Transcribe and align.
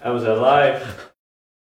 En 0.00 0.12
we 0.12 0.18
zijn 0.18 0.42
live. 0.42 0.84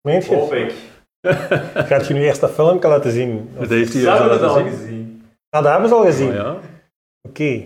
Meent 0.01 0.27
Hoop 0.27 0.53
ik. 0.53 0.75
Gaat 1.91 2.07
je 2.07 2.15
nu 2.15 2.23
eerst 2.23 2.41
dat 2.41 2.51
filmpje 2.51 2.89
laten 2.89 3.11
zien? 3.11 3.51
Dat 3.59 3.69
heeft 3.69 3.93
hij 3.93 4.11
al 4.11 4.55
zien. 4.55 4.69
gezien. 4.69 5.29
Ah, 5.51 5.63
dat 5.63 5.73
hebben 5.73 5.89
ze 5.89 5.95
al 5.95 6.05
gezien. 6.05 6.29
Oh, 6.29 6.35
ja. 6.35 6.57
Oké. 7.29 7.65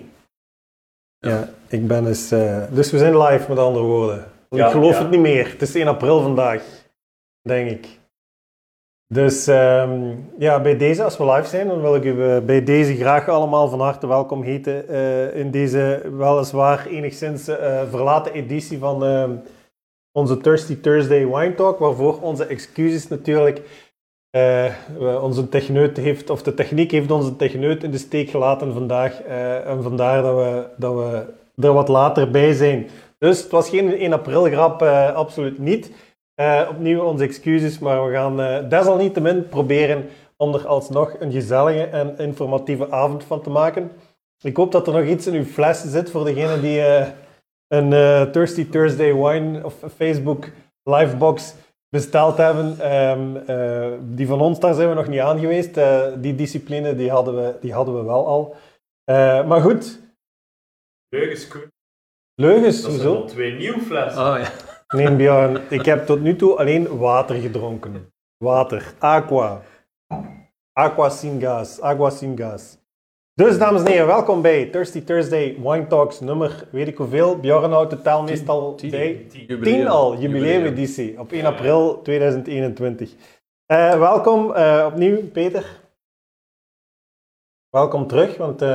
Ja, 1.19 1.49
ik 1.69 1.87
ben 1.87 2.05
dus... 2.05 2.31
eh, 2.31 2.63
dus 2.71 2.91
we 2.91 2.99
zijn 2.99 3.19
live, 3.19 3.49
met 3.49 3.59
andere 3.59 3.85
woorden. 3.85 4.25
Ja, 4.49 4.67
ik 4.67 4.73
geloof 4.73 4.95
ja. 4.95 4.99
het 4.99 5.11
niet 5.11 5.21
meer. 5.21 5.49
Het 5.49 5.63
is 5.63 5.75
1 5.75 5.89
april 5.89 6.23
vandaag. 6.23 6.63
Denk 7.43 7.71
ik. 7.71 7.99
Dus 9.13 9.47
ehm, 9.47 10.15
ja, 10.39 10.61
bij 10.61 10.77
deze, 10.77 11.05
als 11.05 11.17
we 11.17 11.33
live 11.33 11.49
zijn, 11.49 11.69
dan 11.69 11.81
wil 11.81 11.95
ik 11.95 12.05
u 12.05 12.25
eh, 12.25 12.41
bij 12.41 12.65
deze 12.65 12.97
graag 12.97 13.29
allemaal 13.29 13.69
van 13.69 13.81
harte 13.81 14.07
welkom 14.07 14.43
heten 14.43 14.89
eh, 14.89 15.37
in 15.37 15.51
deze 15.51 16.03
weliswaar 16.17 16.87
enigszins 16.87 17.49
eh, 17.49 17.83
verlaten 17.89 18.33
editie 18.33 18.79
van 18.79 19.05
ehm, 19.05 19.31
onze 20.13 20.37
Thirsty 20.37 20.81
Thursday 20.81 21.27
Wine 21.27 21.55
Talk, 21.55 21.79
waarvoor 21.79 22.21
onze 22.21 22.45
excuses 22.45 23.09
natuurlijk. 23.09 23.63
Eh, 24.31 24.73
onze 25.23 25.49
techneut 25.49 25.97
heeft, 25.97 26.31
of 26.31 26.43
de 26.43 26.55
techniek 26.55 26.91
heeft 26.91 27.11
onze 27.11 27.37
techneut 27.37 27.83
in 27.83 27.91
de 27.91 27.99
steek 27.99 28.31
gelaten 28.31 28.73
vandaag. 28.73 29.23
eh, 29.23 29.67
en 29.67 29.83
vandaar 29.83 30.23
dat 30.23 30.37
we, 30.37 30.67
dat 30.77 30.95
we 30.95 31.25
er 31.67 31.73
wat 31.73 31.89
later 31.89 32.31
bij 32.31 32.53
zijn. 32.53 32.89
Dus 33.19 33.43
het 33.43 33.51
was 33.51 33.69
geen 33.69 33.93
1 33.99 34.13
april 34.13 34.45
grap, 34.45 34.83
eh, 34.83 35.15
absoluut 35.15 35.59
niet. 35.59 35.91
Opnieuw 36.69 37.03
onze 37.03 37.25
excuses, 37.25 37.79
maar 37.79 38.07
we 38.07 38.13
gaan 38.13 38.69
desalniettemin 38.69 39.49
proberen 39.49 40.09
om 40.37 40.55
er 40.55 40.67
alsnog 40.67 41.15
een 41.19 41.33
gezellige 41.33 41.85
en 41.85 42.19
informatieve 42.19 42.91
avond 42.91 43.25
van 43.25 43.43
te 43.43 43.51
maken. 43.51 43.91
Ik 44.43 44.57
hoop 44.57 44.73
dat 44.73 44.87
er 44.87 44.93
nog 44.93 45.05
iets 45.05 45.27
in 45.27 45.35
uw 45.35 45.45
fles 45.45 45.83
zit 45.83 46.11
voor 46.11 46.25
degenen 46.25 46.63
die 46.63 46.83
een 47.73 47.93
eh, 47.93 48.23
Thirsty 48.23 48.69
Thursday 48.69 49.15
Wine 49.15 49.65
of 49.65 49.75
Facebook 49.97 50.49
livebox 50.83 51.55
besteld 51.89 52.37
hebben. 52.37 52.81
Ehm, 52.81 53.37
eh, 53.37 53.99
die 54.03 54.27
van 54.27 54.41
ons, 54.41 54.61
daar 54.61 54.75
zijn 54.75 54.89
we 54.89 54.95
nog 54.95 55.09
niet 55.09 55.21
aan 55.21 55.39
geweest. 55.39 55.77
Eh, 55.77 56.07
die 56.17 56.35
discipline 56.35 56.97
die 56.97 57.11
hadden, 57.11 57.35
we, 57.35 57.59
die 57.61 57.73
hadden 57.73 57.97
we 57.97 58.03
wel 58.03 58.27
al. 58.27 58.57
Eh, 59.05 59.47
maar 59.47 59.61
goed, 59.61 60.01
Leugens, 61.09 61.49
leugens, 62.35 62.83
Dat 62.83 62.93
zijn 62.93 63.09
al 63.09 63.27
twee 63.27 63.53
nieuwe 63.53 63.81
flessen. 63.81 64.23
Ah, 64.23 64.43
ja. 64.43 64.51
Nee, 64.97 65.17
Björn, 65.17 65.71
ik 65.71 65.85
heb 65.85 66.07
tot 66.07 66.21
nu 66.21 66.37
toe 66.37 66.57
alleen 66.57 66.99
water 66.99 67.37
gedronken. 67.37 68.13
Water, 68.45 68.95
aqua. 68.99 69.63
Aqua 70.73 71.09
sin 71.09 71.41
gas, 71.41 71.81
aqua 71.81 72.11
sin 72.11 72.37
gas. 72.37 72.79
Dus, 73.41 73.59
dames 73.59 73.81
en 73.81 73.87
heren, 73.87 74.07
welkom 74.07 74.43
bij 74.43 74.67
Thirsty 74.67 75.05
Thursday 75.05 75.57
Wine 75.63 75.87
Talks 75.87 76.21
nummer, 76.21 76.67
weet 76.71 76.89
ik 76.89 76.97
hoeveel. 76.97 77.39
Björn 77.39 77.71
houdt 77.73 77.91
de 77.91 78.01
taal 78.01 78.23
meestal 78.23 78.75
bij. 78.91 79.27
Jubileum. 79.31 79.63
10 79.63 79.89
al, 79.89 80.19
jubileumeditie, 80.19 81.21
op 81.21 81.33
1 81.33 81.45
april 81.45 82.03
2021. 82.03 83.15
Eh, 83.67 83.99
welkom 83.99 84.53
eh, 84.53 84.85
opnieuw, 84.87 85.29
Peter. 85.33 85.81
Welkom 87.71 88.07
terug, 88.07 88.37
want 88.37 88.63
eh, 88.63 88.69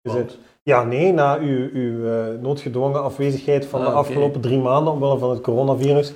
je 0.00 0.10
Want? 0.10 0.30
zit... 0.30 0.38
Ja, 0.62 0.84
nee, 0.84 1.12
na 1.12 1.38
uw, 1.38 1.68
uw 1.72 2.06
eh, 2.06 2.40
noodgedwongen 2.40 3.02
afwezigheid 3.02 3.66
van 3.66 3.80
Ah, 3.80 3.86
de 3.86 3.90
oké. 3.92 4.00
afgelopen 4.00 4.40
drie 4.40 4.58
maanden 4.58 4.92
omwille 4.92 5.18
van 5.18 5.30
het 5.30 5.40
coronavirus 5.40 6.12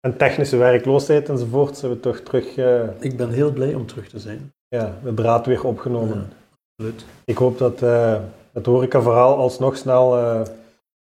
en 0.00 0.16
technische 0.16 0.56
werkloosheid 0.56 1.28
enzovoort, 1.28 1.76
zijn 1.76 1.92
we 1.92 2.00
toch 2.00 2.18
terug 2.18 2.56
eh, 2.56 2.82
Ik 3.00 3.16
ben 3.16 3.30
heel 3.30 3.52
blij 3.52 3.74
om 3.74 3.86
terug 3.86 4.08
te 4.08 4.18
zijn. 4.18 4.52
ja, 4.68 4.98
de 5.02 5.14
draad 5.14 5.46
weer 5.46 5.64
opgenomen. 5.64 6.16
Ja, 6.16 6.42
absoluut. 6.76 7.04
Ik 7.24 7.36
hoop 7.36 7.58
dat 7.58 7.82
eh, 7.82 8.20
het 8.52 8.66
horecaverhaal 8.66 9.36
alsnog 9.36 9.76
snel 9.76 10.16
eh, 10.18 10.40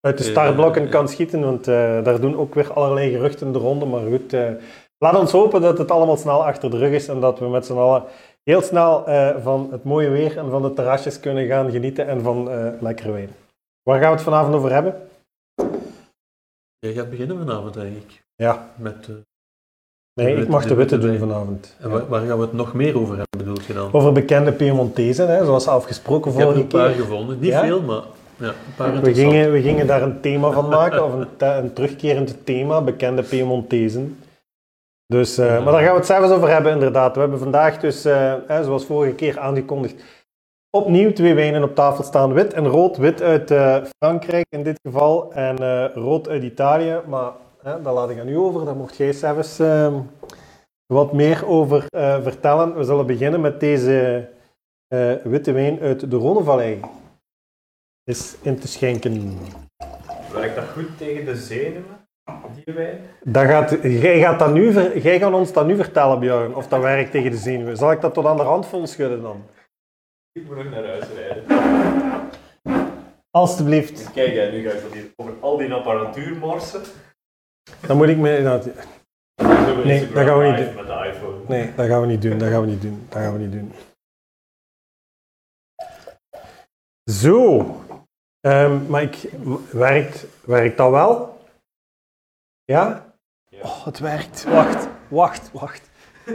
uit 0.00 0.18
de 0.18 0.24
Ja, 0.24 0.30
startblokken 0.30 0.88
kan 0.88 1.08
schieten, 1.08 1.40
want 1.40 1.68
eh, 1.68 2.04
daar 2.04 2.20
doen 2.20 2.36
ook 2.36 2.54
weer 2.54 2.72
allerlei 2.72 3.10
geruchten 3.10 3.52
de 3.52 3.58
ronde. 3.58 3.84
Maar 3.86 4.06
goed, 4.06 4.32
eh, 4.32 4.50
laat 4.98 5.18
ons 5.18 5.32
hopen 5.32 5.60
dat 5.60 5.78
het 5.78 5.90
allemaal 5.90 6.16
snel 6.16 6.44
achter 6.46 6.70
de 6.70 6.78
rug 6.78 6.92
is 6.92 7.08
en 7.08 7.20
dat 7.20 7.38
we 7.38 7.48
met 7.48 7.66
z'n 7.66 7.72
allen 7.76 8.04
heel 8.42 8.62
snel 8.62 9.06
eh, 9.06 9.42
van 9.42 9.68
het 9.70 9.84
mooie 9.84 10.08
weer 10.08 10.38
en 10.38 10.50
van 10.50 10.62
de 10.62 10.72
terrasjes 10.72 11.20
kunnen 11.20 11.46
gaan 11.46 11.70
genieten 11.70 12.06
en 12.06 12.22
van 12.22 12.50
eh 12.50 12.72
lekkere 12.80 13.12
wijn. 13.12 13.30
Waar 13.82 13.98
gaan 14.00 14.08
we 14.10 14.14
het 14.14 14.24
vanavond 14.24 14.54
over 14.54 14.72
hebben? 14.72 15.08
Jij 16.78 16.92
gaat 16.92 17.10
beginnen 17.10 17.38
vanavond, 17.38 17.74
denk 17.74 17.96
ik. 17.96 18.22
Ja, 18.34 18.70
Met, 18.76 19.08
eh, 19.08 19.14
nee, 20.14 20.36
ik 20.36 20.48
mag 20.48 20.64
de 20.66 20.74
witte 20.74 20.98
doen 20.98 21.18
vanavond. 21.18 21.76
en 21.80 22.08
waar, 22.08 22.26
gaan 22.26 22.36
we 22.38 22.42
het 22.44 22.52
nog 22.52 22.74
meer 22.74 22.96
over 22.96 23.16
hebben, 23.16 23.38
bedoel 23.38 23.56
je 23.66 23.72
dan? 23.72 23.92
Over 23.92 24.12
bekende 24.12 24.52
Piemontezen, 24.52 25.28
hè, 25.28 25.44
zoals 25.44 25.68
afgesproken 25.68 26.32
ik 26.32 26.38
heb 26.38 26.46
er 26.46 26.52
vorige 26.54 26.60
een 26.76 26.80
paar 26.80 26.92
keer. 26.92 27.02
gevonden. 27.02 27.38
Niet 27.40 27.50
Ja? 27.50 27.64
veel, 27.64 27.82
maar 27.82 28.02
ja, 28.36 28.48
een 28.48 28.74
paar 28.76 29.00
We 29.00 29.14
gingen, 29.14 29.52
we 29.52 29.62
gingen 29.62 29.86
daar 29.86 30.02
een 30.02 30.20
thema 30.20 30.50
van 30.50 30.68
maken, 30.68 31.04
of 31.04 31.12
een, 31.12 31.26
een 31.38 31.72
terugkerend 31.72 32.36
thema, 32.44 32.82
bekende 32.82 33.22
Piemontezen. 33.22 34.18
Dus, 35.06 35.38
eh, 35.38 35.46
Maar 35.46 35.72
daar 35.72 35.82
gaan 35.82 35.90
we 35.92 35.96
het 35.96 36.06
zelfs 36.06 36.30
over 36.30 36.48
hebben, 36.48 36.72
inderdaad. 36.72 37.14
We 37.14 37.20
hebben 37.20 37.38
vandaag 37.38 37.78
dus, 37.78 38.04
eh, 38.04 38.34
hè, 38.46 38.64
zoals 38.64 38.84
vorige 38.86 39.14
keer 39.14 39.38
aangekondigd, 39.38 40.02
opnieuw 40.70 41.12
twee 41.12 41.34
wijnen 41.34 41.62
op 41.62 41.74
tafel 41.74 42.04
staan. 42.04 42.32
Wit 42.32 42.52
en 42.52 42.66
rood. 42.66 42.96
Wit 42.96 43.22
uit 43.22 43.50
eh, 43.50 43.76
Frankrijk 43.98 44.46
in 44.48 44.62
dit 44.62 44.78
geval 44.82 45.32
en 45.32 45.56
rood 45.94 46.28
uit 46.28 46.42
Italië. 46.42 47.00
Maar 47.06 47.30
hè, 47.62 47.82
dat 47.82 47.94
laat 47.94 48.10
ik 48.10 48.18
aan 48.18 48.28
u 48.28 48.36
over. 48.36 48.64
Daar 48.64 48.76
mocht 48.76 48.96
jij 48.96 49.12
zelfs 49.12 49.58
eh, 49.58 49.94
wat 50.86 51.12
meer 51.12 51.46
over 51.46 51.86
eh, 51.88 52.22
vertellen. 52.22 52.76
We 52.76 52.84
zullen 52.84 53.06
beginnen 53.06 53.40
met 53.40 53.60
deze 53.60 54.28
eh, 54.86 55.12
witte 55.24 55.52
wijn 55.52 55.80
uit 55.80 56.10
de 56.10 56.18
Rhônevallei. 56.18 56.80
Is 58.04 58.36
in 58.42 58.58
te 58.58 58.68
schenken. 58.68 59.38
Werkt 60.32 60.54
dat 60.54 60.64
goed 60.64 60.98
tegen 60.98 61.24
de 61.24 61.36
zenuwen, 61.36 62.08
die 62.54 62.74
wijn? 62.74 63.00
Dat 63.24 63.44
gaat, 63.44 63.70
jij, 63.82 64.20
gaat 64.20 64.38
dat 64.38 64.52
nu, 64.52 64.72
jij 65.00 65.18
gaat 65.18 65.32
ons 65.32 65.52
dat 65.52 65.66
nu 65.66 65.76
vertellen, 65.76 66.20
Björn, 66.20 66.54
of 66.54 66.68
dat 66.68 66.80
werkt 66.80 67.10
tegen 67.10 67.30
de 67.30 67.36
zenuwen. 67.36 67.76
Zal 67.76 67.92
ik 67.92 68.00
dat 68.00 68.14
tot 68.14 68.26
aan 68.26 68.36
de 68.36 68.42
rand 68.42 68.66
vol 68.66 68.86
schudden 68.86 69.22
dan? 69.22 69.44
Ik 70.32 70.46
moet 70.46 70.56
nog 70.56 70.70
naar 70.70 70.86
huis 70.86 71.04
rijden. 71.14 71.44
Alsjeblieft. 73.30 74.12
Kijk, 74.12 74.34
hè, 74.34 74.50
nu 74.50 74.68
ga 74.68 74.76
ik 74.76 75.12
over 75.16 75.34
al 75.40 75.56
die 75.56 75.72
apparatuur 75.72 76.36
morsen. 76.36 76.82
Dan 77.86 77.96
moet 77.96 78.08
ik 78.08 78.16
me... 78.16 78.40
nou, 78.40 78.72
Nee, 79.84 80.12
dat 80.12 80.26
gaan 80.26 80.38
we 80.38 80.44
niet 80.44 80.56
doen. 80.56 80.74
Met 80.74 80.86
de 80.86 81.10
iPhone. 81.12 81.44
nee, 81.48 81.74
dat 81.74 81.86
gaan 81.86 82.00
we 82.00 82.06
niet 82.06 82.22
doen. 82.22 82.38
Dat 82.38 82.48
gaan 82.48 82.60
we 82.60 82.66
niet 82.66 82.82
doen. 82.82 83.06
Dat 83.08 83.18
gaan 83.22 83.32
we 83.32 83.38
niet 83.38 83.52
doen. 83.52 83.72
Zo. 87.04 87.66
Ehm, 88.40 88.86
maar 88.86 89.02
ik, 89.02 89.30
werkt, 89.70 90.24
werkt 90.44 90.76
dat 90.76 90.90
wel? 90.90 91.40
Ja? 92.64 93.14
Ja. 93.48 93.60
Oh, 93.62 93.84
het 93.84 93.98
werkt. 93.98 94.44
Wacht, 94.44 94.88
wacht, 95.08 95.52
wacht. 95.52 95.90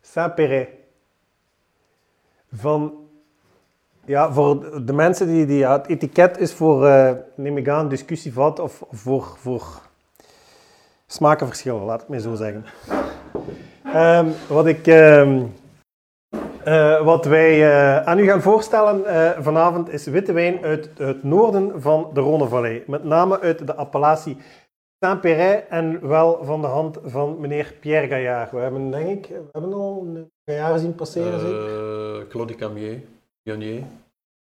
Saint-Péret. 0.00 0.68
Van... 2.52 3.03
Ja, 4.06 4.32
voor 4.32 4.84
de 4.84 4.92
mensen 4.92 5.26
die... 5.26 5.46
die 5.46 5.58
ja, 5.58 5.72
het 5.72 5.86
etiket 5.86 6.38
is 6.38 6.52
voor, 6.52 6.86
eh 6.86 7.12
neem 7.34 7.56
ik 7.56 7.68
aan, 7.68 7.88
discussievat 7.88 8.58
of 8.58 8.82
of 8.82 8.98
voor, 8.98 9.34
voor 9.38 9.62
smakenverschillen, 11.06 11.82
laat 11.82 12.00
het 12.00 12.08
mij 12.08 12.18
zo 12.18 12.34
zeggen. 12.34 12.64
Ehm, 13.84 14.26
wat, 14.48 14.66
ik, 14.66 14.86
ehm, 14.86 15.42
eh, 16.64 17.04
wat 17.04 17.24
wij 17.24 17.62
eh, 17.62 18.06
aan 18.06 18.18
u 18.18 18.24
gaan 18.24 18.42
voorstellen 18.42 19.04
vanavond 19.42 19.92
is 19.92 20.06
witte 20.06 20.32
wijn 20.32 20.64
uit 20.64 20.90
het 20.96 21.22
noorden 21.22 21.82
van 21.82 22.10
de 22.12 22.20
Rhônevallei. 22.20 22.86
Met 22.86 23.04
name 23.04 23.40
uit 23.40 23.66
de 23.66 23.74
appellatie 23.74 24.36
Saint-Péret 25.04 25.64
en 25.68 26.08
wel 26.08 26.44
van 26.44 26.60
de 26.60 26.66
hand 26.66 26.98
van 27.04 27.40
meneer 27.40 27.74
Pierre 27.80 28.08
Gaillard. 28.08 28.50
We 28.50 28.58
hebben, 28.58 28.90
denk 28.90 29.08
ik, 29.08 29.28
we 29.28 29.48
hebben 29.52 29.72
al 29.72 30.06
een 30.06 30.30
Gaillard 30.44 30.80
zien 30.80 30.94
passeren, 30.94 31.40
zeker? 31.40 32.26
Claude 32.28 32.54
Camier, 32.54 33.02
Pionier. 33.44 33.82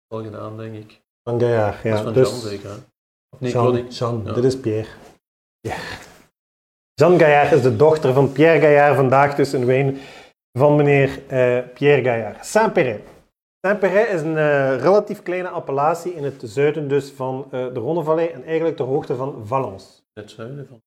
Al 0.07 0.23
gedaan, 0.23 0.57
denk 0.57 0.75
ik. 0.75 1.01
Van 1.23 1.39
Gaillard, 1.39 1.75
dat 1.75 1.83
ja. 1.83 1.93
is 1.93 2.01
van 2.01 2.13
dus, 2.13 2.29
Jean 2.29 2.39
zeker, 2.39 2.69
hè? 2.69 2.75
Of 3.29 3.39
nee, 3.39 3.51
Jean. 3.51 3.87
Jean, 3.87 4.21
Ja. 4.25 4.33
dit 4.33 4.43
is 4.43 4.59
Pierre. 4.59 4.89
Ja. 5.59 5.75
Jeanne 6.93 7.19
Gaillard 7.19 7.51
is 7.51 7.61
de 7.61 7.75
dochter 7.75 8.13
van 8.13 8.31
Pierre 8.31 8.59
Gaillard. 8.59 8.95
Vandaag 8.95 9.35
dus 9.35 9.53
een 9.53 9.65
wijn 9.65 9.97
van 10.57 10.75
meneer 10.75 11.21
eh, 11.27 11.59
Pierre 11.73 12.03
Gaillard. 12.03 12.45
Saint-Péret. 12.45 13.01
Saint-Péret 13.65 14.09
is 14.09 14.21
een 14.21 14.37
eh, 14.37 14.79
relatief 14.81 15.23
kleine 15.23 15.49
appellatie 15.49 16.13
in 16.13 16.23
het 16.23 16.41
zuiden 16.45 16.87
dus 16.87 17.11
van 17.11 17.45
eh, 17.51 17.73
de 17.73 17.79
Rhônevallei 17.79 18.33
en 18.33 18.43
eigenlijk 18.43 18.75
ter 18.75 18.85
hoogte 18.85 19.15
van 19.15 19.47
Valence. 19.47 19.87
Het 20.13 20.31
zuiden 20.31 20.67
van... 20.67 20.81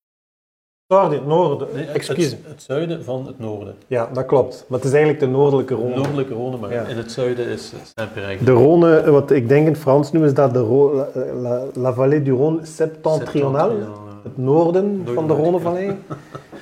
Sorry, 0.88 1.20
noorden. 1.26 1.68
Nee, 1.74 1.84
het, 1.86 1.94
Excuus. 1.96 2.30
het, 2.30 2.38
het 2.46 2.62
zuiden 2.62 3.04
van 3.04 3.26
het 3.26 3.38
noorden. 3.38 3.74
Ja, 3.86 4.08
dat 4.12 4.26
klopt. 4.26 4.64
Maar 4.68 4.78
het 4.78 4.86
is 4.88 4.92
eigenlijk 4.94 5.24
de 5.24 5.30
noordelijke 5.30 5.74
De 5.76 5.80
Rhône. 5.82 5.94
noordelijke 5.94 6.32
Rhône, 6.34 6.60
maar 6.60 6.72
Ja. 6.72 6.82
in 6.84 6.96
het 6.96 7.12
zuiden 7.12 7.46
is 7.46 7.72
Saint-Péret. 7.96 8.46
De 8.46 8.52
Rhône, 8.52 9.10
wat 9.10 9.30
ik 9.30 9.48
denk 9.48 9.66
in 9.66 9.72
het 9.72 9.80
Frans 9.80 10.12
noemen 10.12 10.30
ze 10.30 10.34
dat 10.34 10.52
de 10.54 10.62
la, 10.94 11.08
la, 11.34 11.62
la 11.74 11.92
vallée 11.92 12.22
du 12.22 12.32
Rhône 12.32 12.62
septentrionale. 12.62 13.70
Septentrionale. 13.72 14.06
Het 14.22 14.36
noorden 14.36 15.06
van 15.14 15.26
de 15.26 15.34
Rhônevallei. 15.34 15.96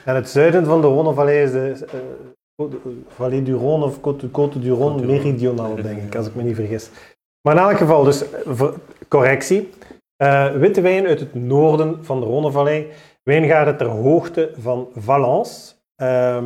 en 0.05 0.15
het 0.15 0.29
zuiden 0.29 0.65
van 0.65 0.81
de 0.81 0.87
Rhônevallei 0.87 1.43
is 1.43 1.51
de 1.53 1.85
eh, 1.87 2.67
de 2.71 2.77
Vallée 3.09 3.43
du 3.43 3.55
Rhône 3.55 3.83
of 3.85 4.01
Côte, 4.01 4.27
Côte 4.31 4.59
du 4.59 4.73
Rhône 4.73 5.07
meridionaal, 5.07 5.75
denk 5.75 6.03
ik, 6.03 6.17
als 6.17 6.27
ik 6.27 6.35
me 6.35 6.43
niet 6.43 6.55
vergis. 6.55 6.91
Maar 7.41 7.57
in 7.57 7.63
elk 7.63 7.77
geval, 7.77 8.05
dus 8.05 8.25
eh, 8.33 8.63
correctie. 9.09 9.71
Eh, 10.17 10.51
witte 10.51 10.81
wijn 10.81 11.07
uit 11.07 11.21
het 11.21 11.35
noorden 11.35 11.99
van 12.05 12.21
de 12.21 12.27
Rhônevallei. 12.27 12.87
Wijngaarden 13.27 13.77
ter 13.77 13.87
hoogte 13.87 14.51
van 14.59 14.89
Valence. 14.95 15.75
Ehm, 15.97 16.45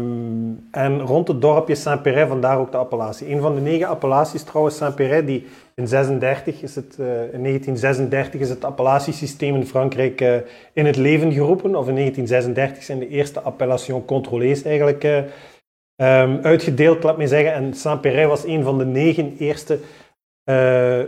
en 0.71 1.01
rond 1.01 1.29
het 1.29 1.41
dorpje 1.41 1.75
Saint-Péret, 1.75 2.29
vandaar 2.29 2.59
ook 2.59 2.73
de 2.73 2.77
appellatie. 2.77 3.33
Een 3.33 3.41
van 3.41 3.55
de 3.55 3.61
negen 3.61 3.89
appellaties 3.89 4.43
trouwens, 4.43 4.77
Saint-Péret, 4.77 5.27
die 5.27 5.47
in, 5.75 5.89
36 5.89 6.63
is 6.63 6.75
het, 6.75 6.97
eh, 6.99 7.33
in 7.33 7.43
1936 7.43 8.41
is 8.41 8.49
het 8.49 8.65
appellatiesysteem 8.65 9.55
in 9.55 9.67
Frankrijk 9.67 10.21
eh, 10.21 10.37
in 10.73 10.87
het 10.87 10.97
leven 10.97 11.33
geroepen. 11.33 11.77
Of 11.77 11.89
in 11.89 11.95
1936 11.95 12.83
zijn 12.83 12.99
de 12.99 13.09
eerste 13.09 13.41
appellation 13.41 14.05
contrôlées 14.05 14.63
eigenlijk 14.65 15.05
eh, 15.05 15.19
ehm, 15.97 16.39
uitgedeeld, 16.43 17.03
laat 17.03 17.17
me 17.17 17.27
zeggen. 17.27 17.53
En 17.53 17.75
Saint-Péret 17.75 18.29
was 18.29 18.45
een 18.45 18.63
van 18.63 18.79
de 18.79 18.87
negen 18.87 19.37
eerste 19.39 19.79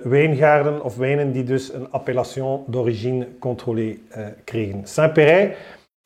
wijngaarden 0.02 0.82
of 0.84 0.96
wijnen 0.96 1.32
die 1.32 1.44
dus 1.44 1.72
een 1.72 1.86
appellation 1.90 2.64
d'origine 2.66 3.26
contrôlée 3.38 3.98
kregen. 4.44 4.80
Saint-Péret 4.84 5.56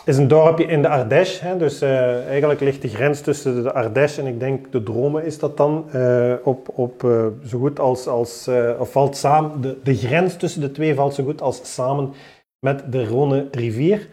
is 0.04 0.16
een 0.16 0.28
dorpje 0.28 0.64
in 0.64 0.82
de 0.82 0.88
Ardèche. 0.88 1.44
Hè, 1.44 1.56
dus 1.56 1.82
uh, 1.82 2.26
eigenlijk 2.26 2.60
ligt 2.60 2.82
de 2.82 2.88
grens 2.88 3.20
tussen 3.20 3.62
de 3.62 3.72
Ardèche 3.72 4.20
en 4.20 4.26
ik 4.26 4.40
denk 4.40 4.72
de 4.72 4.82
Drome 4.82 5.24
is 5.24 5.38
dat 5.38 5.56
dan. 5.56 5.86
Uh, 5.94 6.34
op, 6.42 6.68
op 6.74 7.02
uh, 7.02 7.26
zo 7.46 7.58
goed 7.58 7.80
als, 7.80 8.06
als 8.06 8.50
of 8.78 8.92
valt 8.92 9.16
samen, 9.16 9.60
de, 9.60 9.76
de 9.82 9.94
grens 9.94 10.36
tussen 10.36 10.60
de 10.60 10.70
twee 10.70 10.94
valt 10.94 11.14
zo 11.14 11.24
goed 11.24 11.42
als 11.42 11.74
samen 11.74 12.12
met 12.58 12.92
de 12.92 13.06
Rhône 13.06 13.50
rivier. 13.50 14.08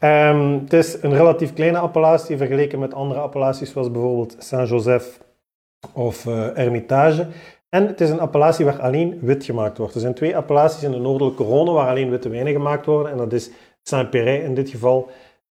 Um, 0.00 0.60
het 0.60 0.72
is 0.72 1.02
een 1.02 1.14
relatief 1.14 1.52
kleine 1.52 1.78
appellatie 1.78 2.36
vergeleken 2.36 2.78
met 2.78 2.94
andere 2.94 3.20
appellaties 3.20 3.70
zoals 3.70 3.90
bijvoorbeeld 3.90 4.36
Saint-Joseph 4.38 5.20
of 5.92 6.24
Hermitage. 6.54 7.26
En 7.68 7.86
het 7.86 8.00
is 8.00 8.10
een 8.10 8.20
appellatie 8.20 8.64
waar 8.64 8.80
alleen 8.80 9.18
wit 9.20 9.44
gemaakt 9.44 9.78
wordt. 9.78 9.94
Er 9.94 10.00
zijn 10.00 10.14
twee 10.14 10.36
appellaties 10.36 10.82
in 10.82 10.90
de 10.90 10.98
noordelijke 10.98 11.44
Rhône 11.44 11.72
waar 11.72 11.88
alleen 11.88 12.10
witte 12.10 12.28
wijnen 12.28 12.52
gemaakt 12.52 12.86
worden. 12.86 13.12
En 13.12 13.18
dat 13.18 13.32
is 13.32 13.50
Saint-Péret 13.82 14.42
in 14.42 14.54
dit 14.54 14.70
geval, 14.70 15.08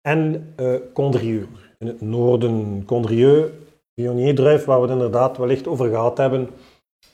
en 0.01 0.53
uh, 0.59 0.75
Condrieu. 0.93 1.47
In 1.77 1.87
het 1.87 2.01
noorden 2.01 2.83
Condrieu, 2.85 3.49
Viognier-druif, 3.95 4.65
waar 4.65 4.81
we 4.81 4.83
het 4.83 4.91
inderdaad 4.91 5.37
wellicht 5.37 5.67
over 5.67 5.89
gehad 5.89 6.17
hebben, 6.17 6.49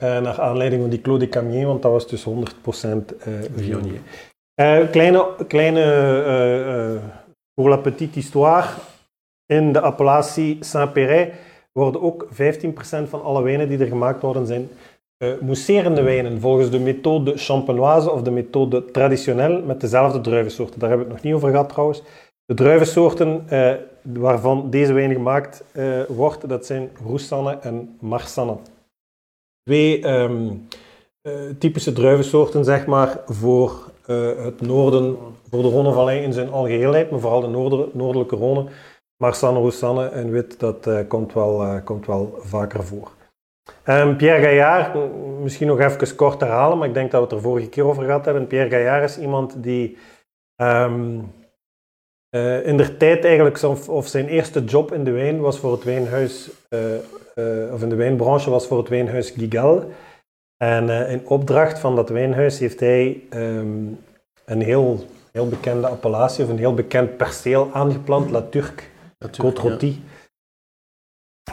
uh, 0.04 0.20
naar 0.20 0.42
aanleiding 0.42 0.82
van 0.82 0.90
die 0.90 1.02
Clos 1.02 1.20
de 1.20 1.30
Camier, 1.30 1.68
want 1.68 1.82
dat 1.82 1.92
was 1.92 2.08
dus 2.08 2.26
100% 2.26 2.30
uh. 3.28 3.84
Uh, 4.62 4.90
kleine, 4.92 5.36
kleine 5.48 7.02
pour 7.54 7.70
la 7.70 7.78
petite 7.78 8.20
histoire, 8.20 8.68
in 9.46 9.72
de 9.72 9.82
appellatie 9.82 10.58
Saint-Péret 10.60 11.34
worden 11.80 12.02
ook 12.02 12.28
15% 12.34 13.10
van 13.10 13.24
alle 13.24 13.44
wijnen 13.44 13.68
die 13.68 13.78
er 13.78 13.88
gemaakt 13.88 14.22
worden, 14.22 14.48
zijn 14.48 14.70
uh, 15.24 15.30
mousserende 15.42 16.02
wijnen 16.02 16.42
volgens 16.42 16.70
de 16.70 16.80
methode 16.80 17.38
champenoise 17.38 18.12
of 18.12 18.22
de 18.22 18.32
methode 18.32 18.86
traditioneel 18.86 19.62
met 19.62 19.82
dezelfde 19.82 20.22
druivensoorten. 20.22 20.80
Daar 20.80 20.90
hebben 20.90 21.08
we 21.08 21.14
het 21.14 21.24
nog 21.24 21.32
niet 21.32 21.42
over 21.42 21.54
gehad 21.56 21.70
trouwens. 21.70 22.02
De 22.46 22.54
druivensoorten 22.54 23.46
uh, 23.52 23.74
waarvan 24.02 24.70
deze 24.70 24.94
wijn 24.94 25.14
gemaakt 25.14 25.64
uh, 25.74 26.04
wordt, 26.08 26.50
dat 26.50 26.66
zijn 26.66 26.90
Roussanne 27.06 27.58
en 27.62 27.98
Marsanne. 28.00 28.58
Twee 29.64 30.08
um, 30.08 30.68
typische 31.60 31.94
druivensoorten, 31.94 32.64
zeg 32.64 32.86
maar, 32.86 33.22
voor 33.26 33.94
het 34.38 34.62
noorden, 34.62 35.18
voor 35.50 35.62
de 35.62 35.70
Rhônevallei 35.70 36.24
in 36.24 36.34
zijn 36.34 36.52
algeheelheid, 36.52 37.12
maar 37.12 37.20
vooral 37.20 37.42
de 37.42 37.48
noordelijke 37.94 38.38
Rhône. 38.38 38.72
Marsanne, 39.18 39.60
Roussanne 39.60 40.08
en 40.08 40.32
wit, 40.32 40.60
dat 40.60 40.90
komt, 41.08 41.34
wel, 41.34 41.82
komt 41.84 42.06
wel 42.06 42.40
vaker 42.42 42.84
voor. 42.84 43.12
Um, 43.86 44.16
Pierre 44.18 44.42
Gaillard, 44.42 45.12
misschien 45.42 45.68
nog 45.68 45.80
even 45.80 46.16
kort 46.16 46.40
herhalen, 46.40 46.78
maar 46.78 46.88
ik 46.88 46.94
denk 46.94 47.12
dat 47.12 47.20
we 47.20 47.28
het 47.28 47.36
er 47.36 47.50
vorige 47.50 47.70
keer 47.70 47.86
over 47.86 48.04
gehad 48.04 48.26
hebben. 48.26 48.48
Pierre 48.48 48.70
Gaillard 48.70 49.10
is 49.10 49.20
iemand 49.20 49.64
die 49.64 49.98
um, 50.62 51.32
uh, 52.36 52.68
in 52.68 52.78
de 52.78 52.98
tijd 52.98 53.26
eigenlijk, 53.26 53.64
of 53.90 54.08
zijn 54.08 54.28
eerste 54.28 54.64
job 54.64 54.94
in 54.94 55.04
de 55.04 55.12
wijn 55.12 55.40
was 55.40 55.60
voor 55.60 55.72
het 55.72 55.84
wijnhuis, 55.84 56.50
of 57.72 57.82
in 57.82 57.90
de 57.90 57.96
wijnbranche 57.96 58.50
was 58.50 58.68
voor 58.68 58.78
het 58.78 58.90
wijnhuis 58.90 59.30
Gigal. 59.30 59.84
En 60.58 60.90
in 60.90 61.28
opdracht 61.28 61.80
van 61.80 61.96
dat 61.96 62.10
wijnhuis 62.10 62.60
heeft 62.60 62.80
hij 62.80 63.22
um, 63.34 64.00
een 64.46 64.62
heel, 64.62 65.06
heel 65.32 65.48
bekende 65.48 65.88
appellatie 65.88 66.44
of 66.44 66.50
een 66.50 66.58
heel 66.58 66.74
bekend 66.74 67.18
perceel 67.18 67.70
aangeplant, 67.74 68.30
La 68.30 68.42
Turque, 68.42 68.84
Côte 69.30 69.62
Rôtie. 69.62 70.04
Ja. 70.06 70.14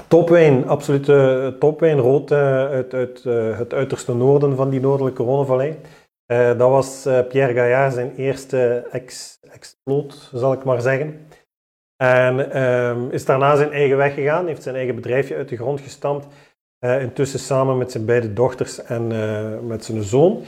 Topwijn, 0.09 0.69
absolute 0.69 1.57
topwijn, 1.59 1.99
rood 1.99 2.31
uh, 2.31 2.39
uit, 2.67 2.95
uit 2.95 3.25
uh, 3.25 3.59
het 3.59 3.75
uiterste 3.75 4.15
noorden 4.15 4.57
van 4.57 4.71
die 4.71 4.81
noordelijke 4.81 5.23
Rhônevallei. 5.23 5.79
Uh, 6.27 6.59
dat 6.59 6.71
was 6.71 7.03
Pierre 7.03 7.55
Gaillard 7.55 7.93
zijn 7.93 8.15
eerste 8.17 8.87
ex 8.91 9.39
exploot, 9.51 10.31
zal 10.33 10.53
ik 10.53 10.65
maar 10.65 10.81
zeggen. 10.81 11.27
En 11.97 12.63
um, 12.63 13.11
is 13.11 13.25
daarna 13.25 13.57
zijn 13.57 13.73
eigen 13.73 13.97
weg 13.97 14.15
gegaan, 14.15 14.47
heeft 14.47 14.63
zijn 14.63 14.75
eigen 14.75 14.95
bedrijfje 14.95 15.37
uit 15.37 15.49
de 15.49 15.57
grond 15.57 15.81
gestampt. 15.81 16.27
intussen 16.79 17.39
samen 17.39 17.79
met 17.79 17.91
zijn 17.91 18.05
beide 18.05 18.33
dochters 18.33 18.83
en 18.83 19.07
met 19.67 19.85
zijn 19.85 20.03
zoon. 20.03 20.45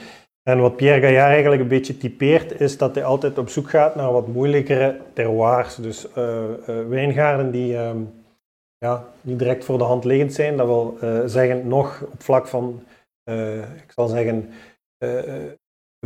En 0.50 0.60
wat 0.60 0.76
Pierre 0.76 1.00
Gaillard 1.00 1.30
eigenlijk 1.30 1.62
een 1.62 1.68
beetje 1.68 1.96
typeert, 1.96 2.60
is 2.60 2.78
dat 2.78 2.94
hij 2.94 3.04
altijd 3.04 3.38
op 3.38 3.48
zoek 3.48 3.70
gaat 3.70 3.94
naar 3.94 4.12
wat 4.12 4.26
moeilijkere 4.26 5.00
terroirs. 5.12 5.76
Dus 5.76 6.06
wijngaarden 6.88 7.50
die... 7.50 7.76
Um, 7.76 8.22
ja, 8.78 9.04
niet 9.20 9.38
direct 9.38 9.64
voor 9.64 9.78
de 9.78 9.84
hand 9.84 10.04
liggend 10.04 10.32
zijn. 10.32 10.56
Dat 10.56 10.66
wil 10.66 10.98
uh, 11.02 11.20
zeggen, 11.24 11.68
nog 11.68 12.02
op 12.12 12.22
vlak 12.22 12.46
van, 12.46 12.82
ik 13.84 13.92
zal 13.94 14.08
zeggen, 14.08 14.50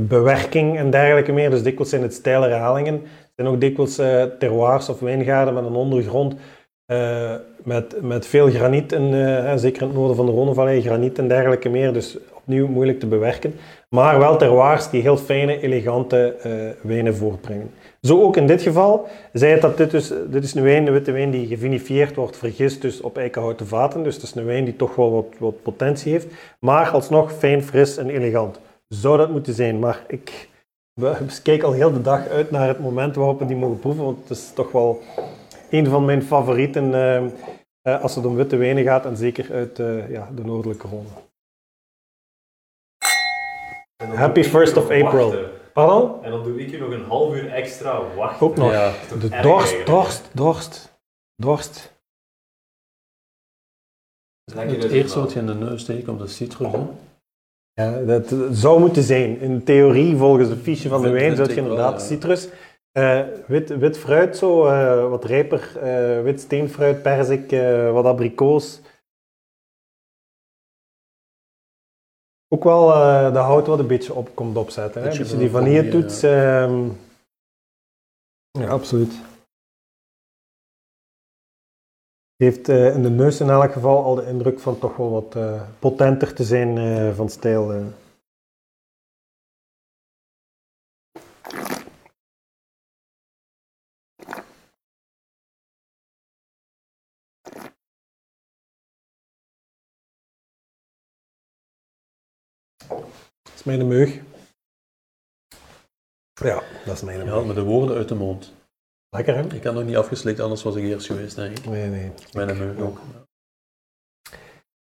bewerking 0.00 0.78
en 0.78 0.90
dergelijke 0.90 1.32
meer. 1.32 1.50
Dus 1.50 1.62
dikwijls 1.62 1.90
zijn 1.90 2.02
het 2.02 2.14
steile 2.14 2.48
herhalingen. 2.48 3.02
Zijn 3.36 3.48
ook 3.48 3.60
dikwijls 3.60 3.94
terroirs 4.38 4.88
of 4.88 5.00
wijngaarden 5.00 5.54
met 5.54 5.64
een 5.64 5.74
ondergrond 5.74 6.34
met, 7.64 8.02
met 8.02 8.26
veel 8.26 8.50
graniet, 8.50 8.92
en, 8.92 9.58
zeker 9.58 9.82
in 9.82 9.88
het 9.88 9.96
noorden 9.96 10.16
van 10.16 10.26
de 10.26 10.32
Rhônevallei, 10.32 10.80
graniet 10.80 11.18
en 11.18 11.28
dergelijke 11.28 11.68
meer. 11.68 11.92
Dus 11.92 12.18
opnieuw 12.32 12.66
moeilijk 12.66 13.00
te 13.00 13.06
bewerken. 13.06 13.54
Maar 13.94 14.18
wel 14.18 14.36
terroirs 14.36 14.90
die 14.90 15.02
heel 15.02 15.16
fijne, 15.16 15.60
elegante 15.60 16.36
wijnen 16.82 17.16
voortbrengen. 17.16 17.70
Zo 18.00 18.22
ook 18.22 18.36
in 18.36 18.46
dit 18.46 18.62
geval. 18.62 19.06
Zij 19.32 19.50
het 19.50 19.60
dat 19.60 19.76
dit, 19.76 19.90
dus, 19.90 20.12
dit 20.26 20.44
is 20.44 20.54
een 20.54 20.62
wijn, 20.62 20.86
een 20.86 20.92
witte 20.92 21.12
wijn 21.12 21.30
die 21.30 21.46
gevinifieerd 21.46 22.14
wordt, 22.14 22.36
vergist 22.36 22.82
dus 22.82 23.00
op 23.00 23.16
eikenhouten 23.16 23.66
vaten. 23.66 24.02
Dus 24.02 24.14
het 24.14 24.22
is 24.22 24.34
een 24.34 24.44
wijn 24.44 24.64
die 24.64 24.76
toch 24.76 24.94
wel 24.94 25.12
wat, 25.12 25.26
wat 25.38 25.62
potentie 25.62 26.12
heeft. 26.12 26.26
Maar 26.60 26.90
alsnog 26.90 27.32
fijn, 27.32 27.62
fris 27.62 27.96
en 27.96 28.10
elegant. 28.10 28.60
Zou 28.88 29.16
dat 29.16 29.30
moeten 29.30 29.54
zijn. 29.54 29.78
Maar 29.78 30.04
ik 30.08 30.48
kijk 31.42 31.62
al 31.62 31.72
heel 31.72 31.92
de 31.92 32.02
dag 32.02 32.28
uit 32.28 32.50
naar 32.50 32.68
het 32.68 32.80
moment 32.80 33.14
waarop 33.14 33.38
we 33.38 33.46
die 33.46 33.56
mogen 33.56 33.78
proeven. 33.78 34.04
Want 34.04 34.18
het 34.20 34.30
is 34.30 34.52
toch 34.54 34.72
wel 34.72 35.00
een 35.70 35.86
van 35.86 36.04
mijn 36.04 36.22
favorieten 36.22 36.84
uh, 36.92 37.22
uh, 37.82 38.02
als 38.02 38.14
het 38.14 38.24
om 38.24 38.36
witte 38.36 38.56
wijnen 38.56 38.84
gaat. 38.84 39.04
En 39.04 39.16
zeker 39.16 39.52
uit 39.52 39.76
ja, 40.10 40.28
de 40.34 40.44
noordelijke 40.44 40.88
ronde. 40.88 41.27
Happy 44.06 44.42
1st 44.42 44.76
of 44.76 44.90
April. 44.90 45.34
Pardon? 45.72 46.24
En 46.24 46.30
dan 46.30 46.42
doe 46.42 46.60
ik 46.60 46.70
je 46.70 46.78
nog 46.78 46.90
een 46.90 47.04
half 47.04 47.34
uur 47.34 47.50
extra 47.50 48.14
wachten. 48.16 48.46
Ook 48.46 48.56
nog. 48.56 48.72
Ja. 48.72 48.92
De 49.20 49.40
dorst, 49.42 49.86
dorst, 49.86 50.30
dorst, 50.32 50.98
dorst. 51.36 51.96
Het 54.54 54.84
eerste 54.84 55.20
wat 55.20 55.32
je 55.32 55.38
in 55.38 55.46
de 55.46 55.54
neus 55.54 55.80
steekt 55.80 56.08
op 56.08 56.18
de 56.18 56.26
citrus. 56.26 56.72
Hè? 56.72 56.78
Ja, 57.72 58.00
dat 58.00 58.34
zou 58.50 58.80
moeten 58.80 59.02
zijn. 59.02 59.40
In 59.40 59.64
theorie, 59.64 60.16
volgens 60.16 60.48
de 60.48 60.56
fiche 60.56 60.88
van 60.88 61.02
de 61.02 61.10
wijn, 61.10 61.36
zou 61.36 61.48
je 61.48 61.56
inderdaad 61.56 61.92
wel, 61.92 62.00
ja. 62.00 62.06
citrus. 62.06 62.48
Uh, 62.92 63.20
wit, 63.46 63.78
wit 63.78 63.98
fruit, 63.98 64.36
zo, 64.36 64.66
uh, 64.66 65.08
wat 65.08 65.24
rijper, 65.24 65.72
uh, 65.76 66.22
wit 66.22 66.40
steenfruit, 66.40 67.02
perzik, 67.02 67.50
wat 67.92 68.04
abrikoos. 68.04 68.80
Ook 72.48 72.64
wel 72.64 72.88
uh, 72.88 73.32
de 73.32 73.38
hout 73.38 73.66
wat 73.66 73.78
een 73.78 73.86
beetje 73.86 74.14
op 74.14 74.34
komt 74.34 74.56
opzetten. 74.56 75.02
Hè? 75.02 75.08
Beetje 75.08 75.36
die 75.36 75.50
vanille 75.50 75.88
toets. 75.88 76.20
Ja. 76.20 76.62
Um, 76.62 76.96
ja, 78.50 78.68
absoluut. 78.68 79.12
Heeft 82.36 82.68
uh, 82.68 82.94
in 82.94 83.02
de 83.02 83.10
neus 83.10 83.40
in 83.40 83.50
elk 83.50 83.72
geval 83.72 84.04
al 84.04 84.14
de 84.14 84.26
indruk 84.26 84.60
van 84.60 84.78
toch 84.78 84.96
wel 84.96 85.10
wat 85.10 85.34
uh, 85.36 85.62
potenter 85.78 86.34
te 86.34 86.44
zijn 86.44 87.14
van 87.14 87.28
stijl. 87.28 87.92
Mijn 103.68 103.88
meug. 103.88 104.20
Ja, 106.34 106.62
dat 106.84 106.94
is 106.94 107.02
mijn 107.02 107.18
meug. 107.18 107.34
Ja, 107.34 107.40
met 107.40 107.54
de 107.54 107.62
woorden 107.62 107.96
uit 107.96 108.08
de 108.08 108.14
mond. 108.14 108.52
Lekker 109.10 109.34
hè? 109.34 109.54
Ik 109.54 109.64
had 109.64 109.74
nog 109.74 109.84
niet 109.84 109.96
afgeslikt, 109.96 110.40
anders 110.40 110.62
was 110.62 110.76
ik 110.76 110.84
eerst 110.84 111.06
geweest, 111.06 111.36
denk 111.36 111.58
ik. 111.58 111.64
Nee, 111.64 111.88
nee. 111.88 112.12
Mijn 112.32 112.58
meug 112.58 112.78
ook. 112.78 112.98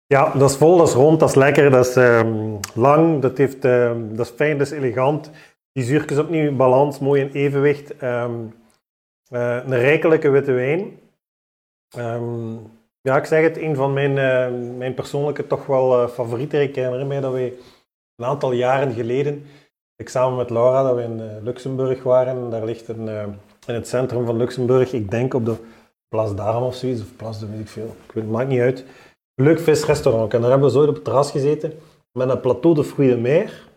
Ja, 0.07 0.33
dat 0.35 0.51
is 0.51 0.57
vol, 0.57 0.77
dat 0.77 0.89
is 0.89 0.95
rond, 0.95 1.21
dat 1.21 1.29
is 1.29 1.35
lekker, 1.35 1.71
dat 1.71 1.87
is 1.87 1.97
um, 1.97 2.61
lang, 2.75 3.23
dat, 3.23 3.39
heeft, 3.39 3.65
um, 3.65 4.17
dat 4.17 4.27
is 4.27 4.33
fijn, 4.33 4.59
dat 4.59 4.67
is 4.67 4.73
elegant. 4.73 5.31
die 5.73 5.85
zuurtjes 5.85 6.19
opnieuw 6.19 6.47
in 6.49 6.57
balans, 6.57 6.99
mooi 6.99 7.21
in 7.23 7.33
evenwicht. 7.33 7.97
Ehm, 7.97 8.47
eh, 9.29 9.57
een 9.65 9.79
rijkelijke 9.79 10.31
witte 10.31 10.53
wijn. 10.53 10.99
Ehm, 11.97 12.55
ja, 13.01 13.17
ik 13.17 13.25
zeg 13.25 13.43
het, 13.43 13.57
een 13.57 13.77
van 13.77 13.93
mijn, 13.93 14.19
eh, 14.19 14.77
mijn 14.77 14.95
persoonlijke 14.95 15.47
toch 15.47 15.67
wel 15.67 16.03
eh, 16.03 16.09
favorieten. 16.09 16.63
Ik 16.63 16.75
herinner 16.75 17.07
mij 17.07 17.21
dat 17.21 17.33
wij 17.33 17.55
een 18.23 18.29
aantal 18.29 18.53
jaren 18.53 18.93
geleden, 18.93 19.47
ik 19.97 20.09
samen 20.09 20.37
met 20.37 20.51
Laura, 20.51 20.83
dat 20.83 20.97
we 20.97 21.03
in 21.03 21.21
eh, 21.21 21.43
Luxemburg 21.43 22.03
waren. 22.03 22.37
En 22.37 22.51
daar 22.51 22.65
ligt 22.65 22.89
een, 22.89 23.09
eh, 23.09 23.27
in 23.67 23.75
het 23.75 23.89
centrum 23.89 24.27
van 24.27 24.37
Luxemburg, 24.37 24.93
ik 24.93 25.11
denk 25.11 25.35
op 25.35 25.45
de 25.45 25.57
Place 26.09 26.35
d'Armes 26.35 26.69
of 26.69 26.75
zoiets, 26.75 27.01
of 27.01 27.17
Place 27.17 27.41
de 27.41 27.47
weet 27.47 27.61
ik 27.61 27.69
veel, 27.69 27.97
weet, 28.15 28.25
het 28.25 28.33
maakt 28.33 28.49
niet 28.49 28.61
uit. 28.61 28.85
Leuk 29.35 29.59
visrestaurant. 29.59 30.35
En 30.35 30.41
daar 30.41 30.51
hebben 30.51 30.69
we 30.69 30.75
zo 30.75 30.87
op 30.87 30.95
het 30.95 31.05
terras 31.05 31.31
gezeten 31.31 31.73
met 32.13 32.29
een 32.29 32.41
plateau 32.41 32.75
de 32.75 32.85
fruits 32.85 33.15
de 33.15 33.21
mer. 33.21 33.71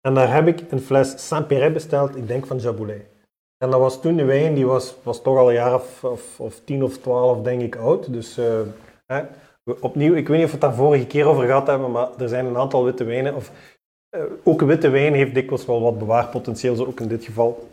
En 0.00 0.14
daar 0.14 0.34
heb 0.34 0.46
ik 0.46 0.70
een 0.70 0.80
fles 0.80 1.26
Saint-Péret 1.26 1.72
besteld, 1.72 2.16
ik 2.16 2.26
denk 2.26 2.46
van 2.46 2.58
Jaboulet. 2.58 3.06
En 3.58 3.70
dat 3.70 3.80
was 3.80 4.00
toen 4.00 4.16
de 4.16 4.24
wijn, 4.24 4.54
die 4.54 4.66
was, 4.66 4.94
was 5.02 5.22
toch 5.22 5.38
al 5.38 5.48
een 5.48 5.54
jaar 5.54 5.74
of, 5.74 6.04
of, 6.04 6.40
of 6.40 6.60
tien 6.64 6.82
of 6.82 6.98
twaalf, 6.98 7.42
denk 7.42 7.62
ik, 7.62 7.76
oud. 7.76 8.12
Dus 8.12 8.38
eh, 8.38 8.60
opnieuw, 9.64 10.14
ik 10.14 10.28
weet 10.28 10.36
niet 10.36 10.46
of 10.46 10.52
we 10.52 10.58
het 10.58 10.66
daar 10.66 10.74
vorige 10.74 11.06
keer 11.06 11.26
over 11.26 11.44
gehad 11.44 11.66
hebben, 11.66 11.90
maar 11.90 12.08
er 12.18 12.28
zijn 12.28 12.46
een 12.46 12.56
aantal 12.56 12.84
witte 12.84 13.04
wijnen. 13.04 13.34
Of, 13.34 13.50
eh, 14.08 14.22
ook 14.42 14.60
witte 14.60 14.88
wijn 14.88 15.14
heeft 15.14 15.34
dikwijls 15.34 15.66
wel 15.66 15.80
wat 15.80 15.98
bewaarpotentieel, 15.98 16.74
zo 16.74 16.84
ook 16.84 17.00
in 17.00 17.08
dit 17.08 17.24
geval. 17.24 17.68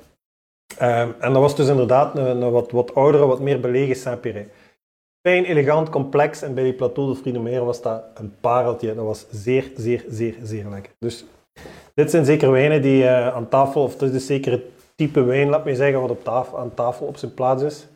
Ehm, 0.78 1.10
en 1.20 1.34
dat 1.34 1.42
was 1.42 1.56
dus 1.56 1.68
inderdaad 1.68 2.18
een, 2.18 2.42
een 2.42 2.52
wat, 2.52 2.72
wat 2.72 2.96
oudere, 2.96 3.26
wat 3.26 3.40
meer 3.40 3.60
belegen 3.60 3.96
Saint-Péret. 3.96 4.50
Fijn, 5.28 5.46
elegant, 5.46 5.90
complex. 5.90 6.42
En 6.42 6.54
bij 6.54 6.64
die 6.64 6.74
Plateau 6.74 7.10
de 7.10 7.16
Fruits 7.16 7.38
de 7.38 7.44
Mer 7.44 7.66
was 7.66 7.82
dat 7.82 8.04
een 8.16 8.36
pareltje. 8.42 8.96
Dat 8.96 9.06
was 9.06 9.26
zeer, 9.32 9.72
zeer, 9.76 10.06
zeer, 10.10 10.36
zeer 10.44 10.66
lekker. 10.70 10.94
Dus 11.00 11.26
dit 11.94 12.12
zijn 12.12 12.26
zeker 12.26 12.52
wijnen 12.52 12.82
die 12.82 13.08
eh, 13.08 13.36
aan 13.36 13.50
tafel, 13.50 13.84
of 13.84 13.94
het 13.94 14.02
is 14.02 14.12
dus 14.12 14.26
zeker 14.26 14.52
het 14.52 14.64
type 14.96 15.22
wijn, 15.22 15.50
laat 15.50 15.66
me 15.66 15.76
zeggen, 15.76 16.02
wat 16.02 16.10
op 16.10 16.24
tafel, 16.24 16.60
aan 16.60 16.74
tafel 16.74 17.06
op 17.06 17.18
zijn 17.18 17.34
plaats 17.34 17.64
is. 17.64 17.88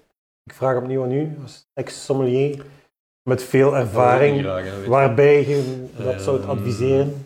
Ik 0.44 0.54
vraag 0.54 0.78
opnieuw 0.78 1.04
aan 1.04 1.12
u, 1.12 1.38
als 1.44 1.68
ex-sommelier, 1.74 2.66
met 3.30 3.44
veel 3.44 3.76
ervaring, 3.78 4.40
Graag, 4.40 4.86
waarbij 4.86 5.48
je 5.48 5.86
dat 5.98 6.22
zou 6.22 6.40
Ehm, 6.42 6.50
adviseren. 6.50 7.26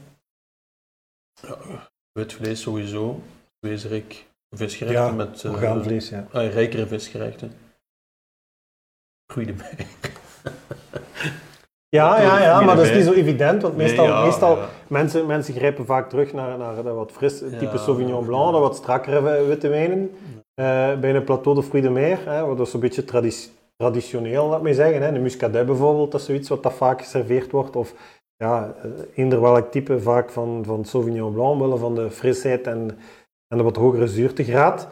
Wit 2.12 2.34
vlees 2.34 2.62
sowieso. 2.62 3.22
Wezerik. 3.60 4.25
Visgerechten 4.56 5.04
Ja, 5.06 5.12
met 5.12 5.44
eh, 5.44 5.52
orgaanvlees, 5.52 6.10
ja. 6.10 6.28
ah, 6.32 6.54
rijkere 6.54 6.88
visgerechten. 6.88 7.52
Goeie 9.34 9.54
bij. 9.54 9.88
Ja, 11.90 12.22
ja, 12.22 12.42
ja, 12.42 12.62
maar 12.62 12.75
dat 12.75 12.86
is 12.86 12.94
niet 12.96 13.04
zo 13.06 13.14
evident, 13.14 13.62
want 13.62 13.75
meestal, 13.75 14.06
ja, 14.06 14.24
meestal 14.25 14.58
ja. 14.58 14.70
Mensen, 14.88 15.25
mensen 15.25 15.54
grijpen 15.54 15.86
vaak 15.86 16.10
terug 16.10 16.34
naar, 16.34 16.58
naar 16.58 16.75
dat 16.84 16.96
wat 16.96 17.12
fris, 17.12 17.38
type 17.38 17.66
Ja, 17.66 17.78
Sauvignon 17.78 18.25
Blanc, 18.25 18.46
ja. 18.46 18.52
dat 18.52 18.62
wat 18.62 18.75
strakkere 18.75 19.46
witte 19.46 19.68
wijnen. 19.68 20.12
Eh, 20.54 21.00
bij 21.00 21.16
een 21.16 21.24
Plateau 21.24 21.56
de 21.58 21.64
Fruits 21.64 21.88
de 21.88 21.94
Mer, 21.94 22.20
hè, 22.25 22.46
wat 22.46 22.60
is 22.68 22.74
een 22.74 22.80
beetje 22.80 23.04
tradi- 23.06 23.50
traditioneel, 23.75 24.48
laat 24.48 24.62
mij 24.62 24.74
zeggen. 24.74 25.01
Hè. 25.01 25.12
De 25.12 25.20
Muscadet 25.20 25.65
bijvoorbeeld, 25.65 26.12
dat 26.12 26.20
is 26.20 26.25
zoiets 26.25 26.50
wat 26.50 26.63
dat 26.63 26.74
vaak 26.74 27.01
geserveerd 27.01 27.51
wordt. 27.51 27.75
Of 27.75 27.94
ja, 28.36 28.74
eh, 28.84 28.89
eender 29.15 29.41
welk 29.41 29.72
type 29.72 30.00
vaak 30.00 30.29
van, 30.29 30.63
van 30.65 30.86
Sauvignon 30.86 31.34
Blanc, 31.34 31.51
omwille 31.51 31.77
van 31.77 31.96
de 31.96 32.12
frisheid 32.12 32.67
en, 32.67 32.98
en 33.48 33.58
de 33.58 33.63
wat 33.63 33.75
hogere 33.75 34.08
zuurtegraad. 34.08 34.88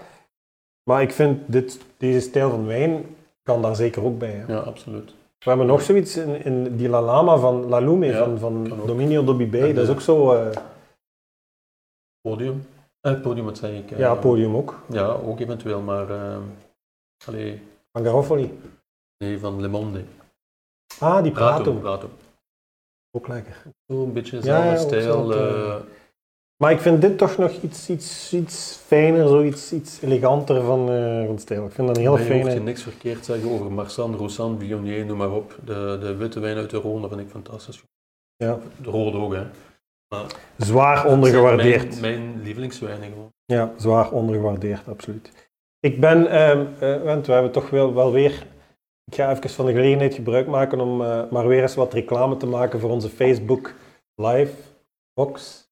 Maar 0.89 1.01
ik 1.01 1.11
vind 1.11 1.39
dit, 1.45 1.79
deze 1.97 2.19
stijl 2.19 2.49
van 2.49 2.65
wijn 2.65 3.05
kan 3.43 3.61
daar 3.61 3.75
zeker 3.75 4.03
ook 4.03 4.17
bij. 4.17 4.31
Hè. 4.31 4.53
Ja, 4.53 4.59
absoluut. 4.59 5.13
We 5.39 5.49
hebben 5.49 5.67
nog 5.67 5.81
zoiets 5.81 6.17
in, 6.17 6.43
in 6.45 6.75
die 6.77 6.89
La 6.89 7.01
Lama 7.01 7.37
van 7.37 7.65
La 7.69 7.79
Lume, 7.79 8.05
Ja, 8.05 8.23
van, 8.25 8.37
van. 8.39 8.81
Dominio 8.85 9.23
Dobibé. 9.23 9.73
Dat 9.73 9.83
is 9.83 9.89
ook 9.89 10.01
zo... 10.01 10.33
eh, 10.33 10.57
Podium. 12.21 12.63
Eh, 13.01 13.21
podium, 13.21 13.45
wat 13.45 13.57
zeg 13.57 13.71
ik? 13.71 13.91
eh, 13.91 13.97
ja, 13.97 14.15
podium 14.15 14.55
ook. 14.55 14.79
Ja, 14.89 15.05
ook 15.05 15.39
eventueel, 15.39 15.81
maar... 15.81 16.09
eh 16.09 16.37
allee, 17.27 17.61
Van 17.97 18.03
Garofoli. 18.05 18.59
nee, 19.17 19.39
van 19.39 19.61
Le 19.61 19.67
Monde. 19.67 20.03
Ah, 20.99 21.23
die 21.23 21.31
Prato. 21.31 21.73
Prato. 21.73 22.09
Ook 23.11 23.27
lekker. 23.27 23.63
Zo 23.87 24.03
een 24.03 24.13
beetje 24.13 24.39
dezelfde 24.39 24.69
ja, 24.69 24.77
stijl. 24.77 25.33
eh, 25.33 25.81
Maar 26.57 26.71
ik 26.71 26.79
vind 26.79 27.01
dit 27.01 27.17
toch 27.17 27.37
nog 27.37 27.51
iets, 27.61 27.89
iets, 27.89 28.33
iets 28.33 28.75
fijner, 28.85 29.27
zoiets 29.27 29.73
iets 29.73 30.01
eleganter 30.01 30.61
van, 30.63 30.89
eh, 30.91 31.25
van 31.25 31.39
stijl. 31.39 31.65
Ik 31.65 31.71
vind 31.71 31.87
dat 31.87 31.95
een 31.97 32.01
heel 32.03 32.13
maar 32.13 32.23
je 32.23 32.41
hoeft 32.41 32.53
je 32.53 32.59
niks 32.59 32.83
verkeerd 32.83 33.25
zeggen 33.25 33.49
over 33.51 33.71
Marsan, 33.71 34.15
Roussan, 34.15 34.59
Viognier, 34.59 35.05
noem 35.05 35.17
maar 35.17 35.31
op. 35.31 35.59
De, 35.65 35.97
de 36.01 36.15
witte 36.15 36.39
wijn 36.39 36.57
uit 36.57 36.69
de 36.69 36.79
Rhône 36.81 37.07
vind 37.09 37.19
ik 37.21 37.29
fantastisch. 37.29 37.83
Ja, 38.35 38.59
De 38.81 38.89
rode 38.89 39.17
ook, 39.17 39.33
hè. 39.33 39.45
zwaar 40.57 41.05
ondergewaardeerd. 41.07 42.01
Mijn, 42.01 42.21
mijn 42.27 42.41
lievelingswijnen 42.43 43.09
gewoon. 43.09 43.31
Ja, 43.45 43.73
zwaar 43.77 44.11
ondergewaardeerd, 44.11 44.87
absoluut. 44.87 45.42
Ik 45.85 45.99
ben, 45.99 46.27
ehm, 46.27 46.65
eh, 46.79 47.03
want 47.03 47.27
we 47.27 47.33
hebben 47.33 47.51
toch 47.51 47.69
wel, 47.69 47.93
wel 47.93 48.11
weer... 48.11 48.45
Ik 49.05 49.15
ga 49.15 49.31
even 49.31 49.49
van 49.49 49.65
de 49.65 49.71
gelegenheid 49.71 50.13
gebruik 50.13 50.47
maken 50.47 50.79
om 50.79 51.01
eh, 51.01 51.23
maar 51.29 51.47
weer 51.47 51.61
eens 51.61 51.75
wat 51.75 51.93
reclame 51.93 52.37
te 52.37 52.45
maken 52.45 52.79
voor 52.79 52.89
onze 52.89 53.09
Facebook 53.09 53.73
Live 54.15 54.53
box. 55.13 55.63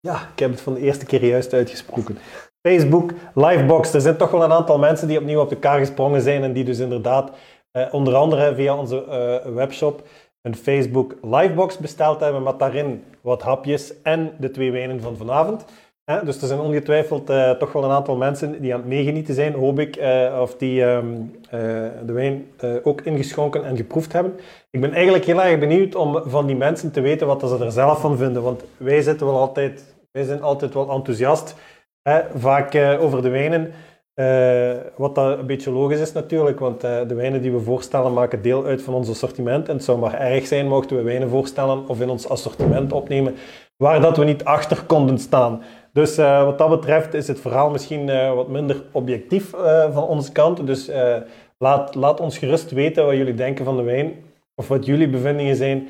Ja, 0.00 0.28
ik 0.32 0.38
heb 0.38 0.50
het 0.50 0.60
van 0.60 0.74
de 0.74 0.80
eerste 0.80 1.06
keer 1.06 1.24
juist 1.24 1.52
uitgesproken. 1.52 2.18
Facebook 2.66 3.12
Livebox. 3.34 3.94
Er 3.94 4.00
zijn 4.00 4.16
toch 4.16 4.30
wel 4.30 4.42
een 4.42 4.52
aantal 4.52 4.78
mensen 4.78 5.08
die 5.08 5.18
opnieuw 5.18 5.40
op 5.40 5.48
de 5.48 5.56
gesprongen 5.60 6.20
zijn 6.20 6.42
en 6.42 6.52
die 6.52 6.64
dus 6.64 6.78
inderdaad 6.78 7.30
eh, 7.70 7.94
onder 7.94 8.14
andere 8.14 8.54
via 8.54 8.76
onze 8.76 9.04
webshop 9.54 10.02
een 10.42 10.56
Facebook 10.56 11.14
Livebox 11.22 11.78
besteld 11.78 12.20
hebben 12.20 12.42
met 12.42 12.58
daarin 12.58 13.04
wat 13.20 13.42
hapjes 13.42 14.02
en 14.02 14.36
de 14.38 14.50
twee 14.50 14.72
wijnen 14.72 15.00
van 15.00 15.16
vanavond. 15.16 15.64
Dus 16.04 16.40
er 16.40 16.46
zijn 16.46 16.60
ongetwijfeld 16.60 17.30
eh, 17.30 17.50
toch 17.50 17.72
wel 17.72 17.84
een 17.84 17.90
aantal 17.90 18.16
mensen 18.16 18.60
die 18.60 18.74
aan 18.74 18.80
het 18.80 18.88
meegenieten 18.88 19.34
zijn, 19.34 19.54
hoop 19.54 19.78
ik, 19.78 19.96
eh, 19.96 20.38
of 20.40 20.56
die 20.56 20.84
ehm, 20.84 21.06
eh, 21.50 21.60
de 22.06 22.12
wijn 22.12 22.46
ook 22.82 23.00
ingeschonken 23.00 23.64
en 23.64 23.76
geproefd 23.76 24.12
hebben. 24.12 24.34
Ik 24.70 24.80
ben 24.80 24.92
eigenlijk 24.92 25.24
heel 25.24 25.42
erg 25.42 25.58
benieuwd 25.58 25.94
om 25.94 26.22
van 26.24 26.46
die 26.46 26.56
mensen 26.56 26.92
te 26.92 27.00
weten 27.00 27.26
wat 27.26 27.40
ze 27.40 27.64
er 27.64 27.72
zelf 27.72 28.00
van 28.00 28.16
vinden, 28.16 28.42
want 28.42 28.64
wij 28.76 29.02
zitten 29.02 29.26
wel 29.26 29.38
altijd, 29.38 29.94
wij 30.12 30.24
zijn 30.24 30.42
altijd 30.42 30.74
wel 30.74 30.90
enthousiast, 30.90 31.54
hè, 32.02 32.20
vaak 32.34 32.74
over 33.00 33.22
de 33.22 33.28
wijnen. 33.28 33.72
Wat 34.96 35.14
dat 35.14 35.38
een 35.38 35.46
beetje 35.46 35.70
logisch 35.70 36.00
is 36.00 36.12
natuurlijk, 36.12 36.60
want 36.60 36.80
de 36.80 37.14
wijnen 37.14 37.42
die 37.42 37.52
we 37.52 37.60
voorstellen 37.60 38.12
maken 38.12 38.42
deel 38.42 38.64
uit 38.64 38.82
van 38.82 38.94
ons 38.94 39.10
assortiment. 39.10 39.68
En 39.68 39.74
het 39.74 39.84
zou 39.84 39.98
maar 39.98 40.14
erg 40.14 40.46
zijn 40.46 40.68
mochten 40.68 40.96
we 40.96 41.02
wijnen 41.02 41.28
voorstellen 41.28 41.88
of 41.88 42.00
in 42.00 42.10
ons 42.10 42.28
assortiment 42.28 42.92
opnemen 42.92 43.34
waar 43.76 44.00
dat 44.00 44.16
we 44.16 44.24
niet 44.24 44.44
achter 44.44 44.82
konden 44.86 45.18
staan. 45.18 45.62
Dus 45.94 46.18
eh, 46.18 46.44
wat 46.44 46.58
dat 46.58 46.70
betreft 46.70 47.14
is 47.14 47.28
het 47.28 47.40
verhaal 47.40 47.70
misschien 47.70 48.08
eh, 48.08 48.34
wat 48.34 48.48
minder 48.48 48.82
objectief 48.92 49.52
eh, 49.52 49.92
van 49.92 50.02
onze 50.02 50.32
kant. 50.32 50.66
Dus 50.66 50.90
laat, 51.58 51.94
laat 51.94 52.20
ons 52.20 52.38
gerust 52.38 52.70
weten 52.70 53.06
wat 53.06 53.16
jullie 53.16 53.34
denken 53.34 53.64
van 53.64 53.76
de 53.76 53.82
wijn. 53.82 54.12
Of 54.54 54.68
wat 54.68 54.86
jullie 54.86 55.08
bevindingen 55.08 55.56
zijn 55.56 55.88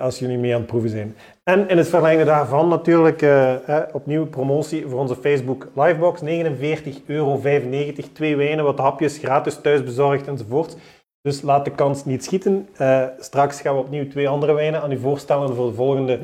als 0.00 0.18
jullie 0.18 0.38
mee 0.38 0.52
aan 0.52 0.60
het 0.60 0.68
proeven 0.68 0.90
zijn. 0.90 1.16
En 1.44 1.68
in 1.68 1.76
het 1.76 1.88
verlengen 1.88 2.26
daarvan 2.26 2.68
natuurlijk 2.68 3.22
eh, 3.22 3.54
opnieuw 3.92 4.26
promotie 4.26 4.86
voor 4.86 5.00
onze 5.00 5.16
Facebook 5.16 5.68
Livebox. 5.74 6.20
49,95 6.20 6.26
euro. 7.06 7.40
Twee 8.12 8.36
wijnen, 8.36 8.64
wat 8.64 8.78
hapjes, 8.78 9.18
gratis 9.18 9.60
thuisbezorgd 9.60 10.28
enzovoort. 10.28 10.76
Dus 11.22 11.42
laat 11.42 11.64
de 11.64 11.70
kans 11.70 12.04
niet 12.04 12.24
schieten. 12.24 12.68
Straks 13.18 13.60
gaan 13.60 13.74
we 13.74 13.80
opnieuw 13.80 14.08
twee 14.08 14.28
andere 14.28 14.52
wijnen 14.52 14.82
aan 14.82 14.92
u 14.92 14.98
voorstellen 14.98 15.54
voor 15.54 15.66
de 15.66 15.74
volgende 15.74 16.18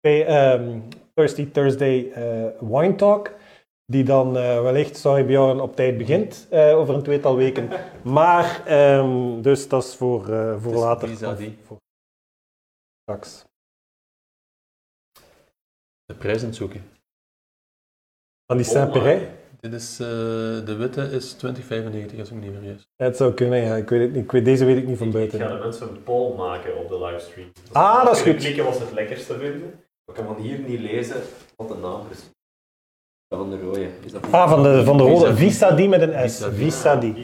ehm, 0.00 0.68
Thirsty 1.14 1.50
Thursday 1.50 2.10
eh, 2.10 2.60
Wine 2.60 2.94
Talk. 2.94 3.30
Die 3.86 4.04
dan 4.04 4.36
eh, 4.36 4.62
wellicht, 4.62 4.96
sorry 4.96 5.24
Bjorn, 5.26 5.60
op 5.60 5.76
tijd 5.76 5.98
begint 5.98 6.46
eh, 6.50 6.76
over 6.78 6.94
een 6.94 7.02
tweetal 7.02 7.36
weken. 7.36 7.68
Maar, 8.02 8.66
ehm, 8.66 9.40
dus 9.40 9.68
dat 9.68 9.82
is 9.84 9.96
voor, 9.96 10.28
eh, 10.32 10.62
voor 10.62 10.74
later. 10.74 11.08
vis-à-vis. 11.08 11.52
Voor 11.62 11.76
straks. 13.02 13.44
De 16.04 16.14
prijzen 16.14 16.54
zoeken. 16.54 16.90
Van 18.46 18.56
die 18.56 18.66
Saint-Péret? 18.66 19.28
Dit 19.60 19.72
is, 19.72 20.00
eh, 20.00 20.06
de 20.66 20.74
witte 20.78 21.02
is 21.02 21.32
2095 21.32 22.18
als 22.18 22.28
ik 22.30 22.34
me 22.34 22.40
niet 22.40 22.52
vergis. 22.58 22.86
Het 22.96 23.16
zou 23.16 23.34
kunnen, 23.34 23.58
ja. 23.58 23.76
Ik 23.76 23.88
weet 23.88 24.00
het 24.00 24.12
niet. 24.12 24.24
Ik 24.24 24.32
weet, 24.32 24.44
deze 24.44 24.64
weet 24.64 24.76
ik 24.76 24.86
niet 24.86 24.98
van 24.98 25.06
Ik, 25.08 25.12
ik 25.14 25.18
buiten. 25.18 25.40
ga 25.40 25.54
de 25.56 25.62
mensen 25.62 25.88
een 25.88 26.02
poll 26.02 26.36
maken 26.36 26.76
op 26.78 26.88
de 26.88 26.98
livestream. 27.04 27.50
Dus 27.62 27.72
Ah, 27.72 28.04
dat 28.04 28.16
is 28.16 28.22
goed. 28.22 28.36
klikken 28.36 28.74
ze 28.74 28.80
het 28.80 28.92
lekkerste 28.92 29.38
vinden. 29.38 29.81
Ik 30.12 30.18
kan 30.24 30.34
van 30.34 30.42
hier 30.44 30.58
niet 30.58 30.80
lezen 30.80 31.16
wat 31.56 31.68
de 31.68 31.74
naam 31.74 32.00
is. 32.10 32.30
Van 33.34 33.50
de 33.50 33.60
rode. 33.60 33.88
Is 34.04 34.12
dat 34.12 34.32
Ah, 34.32 34.50
van 34.50 34.62
de, 34.62 34.84
van 34.84 34.96
de 34.96 35.02
rode. 35.02 35.36
Visa-die 35.36 35.88
met 35.88 36.00
een 36.02 36.30
S. 36.30 36.36
Staat 36.68 37.00
die? 37.00 37.14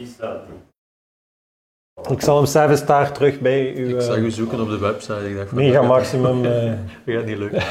Ik 2.09 2.21
zal 2.21 2.35
hem 2.37 2.45
zelfs 2.45 2.85
daar 2.85 3.11
terug 3.13 3.39
bij 3.39 3.75
uw 3.75 3.95
Ik 3.95 4.01
zag 4.01 4.15
eh, 4.15 4.23
u 4.23 4.31
zoeken 4.31 4.61
op 4.61 4.67
de 4.69 4.77
website. 4.77 5.29
Ik 5.29 5.35
dacht 5.35 5.51
mega 5.51 5.81
maximum. 5.95 6.45
eh, 6.45 6.65
Dat 7.05 7.15
gaat 7.15 7.25
niet 7.25 7.37
lukken. 7.37 7.63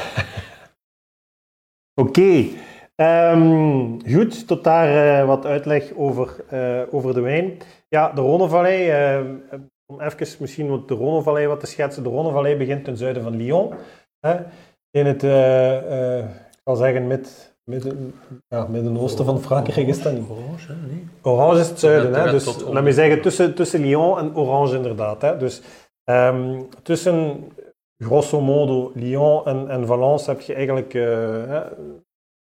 Oké. 2.03 2.47
Ehm, 2.95 3.99
goed, 4.13 4.47
tot 4.47 4.65
daar 4.65 5.19
eh, 5.21 5.27
wat 5.27 5.45
uitleg 5.47 5.93
over, 5.95 6.45
eh, 6.49 6.83
over 6.91 7.15
de 7.15 7.21
wijn. 7.21 7.59
Ja, 7.89 8.13
de 8.13 8.21
Rhônevallei. 8.21 8.89
eh, 8.91 9.61
om 9.93 10.01
even 10.01 10.37
misschien 10.41 10.69
wat 10.69 10.89
de 10.89 10.95
Rhônevallei 10.97 11.47
wat 11.47 11.61
te 11.61 11.67
schetsen. 11.67 12.03
De 12.03 12.09
Rhônevallei 12.11 12.59
begint 12.59 12.85
ten 12.85 12.97
zuiden 12.97 13.23
van 13.23 13.37
Lyon. 13.37 13.75
Hè, 14.27 14.37
in 14.91 15.07
het, 15.07 15.23
eh, 15.23 16.19
eh, 16.19 16.25
ik 16.25 16.61
zal 16.65 16.77
zeggen, 16.77 17.07
mid, 17.07 17.55
midden, 17.65 18.15
ja, 18.49 18.67
midden-oosten 18.67 19.25
van 19.25 19.41
Frankrijk 19.41 19.87
is 19.87 20.03
dat 20.03 20.13
niet. 20.13 20.31
Orange, 20.31 20.73
hè? 20.73 20.87
Nee. 20.87 21.07
Orange 21.23 21.61
is 21.61 21.69
het 21.69 21.81
zuiden, 21.81 22.15
hè? 22.15 22.31
dus 22.31 22.63
laat 22.63 22.83
me 22.83 22.93
zeggen 22.93 23.23
tussen, 23.23 23.55
tussen 23.55 23.81
Lyon 23.81 24.19
en 24.19 24.37
Orange 24.37 24.77
inderdaad. 24.77 25.23
Hè? 25.23 25.37
Dus 25.37 25.63
ehm, 26.05 26.63
tussen 26.83 27.49
grosso 28.05 28.41
modo 28.41 28.91
Lyon 28.95 29.45
en, 29.45 29.69
en 29.69 29.87
Valence 29.87 30.31
heb 30.31 30.41
je 30.41 30.55
eigenlijk 30.55 30.95
eh, 30.95 31.03
hè, 31.47 31.63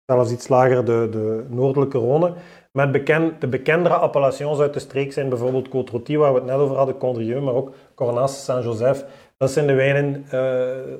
zelfs 0.06 0.32
iets 0.32 0.48
lager 0.48 0.84
de, 0.84 1.08
de 1.10 1.44
noordelijke 1.48 1.98
Rhône. 1.98 2.38
Met 2.72 2.92
bekend, 2.92 3.40
de 3.40 3.46
bekendere 3.46 3.94
appellations 3.94 4.58
uit 4.58 4.74
de 4.74 4.78
streek 4.78 5.12
zijn 5.12 5.28
bijvoorbeeld 5.28 5.68
Côte-Rôtie, 5.68 6.18
waar 6.18 6.32
we 6.32 6.38
het 6.38 6.48
net 6.48 6.56
over 6.56 6.76
hadden, 6.76 6.98
Condrieu, 6.98 7.40
maar 7.40 7.54
ook 7.54 7.72
Cornas, 7.94 8.44
Saint-Joseph. 8.44 9.04
Dat 9.36 9.50
zijn 9.50 9.66
de 9.66 9.74
wijnen, 9.74 10.24
eh, 10.24 10.30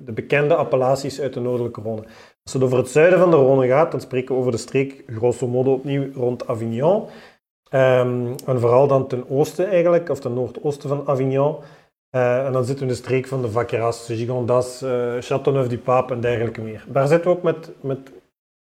de 0.04 0.12
bekende 0.14 0.54
appellaties 0.54 1.20
uit 1.20 1.34
de 1.34 1.40
noordelijke 1.40 1.80
Rhône. 1.80 2.06
Als 2.42 2.52
het 2.52 2.62
over 2.62 2.78
het 2.78 2.88
zuiden 2.88 3.18
van 3.18 3.30
de 3.30 3.36
Rhône 3.36 3.68
gaat, 3.68 3.90
dan 3.90 4.00
spreken 4.00 4.34
we 4.34 4.40
over 4.40 4.52
de 4.52 4.58
streek 4.58 5.04
grosso 5.06 5.48
modo 5.48 5.72
opnieuw 5.72 6.12
rond 6.14 6.46
Avignon. 6.46 7.06
Ehm, 7.68 8.26
en 8.46 8.60
vooral 8.60 8.86
dan 8.86 9.06
ten 9.06 9.30
oosten 9.30 9.68
eigenlijk, 9.68 10.08
of 10.08 10.20
ten 10.20 10.34
noordoosten 10.34 10.88
van 10.88 11.02
Avignon. 11.06 11.56
Eh, 12.10 12.46
en 12.46 12.52
dan 12.52 12.64
zitten 12.64 12.86
we 12.86 12.90
in 12.90 12.96
de 12.96 13.02
streek 13.02 13.26
van 13.26 13.42
de 13.42 13.50
Vaqueras, 13.50 14.06
Gigondas, 14.06 14.82
eh 14.82 15.14
Châteauneuf-du-Pape 15.20 16.14
en 16.14 16.20
dergelijke 16.20 16.60
meer. 16.60 16.84
Daar 16.88 17.06
zitten 17.06 17.30
we 17.30 17.36
ook 17.36 17.42
met, 17.42 17.70
met 17.80 18.12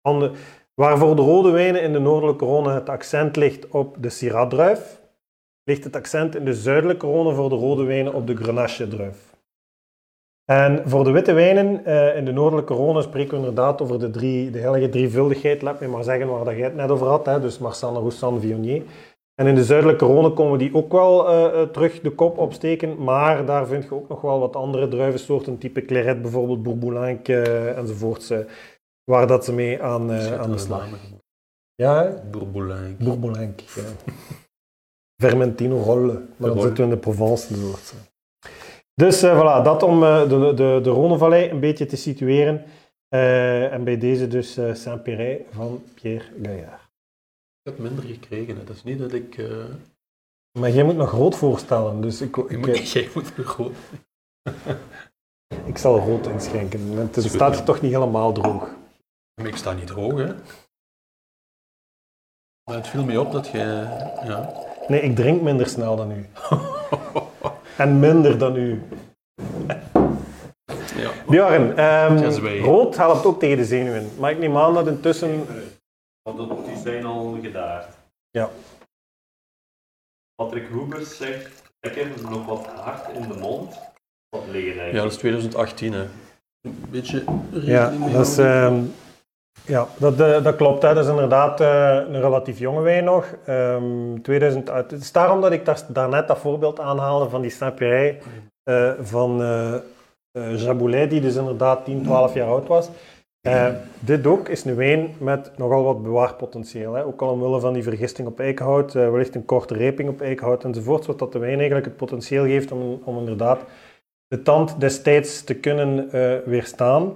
andere... 0.01 0.31
Waar 0.74 0.97
voor 0.97 1.15
de 1.15 1.21
rode 1.21 1.50
wijnen 1.50 1.81
in 1.81 1.93
de 1.93 2.00
noordelijke 2.00 2.45
Rhône 2.45 2.74
het 2.74 2.89
accent 2.89 3.36
ligt 3.36 3.67
op 3.67 3.95
de 4.00 4.09
Syrah-druif, 4.09 5.01
ligt 5.63 5.83
het 5.83 5.95
accent 5.95 6.36
in 6.36 6.45
de 6.45 6.53
zuidelijke 6.53 7.05
Rhône 7.05 7.36
voor 7.36 7.50
de 7.50 7.55
rode 7.55 7.83
wijnen 7.83 8.13
op 8.13 8.27
de 8.27 8.36
Grenache-druif. 8.36 9.26
En 10.51 10.89
voor 10.89 11.04
de 11.04 11.12
witte 11.12 11.34
wijnen 11.34 11.86
eh, 11.86 12.18
in 12.18 12.25
de 12.25 12.32
noordelijke 12.32 12.74
Rhône 12.74 13.01
spreken 13.01 13.32
we 13.32 13.38
inderdaad 13.38 13.82
over 13.82 14.00
de, 14.00 14.10
drie, 14.10 14.50
de 14.50 14.60
heilige 14.60 14.89
drievuldigheid, 14.89 15.62
laat 15.62 15.80
me 15.80 15.88
maar 15.88 16.04
zeggen 16.04 16.27
waar 16.27 16.46
dat 16.46 16.56
jij 16.56 16.63
het 16.63 16.75
net 16.75 16.89
over 16.89 17.08
had, 17.08 17.25
hè, 17.25 17.39
dus 17.39 17.58
Marsanne, 17.58 18.00
Roussanne, 18.00 18.39
Viognier. 18.39 18.84
En 19.39 19.48
in 19.48 19.56
de 19.56 19.63
zuidelijke 19.63 20.06
Rhône 20.06 20.34
komen 20.34 20.60
die 20.60 20.74
ook 20.75 20.92
wel 20.92 21.30
eh, 21.30 21.62
eh, 21.62 21.70
terug 21.70 22.01
de 22.01 22.12
kop 22.12 22.38
opsteken, 22.38 23.04
maar 23.04 23.46
daar 23.46 23.68
vind 23.68 23.84
je 23.84 23.94
ook 23.94 24.10
nog 24.10 24.22
wel 24.22 24.39
wat 24.39 24.56
andere 24.56 24.88
druivensoorten, 24.88 25.58
type 25.58 25.86
Claret 25.86 26.22
bijvoorbeeld, 26.22 26.63
Bourboulenc 26.63 27.27
eh, 27.27 27.77
enzovoorts, 27.77 28.34
waar 29.04 29.27
dat 29.27 29.46
ze 29.46 29.54
mee 29.54 29.82
aan, 29.82 30.12
aan 30.12 30.51
de 30.51 30.58
slag. 30.58 30.88
Ja, 31.75 32.04
hè? 32.04 32.30
Bourboulin. 32.32 32.98
Bourboulenc. 33.00 33.60
Ja. 33.60 33.82
Vermentino 35.24 35.77
Rolle, 35.77 36.22
maar 36.38 36.50
dan 36.50 36.62
zitten 36.62 36.77
we 36.77 36.84
in 36.84 36.89
de 36.89 36.98
Provence. 36.98 37.54
enzovoorts. 37.54 37.94
Dus 39.01 39.22
eh, 39.22 39.39
voilà, 39.39 39.63
dat 39.63 39.84
om 39.84 40.04
eh, 40.04 40.30
de, 40.30 40.54
de, 40.54 40.80
de 40.84 40.89
Rhônevallei 40.89 41.51
een 41.51 41.60
beetje 41.60 41.86
te 41.86 41.96
situeren. 41.96 42.66
Eh, 43.08 43.74
en 43.74 43.84
bij 43.84 43.98
deze 43.98 44.27
dus 44.27 44.54
Saint-Péray 44.54 45.46
van 45.51 45.84
Pierre 45.94 46.25
Gaillard. 46.42 46.82
Ik 47.62 47.74
heb 47.74 47.77
minder 47.77 48.04
gekregen. 48.04 48.58
Hè. 48.58 48.63
Dat 48.63 48.75
is 48.75 48.84
niet 48.84 49.00
dat 49.00 49.13
ik... 49.13 49.42
Maar 50.60 50.70
jij 50.70 50.84
moet 50.84 50.96
nog 50.96 51.12
rood 51.12 51.36
voorstellen, 51.36 52.01
dus 52.01 52.22
ik, 52.22 52.38
ik, 52.38 52.58
moet, 52.58 52.89
jij 52.92 53.10
moet 53.13 53.38
nu 53.38 53.46
gewoon... 53.46 53.74
ik 55.72 55.77
zal 55.77 56.00
rood 56.00 56.27
inschenken. 56.27 56.80
Het 56.98 57.13
goed, 57.13 57.24
staat 57.24 57.56
hier 57.56 57.63
toch 57.63 57.82
niet 57.82 57.92
helemaal 57.92 58.32
droog. 58.34 58.75
Maar 59.34 59.48
ik 59.48 59.56
sta 59.56 59.74
niet 59.74 59.88
droog, 59.88 60.18
hè. 60.18 60.34
Maar 62.63 62.75
het 62.75 62.88
viel 62.88 63.04
mij 63.04 63.18
op 63.18 63.32
dat 63.32 63.48
je... 63.48 63.58
Ja. 64.24 64.54
Nee, 64.88 65.01
ik 65.01 65.16
drink 65.16 65.42
minder 65.42 65.68
snel 65.68 65.96
dan 65.96 66.12
u. 66.12 66.25
En 67.77 68.00
minder 68.00 68.38
dan 68.38 68.55
u. 68.55 68.81
ja. 70.96 71.12
Bjorn, 71.29 71.77
ehm, 71.77 72.62
rood 72.63 72.96
helpt 72.98 73.25
ook 73.25 73.39
tegen 73.39 73.57
de 73.57 73.65
zenuwen. 73.65 74.10
Maar 74.19 74.31
ik 74.31 74.38
neem 74.38 74.57
aan 74.57 74.74
dat 74.74 74.88
intussen... 74.88 75.46
Want 76.22 76.38
dat- 76.38 76.65
die 76.65 76.77
zijn 76.77 77.05
al 77.05 77.38
gedaard. 77.41 77.96
Ja. 78.29 78.50
Patrick 80.36 80.67
Hoebers 80.67 81.17
zegt, 81.17 81.62
lekker 81.80 82.08
nog 82.30 82.45
wat 82.45 82.65
hard 82.67 83.15
in 83.15 83.21
de 83.28 83.38
mond. 83.39 83.80
Wat 84.30 84.43
liggen 84.52 84.86
ja, 84.86 84.91
dat 85.02 85.12
is 85.12 85.17
2018, 85.17 85.93
hè. 85.93 86.06
Een 86.62 86.86
beetje 86.89 87.23
Ja, 87.52 87.89
dat, 88.12 88.28
is. 88.28 88.36
Ehm, 89.65 89.72
ja 89.72 89.88
dat, 89.98 90.20
eh, 90.20 90.43
dat 90.43 90.56
klopt. 90.56 90.82
Hè. 90.82 90.93
Dat 90.93 91.04
is 91.04 91.10
inderdaad 91.10 91.62
eh, 91.62 91.93
een 91.93 92.22
relatief 92.22 92.60
jonge 92.60 92.82
wijn 92.82 93.04
nog. 93.04 93.26
Ehm 93.46 94.22
2000, 94.22 94.70
uit- 94.70 94.91
het 94.91 95.02
is 95.02 95.12
daarom 95.12 95.41
dat 95.41 95.52
ik 95.52 95.65
daar, 95.65 95.82
daarnet 95.88 96.28
dat 96.28 96.38
voorbeeld 96.38 96.80
aanhaalde 96.80 97.30
van 97.30 97.41
die 97.41 97.52
Saint-Péray 97.52 98.20
eh, 98.63 98.91
van 99.02 99.41
Jaboulet, 100.56 101.10
die 101.10 101.22
dus 101.22 101.36
inderdaad 101.36 101.86
10, 101.86 102.04
12 102.04 102.34
jaar 102.34 102.48
oud 102.48 102.67
was. 102.67 102.89
Dit 104.00 104.28
ook 104.28 104.50
is 104.50 104.65
een 104.65 104.76
wijn 104.76 105.13
met 105.17 105.52
nogal 105.58 105.84
wat 105.84 106.04
bewaarpotentieel. 106.04 106.93
Hè. 106.93 107.06
Ook 107.06 107.22
al 107.22 107.30
omwille 107.30 107.60
van 107.60 107.74
die 107.74 107.84
vergisting 107.84 108.28
op 108.28 108.39
eikenhout, 108.39 108.93
wellicht 108.93 109.36
een 109.36 109.46
korte 109.46 109.74
reping 109.74 110.10
op 110.10 110.22
eikenhout 110.22 110.63
enzovoort, 110.63 111.06
wat 111.06 111.20
dat 111.20 111.32
de 111.32 111.39
wijn 111.39 111.56
eigenlijk 111.58 111.86
het 111.86 111.98
potentieel 111.98 112.43
geeft 112.43 112.72
om, 112.72 113.02
om 113.04 113.17
inderdaad 113.17 113.60
de 114.28 114.41
tand 114.41 114.80
destijds 114.80 115.43
te 115.43 115.56
kunnen 115.56 116.10
weerstaan. 116.46 117.13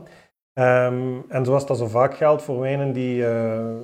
Ehm, 0.62 1.20
en 1.28 1.46
zoals 1.46 1.66
dat 1.66 1.78
zo 1.78 1.88
vaak 1.88 2.16
geldt 2.16 2.42
voor 2.42 2.60
wijnen 2.60 2.94
die, 2.94 3.26
eh, 3.26 3.76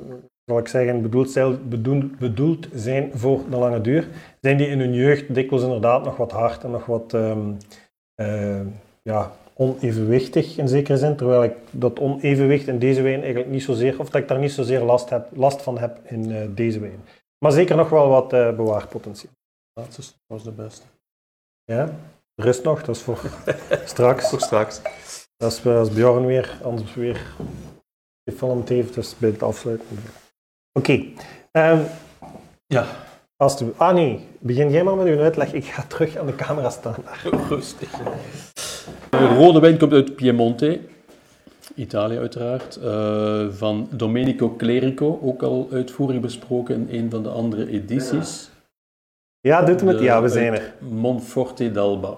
zal 0.46 0.58
ik 0.58 0.68
zeggen, 0.68 1.02
bedoeld 1.02 1.32
zijn, 1.32 1.70
bedoeld, 1.70 2.18
bedoeld 2.18 2.68
zijn 2.74 3.12
voor 3.14 3.50
de 3.50 3.58
lange 3.58 3.82
duur, 3.82 4.08
zijn 4.42 4.58
die 4.58 4.68
in 4.68 4.80
hun 4.80 4.94
jeugd 4.94 5.34
dikwijls 5.34 5.64
inderdaad 5.64 6.04
nog 6.04 6.18
wat 6.18 6.32
hard 6.32 6.64
en 6.64 6.72
nog 6.72 6.86
wat 6.86 7.14
ehm, 7.14 7.54
eh, 8.16 8.62
ja, 9.02 9.32
onevenwichtig 9.54 10.58
in 10.58 10.68
zekere 10.68 10.98
zin. 10.98 11.16
Terwijl 11.16 11.44
ik 11.44 11.56
dat 11.72 12.00
onevenwicht 12.00 12.68
in 12.68 12.80
deze 12.80 13.02
wijn 13.02 13.22
eigenlijk 13.22 13.52
niet 13.52 13.64
zozeer, 13.64 14.00
of 14.00 14.10
dat 14.10 14.22
ik 14.22 14.28
daar 14.28 14.40
niet 14.40 14.52
zozeer 14.52 14.82
last, 14.82 15.10
heb, 15.10 15.28
last 15.36 15.62
van 15.62 15.78
heb 15.78 16.00
in 16.04 16.32
eh, 16.32 16.48
deze 16.50 16.80
wijn. 16.80 17.00
Maar 17.40 17.52
zeker 17.52 17.76
nog 17.76 17.90
wel 17.90 18.08
wat 18.08 18.30
bewaarpotentieel. 18.30 19.32
laatste 19.74 20.14
was 20.28 20.44
de 20.44 20.52
beste. 20.52 20.86
Ja? 21.64 21.90
Er 22.36 22.48
is 22.48 22.62
nog, 22.62 22.84
dat 22.84 22.96
is 22.96 23.02
voor 23.02 23.20
straks. 23.86 24.30
Voor 24.30 24.42
straks. 24.42 24.82
Dat 25.38 25.52
is, 25.52 25.66
als 25.66 25.90
Bjorn 25.92 26.26
weer, 26.26 26.58
anders 26.64 26.94
weer 26.94 27.22
gefilmd 28.30 28.70
heeft, 28.70 28.94
dus 28.94 29.16
bij 29.18 29.30
het 29.30 29.44
afsluiten. 29.44 29.88
Oké. 30.80 31.04
ehm, 31.52 31.80
Ja, 32.68 32.86
als 33.36 33.58
de, 33.58 33.72
ah 33.78 33.94
nee, 33.94 34.26
begin 34.40 34.70
jij 34.72 34.84
maar 34.84 34.96
met 34.96 35.08
uw 35.08 35.20
uitleg. 35.20 35.54
Ik 35.54 35.66
ga 35.66 35.84
terug 35.88 36.18
aan 36.18 36.26
de 36.26 36.36
camera 36.36 36.70
staan. 36.70 36.96
rustig. 37.50 37.92
De 39.10 39.28
rode 39.36 39.60
wijn 39.60 39.78
komt 39.78 39.92
uit 39.94 40.16
Piemonte, 40.16 40.80
Italië 41.76 42.18
uiteraard, 42.18 42.76
eh, 42.76 43.48
van 43.50 43.88
Domenico 43.92 44.56
Clerico, 44.56 45.20
ook 45.24 45.42
al 45.44 45.68
uitvoerig 45.72 46.20
besproken 46.20 46.90
in 46.90 47.04
een 47.04 47.10
van 47.10 47.24
de 47.24 47.30
andere 47.30 47.68
edities. 47.70 48.50
Ja, 49.40 49.62
doet 49.62 49.82
het. 49.82 49.98
De- 49.98 50.04
Ja, 50.04 50.22
we 50.22 50.30
zijn 50.30 50.54
er. 50.54 50.74
Monforte 50.80 51.72
d'Alba. 51.72 52.18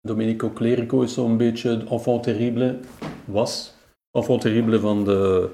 Domenico 0.00 0.50
Clerico 0.50 1.02
is 1.02 1.14
zo'n 1.14 1.36
beetje 1.36 1.76
de 1.76 1.86
enfant 1.90 2.22
terrible, 2.22 2.78
was 3.24 3.74
enfant 4.10 4.40
terrible 4.40 4.80
van 4.80 5.04
de, 5.04 5.50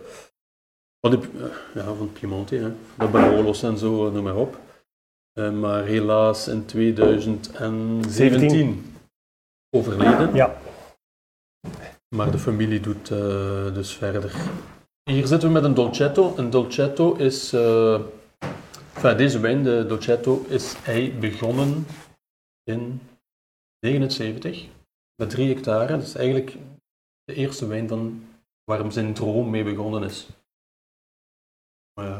van, 1.00 1.10
de, 1.10 1.20
ja, 1.74 1.94
van 1.94 2.12
Piemonte, 2.12 2.54
hè. 2.54 2.70
de 2.98 3.08
Barolos 3.08 3.62
en 3.62 3.78
zo, 3.78 4.10
noem 4.10 4.24
maar 4.24 4.36
op. 4.36 4.58
Eh, 5.32 5.52
maar 5.52 5.84
helaas 5.84 6.48
in 6.48 6.64
2017 6.64 8.10
17. 8.10 8.96
overleden. 9.70 10.34
Ja. 10.34 10.56
Maar 12.08 12.30
de 12.30 12.38
familie 12.38 12.80
doet 12.80 13.10
eh, 13.10 13.74
dus 13.74 13.94
verder. 13.94 14.34
Hier 15.10 15.26
zitten 15.26 15.48
we 15.48 15.54
met 15.54 15.64
een 15.64 15.74
Dolcetto. 15.74 16.34
Een 16.36 16.50
Dolcetto 16.50 17.14
is... 17.14 17.52
eh, 17.52 18.00
enfin, 18.94 19.16
deze 19.16 19.40
wijn, 19.40 19.62
de 19.62 19.84
Dolcetto, 19.88 20.44
is 20.48 20.74
hij 20.76 21.14
begonnen 21.20 21.86
in 22.64 23.00
79 23.86 24.68
met 25.22 25.30
3 25.30 25.54
hectare. 25.54 25.92
Dat 25.92 26.02
is 26.02 26.14
eigenlijk 26.14 26.56
de 27.24 27.34
eerste 27.34 27.66
wijn 27.66 27.88
van 27.88 28.24
waar 28.64 28.92
zijn 28.92 29.14
droom 29.14 29.50
mee 29.50 29.64
begonnen 29.64 30.02
is. 30.02 30.28
Eh, 32.00 32.18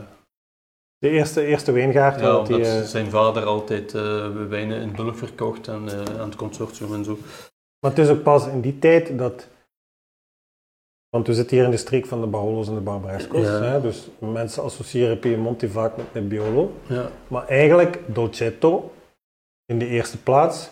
De 0.98 1.08
eerste, 1.08 1.44
eerste 1.44 1.72
wijngaard. 1.72 2.20
ja, 2.20 2.32
want 2.32 2.46
die, 2.46 2.56
omdat 2.56 2.72
eh, 2.72 2.82
zijn 2.82 3.10
vader 3.10 3.44
altijd 3.44 3.94
eh, 3.94 4.46
wijnen 4.48 4.80
in 4.80 4.92
bulk 4.94 5.16
verkocht 5.16 5.68
en 5.68 5.90
aan 6.18 6.28
het 6.28 6.36
consortium 6.36 6.94
en 6.94 7.04
zo. 7.04 7.18
Maar 7.80 7.90
het 7.90 7.98
is 7.98 8.08
ook 8.08 8.22
pas 8.22 8.46
in 8.46 8.60
die 8.60 8.78
tijd 8.78 9.18
dat. 9.18 9.48
Want 11.08 11.26
we 11.26 11.34
zitten 11.34 11.56
hier 11.56 11.64
in 11.64 11.70
de 11.70 11.76
streek 11.76 12.06
van 12.06 12.20
de 12.20 12.26
Barolos 12.26 12.68
en 12.68 12.74
de 12.74 12.80
Barbarescos. 12.80 13.46
Ja. 13.46 13.62
Hè? 13.62 13.80
Dus 13.80 14.08
mensen 14.18 14.62
associëren 14.62 15.18
Piemonte 15.18 15.70
vaak 15.70 15.96
met 15.96 16.14
Nebbiolo. 16.14 16.72
Ja, 16.88 17.10
Maar 17.28 17.46
eigenlijk 17.48 18.14
Dolcetto 18.14 18.92
in 19.64 19.78
de 19.78 19.86
eerste 19.86 20.22
plaats. 20.22 20.70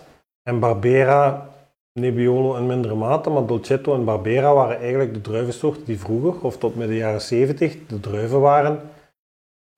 En 0.48 0.59
Barbera, 0.61 1.48
Nebbiolo 1.92 2.57
in 2.57 2.66
mindere 2.66 2.94
mate. 2.94 3.30
Maar 3.30 3.46
Dolcetto 3.46 3.94
en 3.94 4.04
Barbera 4.04 4.54
waren 4.54 4.78
eigenlijk 4.78 5.14
de 5.14 5.20
druivensoorten 5.20 5.85
die 5.85 5.98
vroeger, 5.98 6.42
of 6.42 6.59
tot 6.59 6.74
midden 6.74 6.96
jaren 6.96 7.20
70, 7.20 7.87
de 7.87 8.00
druiven 8.00 8.40
waren. 8.40 8.80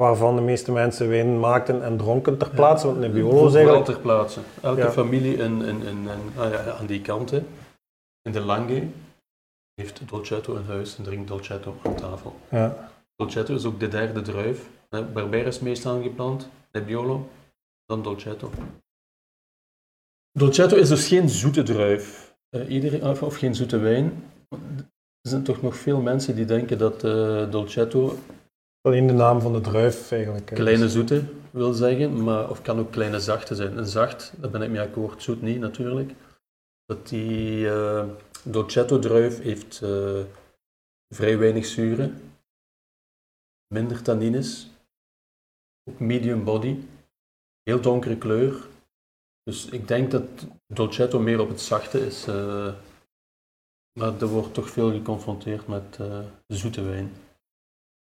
Waarvan 0.03 0.37
de 0.37 0.43
meeste 0.43 0.73
mensen 0.73 1.09
wijn 1.09 1.41
maakten 1.41 1.83
en 1.85 1.97
dronken 1.97 2.39
ter 2.39 2.51
plaatse. 2.51 2.87
Want 2.87 2.99
Nebbiolo 2.99 3.47
is 3.47 3.55
eigenlijk 3.55 3.85
ter 3.85 4.01
plaatse. 4.01 4.41
Elke 4.63 4.81
Ja. 4.81 4.91
familie 4.91 5.37
in, 5.37 5.63
in, 5.63 5.83
in, 5.83 6.09
ah 6.39 6.51
ja, 6.51 6.73
aan 6.73 6.87
die 6.87 7.01
kant, 7.01 7.31
hè, 7.31 7.43
in 8.23 8.33
de 8.33 8.41
Langhe, 8.41 8.87
heeft 9.75 10.09
Dolcetto 10.09 10.55
in 10.55 10.65
huis 10.67 10.97
en 10.99 11.05
drinkt 11.05 11.29
Dolcetto 11.29 11.75
aan 11.83 11.95
tafel. 11.95 12.35
Ja. 12.51 12.91
Dolcetto 13.17 13.55
is 13.55 13.65
ook 13.65 13.81
de 13.81 13.89
derde 13.89 14.23
druif. 14.23 14.69
Barbera 14.89 15.47
is 15.47 15.61
meest 15.61 15.87
aangeplant, 15.87 16.49
Nebbiolo, 16.73 17.29
dan 17.87 18.03
Dolcetto. 18.03 18.51
Dolcetto 20.39 20.77
is 20.77 20.89
dus 20.89 21.09
geen 21.09 21.29
zoete 21.29 21.63
druif. 21.63 22.37
Iedereen, 22.69 23.03
of, 23.03 23.23
of 23.23 23.37
geen 23.37 23.55
zoete 23.55 23.79
wijn. 23.79 24.25
Er 25.21 25.31
zijn 25.31 25.43
toch 25.43 25.63
nog 25.63 25.77
veel 25.77 26.01
mensen 26.01 26.37
die 26.37 26.45
denken 26.45 26.79
dat 26.79 27.05
eh, 27.05 27.51
Dolcetto 27.51 28.19
Alleen 28.81 29.07
de 29.07 29.13
naam 29.13 29.41
van 29.41 29.53
de 29.53 29.61
druif 29.61 30.13
eigenlijk. 30.13 30.51
hè. 30.51 30.57
kleine 30.57 30.89
zoete 30.89 31.23
wil 31.51 31.73
zeggen, 31.73 32.23
maar, 32.23 32.51
of 32.51 32.63
kan 32.63 32.79
ook 32.79 32.91
kleine 32.91 33.21
zachte 33.21 33.55
zijn. 33.55 33.77
En 33.77 33.87
zacht, 33.87 34.33
daar 34.37 34.51
ben 34.51 34.63
ik 34.63 34.71
mee 34.71 34.81
akkoord, 34.81 35.23
zoet 35.23 35.43
niet 35.43 35.59
natuurlijk. 35.61 36.13
Dat 36.85 37.09
die 37.09 37.69
eh, 37.71 38.05
Dolcetto-druif 38.45 39.43
heeft 39.43 39.83
eh, 39.83 40.21
vrij 41.15 41.39
weinig 41.39 41.67
zuren, 41.67 42.21
minder 43.75 44.03
tannines, 44.03 44.71
ook 45.91 45.99
medium 45.99 46.45
body, 46.45 46.77
heel 47.63 47.81
donkere 47.81 48.17
kleur. 48.17 48.67
Dus 49.47 49.67
ik 49.67 49.89
denk 49.89 50.11
dat 50.11 50.23
Dolcetto 50.67 51.19
meer 51.19 51.41
op 51.41 51.49
het 51.49 51.61
zachte 51.61 52.07
is. 52.07 52.27
eh, 52.27 52.73
maar 53.99 54.21
er 54.21 54.27
wordt 54.27 54.55
toch 54.55 54.71
veel 54.71 54.91
geconfronteerd 54.91 55.67
met 55.67 55.97
eh, 56.01 56.19
zoete 56.47 56.83
wijn. 56.83 57.13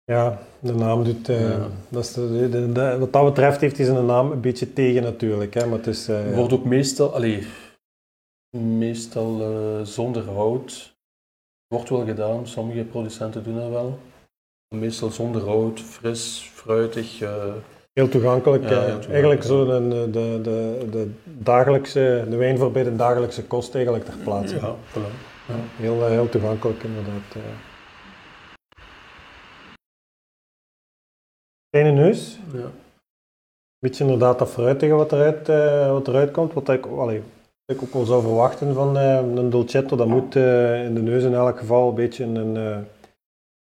Ja, 0.05 0.43
de 0.61 0.75
naam 0.75 1.05
doet... 1.05 1.29
eh, 1.29 1.51
Ja. 1.51 1.69
dat 1.89 2.05
is 2.05 2.13
de, 2.13 2.49
de- 2.51 2.73
de- 2.73 2.99
wat 2.99 3.13
dat 3.13 3.25
betreft 3.25 3.61
heeft 3.61 3.77
hij 3.77 3.87
zijn 3.87 4.07
naam 4.07 4.31
een 4.33 4.41
beetje 4.41 4.73
tegen 4.73 5.03
natuurlijk. 5.03 5.55
Hè, 5.55 5.67
maar 5.67 5.79
het 5.79 5.87
is... 5.87 6.07
Wordt 6.35 6.53
ook 6.53 6.65
meestal, 6.65 7.15
allee, 7.15 7.47
meestal 8.57 9.39
zonder 9.87 10.25
hout. 10.31 10.97
Wordt 11.67 11.89
wel 11.89 12.05
gedaan, 12.05 12.47
sommige 12.47 12.85
producenten 12.85 13.45
doen 13.45 13.55
dat 13.57 13.71
wel. 13.71 13.99
Meestal 14.75 15.11
zonder 15.11 15.45
hout, 15.45 15.81
fris, 15.81 16.51
fruitig. 16.55 17.19
Eh, 17.95 18.03
Heel 18.03 18.09
toegankelijk. 18.09 18.63
Ja, 18.63 18.69
eh, 18.69 18.73
heel 18.75 18.81
toegankelijk, 18.85 19.13
eigenlijk 19.13 19.43
zo 19.43 19.65
de, 19.65 20.11
de, 20.11 20.41
de, 20.43 20.89
de, 20.91 21.11
dagelijkse, 21.25 22.27
de 22.31 22.37
wijn 22.37 22.59
voor 22.59 22.71
bij 22.73 22.83
de 22.83 22.97
dagelijkse 22.97 23.45
kost 23.47 23.75
eigenlijk 23.75 24.05
ter 24.05 24.17
plaatse. 24.25 24.55
ja, 24.57 24.75
voilà. 24.91 25.33
Ja. 25.49 25.55
Heel, 25.77 26.03
eh, 26.05 26.09
heel 26.11 26.29
toegankelijk 26.29 26.83
inderdaad. 26.83 27.35
eh. 27.35 27.43
Kleine 31.71 31.93
neus. 32.03 32.39
Ja. 32.53 32.71
Beetje 33.79 34.05
inderdaad 34.05 34.39
dat 34.39 34.51
fruitige 34.51 34.93
wat 34.95 35.13
eruit, 35.13 35.49
eh, 35.49 35.91
wat 35.91 36.09
eruit 36.09 36.31
komt. 36.31 36.53
Wat 36.53 36.69
ik, 36.69 36.87
allee, 36.87 37.23
wat 37.65 37.77
ik 37.77 37.83
ook 37.83 37.93
wel 37.93 38.05
zou 38.05 38.23
verwachten 38.23 38.75
van 38.75 38.99
eh, 38.99 39.15
een 39.17 39.51
Dolcetto. 39.51 39.97
Dat 39.97 40.07
moet 40.07 40.37
eh, 40.37 40.85
in 40.85 40.95
de 40.95 41.03
neus 41.03 41.23
in 41.25 41.35
elk 41.35 41.59
geval 41.59 41.89
een 41.89 41.95
beetje 41.95 42.25
een... 42.25 42.57
eh, 42.57 42.79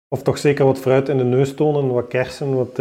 of 0.08 0.22
toch 0.22 0.38
zeker 0.38 0.64
wat 0.64 0.78
fruit 0.78 1.08
in 1.08 1.18
de 1.18 1.24
neus 1.24 1.54
tonen. 1.54 1.92
Wat 1.92 2.08
kersen, 2.08 2.54
wat... 2.56 2.78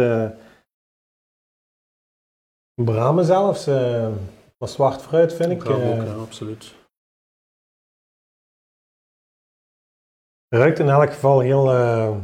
eh 2.74 2.84
bramen 2.84 3.24
zelfs. 3.24 3.66
eh, 3.66 4.12
wat 4.58 4.70
zwart 4.70 5.02
fruit 5.02 5.32
vind 5.32 5.50
ik. 5.52 5.58
Bravo 5.58 5.80
eh. 5.80 6.00
ook, 6.00 6.06
ja, 6.06 6.14
absoluut. 6.14 6.74
Ruikt 10.48 10.78
in 10.78 10.88
elk 10.88 11.12
geval 11.12 11.40
heel 11.40 11.70
eh, 11.72 12.16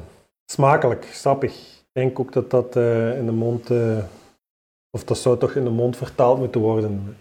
smakelijk, 0.53 1.05
sappig. 1.05 1.79
Ik 1.81 1.87
denk 1.93 2.19
ook 2.19 2.33
dat 2.33 2.51
dat 2.51 2.77
eh, 2.77 3.19
in 3.19 3.27
de 3.27 3.33
mond, 3.33 3.71
eh, 3.71 4.05
of 4.91 5.05
dat 5.05 5.19
zou 5.19 5.39
toch 5.39 5.53
in 5.55 5.65
de 5.65 5.71
mond 5.71 5.97
vertaald 5.97 6.39
moeten 6.39 6.61
worden. 6.61 7.17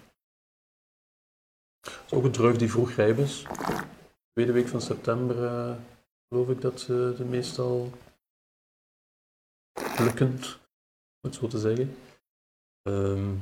Het 1.80 2.04
is 2.06 2.14
ook 2.14 2.24
een 2.24 2.32
druif 2.32 2.56
die 2.58 2.72
vroeg 2.72 2.92
rijp 2.92 3.18
is. 3.18 3.46
Tweede 4.32 4.52
week 4.52 4.68
van 4.68 4.82
september 4.82 5.46
eh, 5.46 5.76
geloof 6.28 6.50
ik 6.50 6.62
dat 6.62 6.80
ze 6.80 7.14
de 7.18 7.24
meestal 7.26 7.92
plukken, 9.96 10.28
om 11.22 11.30
het 11.30 11.36
zo 11.36 11.48
te 11.48 11.60
zeggen. 11.60 11.96
Ehm. 12.82 13.36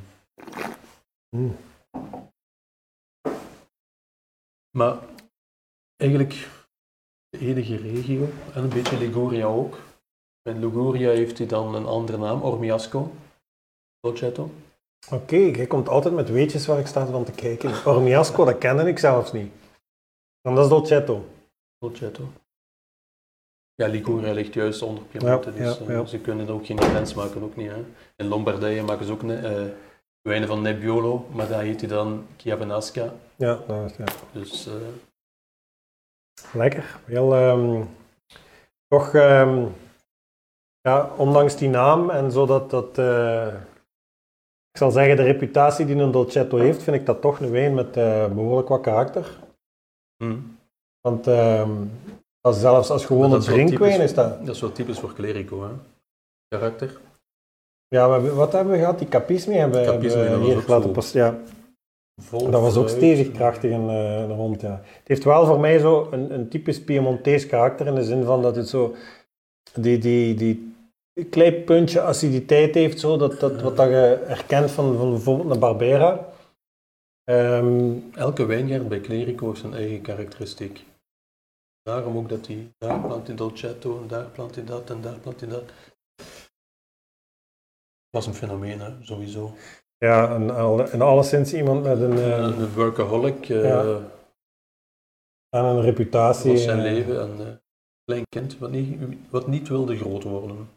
Maar 4.78 5.00
eigenlijk 5.96 6.50
de 7.30 7.40
enige 7.40 7.78
regio, 7.78 8.28
en 8.54 8.64
een 8.64 8.70
beetje 8.70 8.98
Liguria 8.98 9.46
ook. 9.46 9.78
In 10.42 10.60
Liguria 10.60 11.10
heeft 11.10 11.38
hij 11.38 11.48
dan 11.48 11.76
een 11.76 11.86
andere 11.86 12.18
naam, 12.18 12.42
Ormiasco, 12.42 13.12
Dolcetto. 14.00 14.52
Oké, 15.12 15.36
jij 15.36 15.68
komt 15.68 15.90
altijd 15.90 16.14
met 16.14 16.30
weetjes 16.30 16.66
waar 16.66 16.80
ik 16.80 16.88
sta 16.88 17.06
van 17.06 17.24
te 17.24 17.32
kijken. 17.32 17.86
Ormiasco, 17.86 18.46
dat 18.46 18.58
kende 18.58 18.88
ik 18.88 19.00
zelfs 19.00 19.32
niet. 19.32 19.54
En 20.42 20.56
dat 20.56 20.64
is 20.64 20.70
Dolcetto. 20.70 21.26
Dolcetto. 21.78 22.24
Ja, 23.78 23.88
Liguria 23.88 24.34
ligt 24.34 24.54
juist 24.54 24.82
onder 24.82 25.04
Piemonte, 25.04 25.52
Ja, 25.52 25.58
dus 25.58 25.78
ja, 25.78 25.86
eh, 25.86 25.92
ja. 25.94 26.06
ze 26.06 26.20
kunnen 26.20 26.48
er 26.48 26.54
ook 26.54 26.66
geen 26.66 26.82
grens 26.82 27.14
maken, 27.14 27.44
ook 27.44 27.56
niet. 27.56 27.72
Hè. 27.72 27.86
In 28.16 28.28
Lombardije 28.28 28.84
maken 28.84 29.06
ze 29.06 29.12
ook 29.12 29.24
eh, 29.24 29.66
wijnen 30.22 30.48
van 30.48 30.62
Nebbiolo, 30.62 31.28
maar 31.32 31.48
daar 31.48 31.62
heet 31.62 31.80
hij 31.80 31.90
dan 31.90 32.26
Chiavenasca. 32.38 33.14
Ja, 33.36 33.60
dat 33.68 33.92
is, 33.92 33.98
ja. 33.98 34.06
Dus 34.32 34.68
eh, 34.68 34.74
Lekker. 36.54 37.00
Heel, 37.06 37.36
ehm, 37.36 37.84
toch, 38.88 39.14
ehm, 39.14 39.66
ja, 40.82 41.12
ondanks 41.18 41.58
die 41.58 41.70
naam 41.70 42.10
en 42.10 42.32
zo 42.32 42.46
dat, 42.46 42.70
dat 42.70 42.98
ik 44.78 44.84
zal 44.84 44.92
zeggen, 44.92 45.16
de 45.16 45.24
reputatie 45.24 45.86
die 45.86 45.96
een 45.96 46.12
Dolcetto 46.12 46.58
heeft, 46.58 46.84
vind 46.84 46.96
ik 46.96 47.06
dat 47.06 47.22
toch 47.22 47.40
een 47.40 47.52
wijn 47.52 47.74
met 47.74 47.98
eh, 47.98 48.28
behoorlijk 48.34 48.68
wat 48.68 48.82
karakter. 48.82 49.40
hm. 50.24 50.40
Want 51.02 51.28
ehm, 51.28 51.86
als, 52.48 52.60
zelfs 52.60 52.90
als 52.90 53.06
gewone 53.06 53.38
drinkwijn 53.38 54.02
is 54.02 54.14
dat... 54.14 54.46
dat 54.46 54.56
is 54.56 54.62
wel 54.62 54.72
typisch 54.72 55.00
voor 55.00 55.14
Clerico, 55.14 55.64
hè. 55.64 55.70
Karakter. 56.48 56.98
Ja, 57.88 58.20
wat 58.20 58.52
hebben 58.54 58.74
we 58.74 58.80
gehad? 58.80 59.00
Die 59.00 59.08
Capisme 59.08 59.54
hebben, 59.54 60.00
we 60.00 60.38
hier 60.40 60.64
laten 60.68 60.84
zo. 60.84 60.90
pas, 60.90 61.12
ja. 61.12 61.38
Vol 62.22 62.50
Dat 62.50 62.62
was 62.62 62.78
ook 62.78 62.90
stevig 62.90 63.32
krachtig 63.32 63.72
in, 63.72 63.82
eh, 63.82 64.28
de 64.28 64.34
rond, 64.34 64.62
ja. 64.62 64.82
Het 64.84 65.08
heeft 65.08 65.24
wel 65.24 65.46
voor 65.46 65.60
mij 65.60 65.80
zo 65.80 66.08
een, 66.12 66.34
een 66.34 66.50
typisch 66.50 66.84
Piemontees 66.84 67.48
karakter 67.48 67.88
in 67.88 67.96
de 67.96 68.04
zin 68.04 68.24
van 68.24 68.42
dat 68.42 68.56
het 68.56 68.70
zo 68.70 68.96
die, 69.74 69.98
die, 69.98 70.36
die 70.36 70.76
klein 71.30 71.64
puntje 71.64 72.02
aciditeit 72.02 72.76
heeft, 72.76 73.00
zo, 73.00 73.18
dat, 73.18 73.40
dat, 73.40 73.62
wat 73.62 73.78
dat 73.78 73.88
je 73.88 74.24
herkent 74.26 74.72
van, 74.72 74.98
van 74.98 75.10
bijvoorbeeld 75.10 75.52
een 75.52 75.60
Barbera. 75.60 76.34
Ehm, 77.24 77.92
Elke 78.14 78.46
wijngaard 78.46 78.88
bij 78.88 79.02
Clerico 79.02 79.48
heeft 79.48 79.60
zijn 79.60 79.74
eigen 79.74 80.02
karakteristiek. 80.02 80.86
Daarom 81.88 82.18
ook 82.18 82.30
dat 82.30 82.48
hij 82.48 82.74
daar 82.78 83.00
plant 83.00 83.28
hij 83.28 83.36
Dolcetto, 83.36 84.02
en 84.02 84.08
daar 84.08 84.26
plant 84.26 84.56
hij 84.56 84.64
dat 84.64 84.90
en 84.90 85.02
daar 85.02 85.18
plant 85.20 85.40
hij 85.40 85.50
dat. 85.50 85.64
Was 88.10 88.28
een 88.28 88.34
fenomeen, 88.34 88.80
hè, 88.80 88.92
sowieso. 89.02 89.52
ja, 89.98 90.36
en, 90.36 90.50
en 90.92 91.02
alleszins 91.02 91.54
iemand 91.54 91.84
met 91.84 92.02
een, 92.02 92.18
eh, 92.18 92.38
een 92.38 92.74
workaholic, 92.74 93.50
eh 93.50 93.96
en 95.50 95.64
een 95.64 95.82
reputatie. 95.82 96.52
was 96.52 96.64
zijn 96.64 96.78
eh, 96.78 96.84
leven 96.84 97.22
en 97.22 97.48
eh 97.48 97.54
klein 98.06 98.24
kind 98.30 98.58
wat 98.58 98.72
niet, 98.72 99.00
wat 99.30 99.48
niet 99.48 99.68
wilde 99.68 99.98
groot 99.98 100.24
worden. 100.24 100.70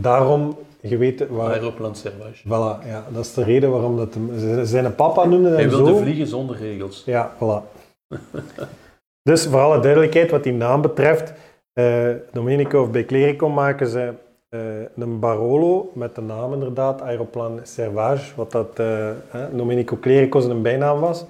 Daarom, 0.00 0.58
je 0.80 0.96
weet 0.96 1.28
waar, 1.28 1.52
Aeroplan 1.52 1.96
Servage. 1.96 2.46
Voilà, 2.46 2.86
ja, 2.86 3.06
dat 3.12 3.24
is 3.24 3.34
de 3.34 3.44
reden 3.44 3.70
waarom 3.70 3.96
dat 3.96 4.14
hem, 4.14 4.66
zijn 4.66 4.94
papa 4.94 5.24
noemde 5.24 5.48
hem 5.48 5.56
Hij 5.58 5.68
zo. 5.68 5.84
wilde 5.84 6.00
vliegen 6.00 6.26
zonder 6.26 6.56
regels. 6.56 7.04
Ja, 7.04 7.36
voilà. 7.36 7.62
dus 9.22 9.46
voor 9.46 9.60
alle 9.60 9.80
duidelijkheid, 9.80 10.30
wat 10.30 10.42
die 10.42 10.52
naam 10.52 10.80
betreft, 10.80 11.32
eh 11.72 12.10
Domenico 12.32 12.82
of 12.82 12.90
bij 12.90 13.04
Clerico 13.04 13.48
maken 13.48 13.86
ze 13.86 14.14
eh, 14.52 14.60
een 14.96 15.18
Barolo 15.18 15.90
met 15.94 16.14
de 16.14 16.20
naam 16.20 16.52
inderdaad, 16.52 17.00
Aeroplan 17.02 17.60
Servage, 17.62 18.34
wat 18.36 18.50
dat 18.50 18.78
eh, 18.78 19.10
Domenico 19.52 19.96
Clerico 19.96 20.40
zijn 20.40 20.62
bijnaam 20.62 21.00
was. 21.00 21.24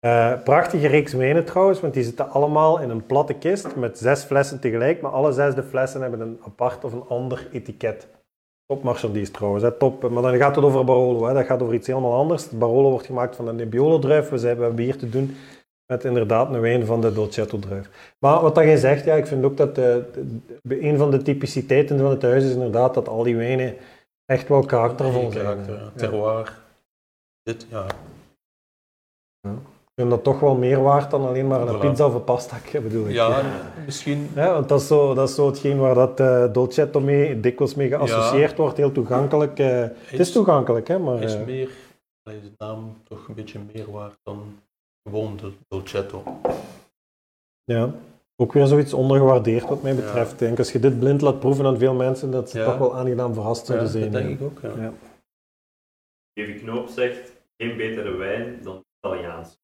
Eh, 0.00 0.42
prachtige 0.44 0.86
reeks 0.86 1.12
wijnen 1.12 1.44
trouwens, 1.44 1.80
want 1.80 1.94
die 1.94 2.02
zitten 2.02 2.30
allemaal 2.30 2.80
in 2.80 2.90
een 2.90 3.06
platte 3.06 3.34
kist 3.34 3.76
met 3.76 3.98
zes 3.98 4.22
flessen 4.22 4.60
tegelijk, 4.60 5.00
maar 5.00 5.10
alle 5.10 5.32
zes 5.32 5.54
de 5.54 5.62
flessen 5.62 6.00
hebben 6.00 6.20
een 6.20 6.40
apart 6.46 6.84
of 6.84 6.92
een 6.92 7.04
ander 7.08 7.48
etiket. 7.52 8.08
Top 8.66 8.82
marchandise 8.82 9.30
trouwens, 9.30 9.62
hè, 9.62 9.72
top. 9.72 10.08
Maar 10.08 10.22
dan 10.22 10.36
gaat 10.36 10.56
het 10.56 10.64
over 10.64 10.84
Barolo, 10.84 11.26
hè. 11.26 11.34
dat 11.34 11.46
gaat 11.46 11.62
over 11.62 11.74
iets 11.74 11.86
helemaal 11.86 12.14
anders. 12.14 12.48
De 12.48 12.56
Barolo 12.56 12.90
wordt 12.90 13.06
gemaakt 13.06 13.36
van 13.36 13.48
een 13.48 13.56
Nebbiolo-druif. 13.56 14.28
We 14.28 14.46
hebben 14.46 14.78
hier 14.78 14.96
te 14.96 15.08
doen 15.08 15.36
met 15.90 16.04
inderdaad 16.04 16.54
een 16.54 16.60
wijn 16.60 16.86
van 16.86 17.00
de 17.00 17.12
Dolcetto-druif. 17.12 18.14
Maar 18.18 18.40
wat 18.42 18.54
dat 18.54 18.64
jij 18.64 18.76
zegt, 18.76 19.04
ja, 19.04 19.14
ik 19.14 19.26
vind 19.26 19.44
ook 19.44 19.56
dat 19.56 19.74
de, 19.74 20.04
de- 20.62 20.82
een 20.82 20.96
van 20.98 21.10
de 21.10 21.22
typiciteiten 21.22 21.98
van 21.98 22.10
het 22.10 22.22
huis 22.22 22.44
is 22.44 22.52
inderdaad 22.52 22.94
dat 22.94 23.08
al 23.08 23.22
die 23.22 23.36
wijnen 23.36 23.74
echt 24.24 24.48
wel 24.48 24.64
karaktervol 24.64 25.30
zijn. 25.30 25.44
karakter, 25.44 25.74
Ja. 25.74 25.80
ja. 25.80 25.90
terroir. 25.96 26.58
Dit, 27.42 27.66
ja. 27.70 27.86
Ik 29.48 30.06
vind 30.06 30.10
dat 30.10 30.24
toch 30.24 30.40
wel 30.40 30.54
meer 30.54 30.82
waard 30.82 31.10
dan 31.10 31.26
alleen 31.26 31.46
maar 31.46 31.60
een 31.68 31.76
Voilà. 31.76 31.80
pizza 31.80 32.06
of 32.06 32.14
een 32.14 32.24
pasta, 32.24 32.56
bedoel 32.82 33.06
ik. 33.06 33.12
ja, 33.12 33.42
misschien 33.84 34.28
Ja, 34.34 34.52
want 34.52 34.68
dat 34.68 34.80
is, 34.80 34.86
zo, 34.86 35.14
dat 35.14 35.28
is 35.28 35.34
zo 35.34 35.46
hetgeen 35.46 35.78
waar 35.78 35.94
dat 35.94 36.20
eh, 36.20 36.52
Dolcetto 36.52 37.00
mee, 37.00 37.40
dikwijls 37.40 37.74
mee 37.74 37.88
geassocieerd 37.88 38.56
wordt. 38.56 38.76
Heel 38.76 38.92
toegankelijk. 38.92 39.58
eh, 39.58 39.80
het 40.04 40.20
is 40.20 40.32
toegankelijk, 40.32 40.88
hè, 40.88 40.98
maar... 40.98 41.22
is 41.22 41.34
eh, 41.34 41.44
meer, 41.44 41.68
de 42.22 42.52
naam 42.58 42.96
toch 43.04 43.28
een 43.28 43.34
beetje 43.34 43.58
meer 43.72 43.90
waard 43.90 44.18
dan 44.22 44.42
gewoon 45.02 45.36
de 45.36 45.52
Dolcetto. 45.68 46.22
ja. 47.64 47.90
Ook 48.36 48.52
weer 48.52 48.66
zoiets 48.66 48.92
ondergewaardeerd 48.92 49.68
wat 49.68 49.82
mij 49.82 49.94
betreft. 49.94 50.32
Ik 50.32 50.38
denk, 50.38 50.58
als 50.58 50.72
je 50.72 50.78
dit 50.80 50.98
blind 50.98 51.20
laat 51.20 51.40
proeven 51.40 51.66
aan 51.66 51.78
veel 51.78 51.94
mensen, 51.94 52.30
dat 52.30 52.50
ze 52.50 52.58
Ja. 52.58 52.64
toch 52.64 52.78
wel 52.78 52.96
aangenaam 52.96 53.34
verrast 53.34 53.60
Ja, 53.60 53.64
zouden 53.66 53.92
dat 53.92 54.02
zijn. 54.02 54.26
denk 54.26 54.40
ik 54.40 54.46
ook. 54.46 54.60
Ja. 54.76 54.92
Knoop 56.58 56.88
zegt, 56.88 57.32
geen 57.56 57.76
betere 57.76 58.16
wijn 58.16 58.58
dan 58.62 58.84
Italiaans. 58.98 59.58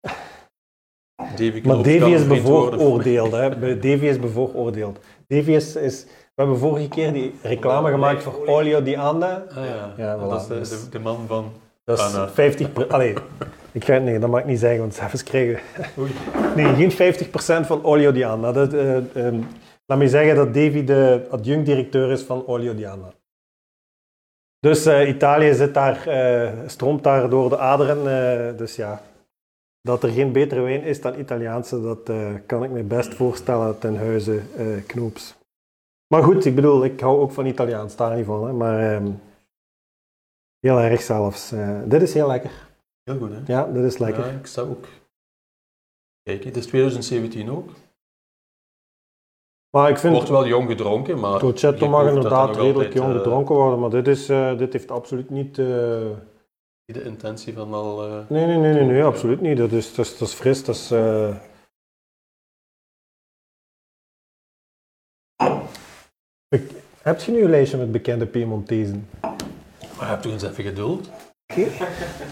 Davy 1.36 1.60
Maar 1.64 1.76
Davy 1.76 2.10
is 2.10 2.26
bevooroordeeld. 2.26 3.32
Hè. 3.32 3.56
Bij 3.58 3.74
Davy 3.74 4.04
is 4.04 4.18
bevooroordeeld. 4.20 4.98
Davy 5.26 5.50
is, 5.50 5.76
is... 5.76 6.04
We 6.04 6.42
hebben 6.42 6.58
vorige 6.58 6.88
keer 6.88 7.12
die 7.12 7.34
reclame 7.42 7.90
gemaakt 7.90 8.22
voor 8.22 8.46
Olio 8.46 8.82
di 8.82 8.96
Anda. 8.96 9.44
Ah, 9.48 9.56
ja. 9.64 9.94
Ja, 9.96 10.16
voilà. 10.18 10.28
dat 10.28 10.40
is 10.40 10.46
de, 10.46 10.54
Dus- 10.58 10.90
de, 10.90 10.98
man 10.98 11.26
van... 11.26 11.52
Dat 11.84 11.98
is 11.98 12.04
Anna. 12.04 12.28
50... 12.28 12.72
per- 12.72 12.86
Allee, 12.92 13.14
ik 13.74 13.84
ga, 13.84 13.98
nee, 13.98 14.18
dat 14.18 14.30
mag 14.30 14.40
ik 14.40 14.46
niet 14.46 14.58
zeggen, 14.58 14.80
want 14.80 14.94
zelfs 14.94 15.22
krijgen. 15.22 15.60
Nee, 16.56 16.74
geen 16.74 17.14
50% 17.62 17.66
van 17.66 17.84
Olio 17.84 18.12
di 18.12 18.24
Anda. 18.24 18.52
Dat, 18.52 18.72
eh, 18.72 19.16
ehm, 19.16 19.40
laat 19.86 19.98
me 19.98 20.08
zeggen 20.08 20.34
dat 20.34 20.54
Davy 20.54 20.84
de 20.84 21.26
adjunct-directeur 21.30 22.10
is 22.10 22.22
van 22.22 22.46
Olio 22.46 22.74
di 22.74 22.86
Anda. 22.86 23.12
Dus 24.58 24.86
eh, 24.86 25.08
Italië 25.08 25.54
zit 25.54 25.74
daar, 25.74 26.06
eh, 26.06 26.52
stroomt 26.66 27.02
daar 27.02 27.30
door 27.30 27.48
de 27.48 27.58
aderen. 27.58 28.56
dus 28.56 28.76
ja, 28.76 29.02
dat 29.80 30.02
er 30.02 30.10
geen 30.10 30.32
betere 30.32 30.60
wijn 30.60 30.82
is 30.82 31.00
dan 31.00 31.18
Italiaanse, 31.18 31.80
dat 31.80 32.10
kan 32.46 32.64
ik 32.64 32.70
me 32.70 32.82
best 32.82 33.14
voorstellen 33.14 33.78
ten 33.78 33.96
huize 33.96 34.40
Knoops. 34.86 35.34
Maar 36.06 36.22
goed, 36.22 36.44
ik 36.44 36.54
bedoel, 36.54 36.84
ik 36.84 37.00
hou 37.00 37.20
ook 37.20 37.32
van 37.32 37.46
Italiaans, 37.46 37.96
daar 37.96 38.16
niet 38.16 38.26
van. 38.26 38.56
Maar 38.56 38.94
ehm, 38.94 39.10
heel 40.60 40.80
erg 40.80 41.02
zelfs. 41.02 41.52
Dit 41.84 42.02
is 42.02 42.14
heel 42.14 42.26
lekker. 42.26 42.72
Heel 43.04 43.18
goed, 43.18 43.30
hè? 43.30 43.40
Ja, 43.52 43.66
dit 43.66 43.84
is 43.84 43.98
lekker. 43.98 44.26
Ja, 44.26 44.38
ik 44.38 44.46
sta 44.46 44.62
ook. 44.62 44.86
Kijk, 46.22 46.44
het 46.44 46.56
is 46.56 46.66
2017 46.66 47.50
ook. 47.50 47.70
Maar 49.70 49.90
ik 49.90 49.98
vind... 49.98 50.14
Wordt 50.14 50.28
wel 50.28 50.46
jong 50.46 50.68
gedronken, 50.68 51.20
maar... 51.20 51.38
Dolcetto 51.40 51.84
je 51.84 51.90
mag 51.90 52.04
dat 52.04 52.14
inderdaad 52.14 52.56
er 52.56 52.62
redelijk 52.62 52.92
jong 52.94 53.10
eh, 53.10 53.16
gedronken 53.16 53.54
worden, 53.54 53.80
maar 53.80 53.90
dit, 53.90 54.06
is, 54.08 54.28
eh, 54.28 54.58
dit 54.58 54.72
heeft 54.72 54.90
absoluut 54.90 55.30
niet... 55.30 55.58
eh, 55.58 56.10
niet 56.86 56.96
de 56.96 57.02
intentie 57.04 57.52
van 57.54 57.74
al... 57.74 58.08
Nee, 58.28 58.46
nee, 58.46 58.56
nee, 58.58 58.72
nee, 58.72 58.84
nee, 58.84 58.96
Ja. 58.96 59.04
absoluut 59.04 59.40
niet. 59.40 59.56
Dat 59.56 59.72
is, 59.72 59.94
dat 59.94 60.04
is, 60.06 60.18
dat 60.18 60.28
is 60.28 60.34
fris, 60.34 60.64
dat 60.64 60.74
is... 60.74 60.90
Ik- 66.48 66.82
Heb 67.02 67.20
je 67.20 67.32
nu 67.32 67.42
een 67.44 67.50
lijstje 67.50 67.78
met 67.78 67.92
bekende 67.92 68.26
Piemontezen? 68.26 69.08
Maar 69.98 70.08
heb 70.08 70.20
toch 70.22 70.32
eens 70.32 70.42
even 70.42 70.64
geduld. 70.64 71.10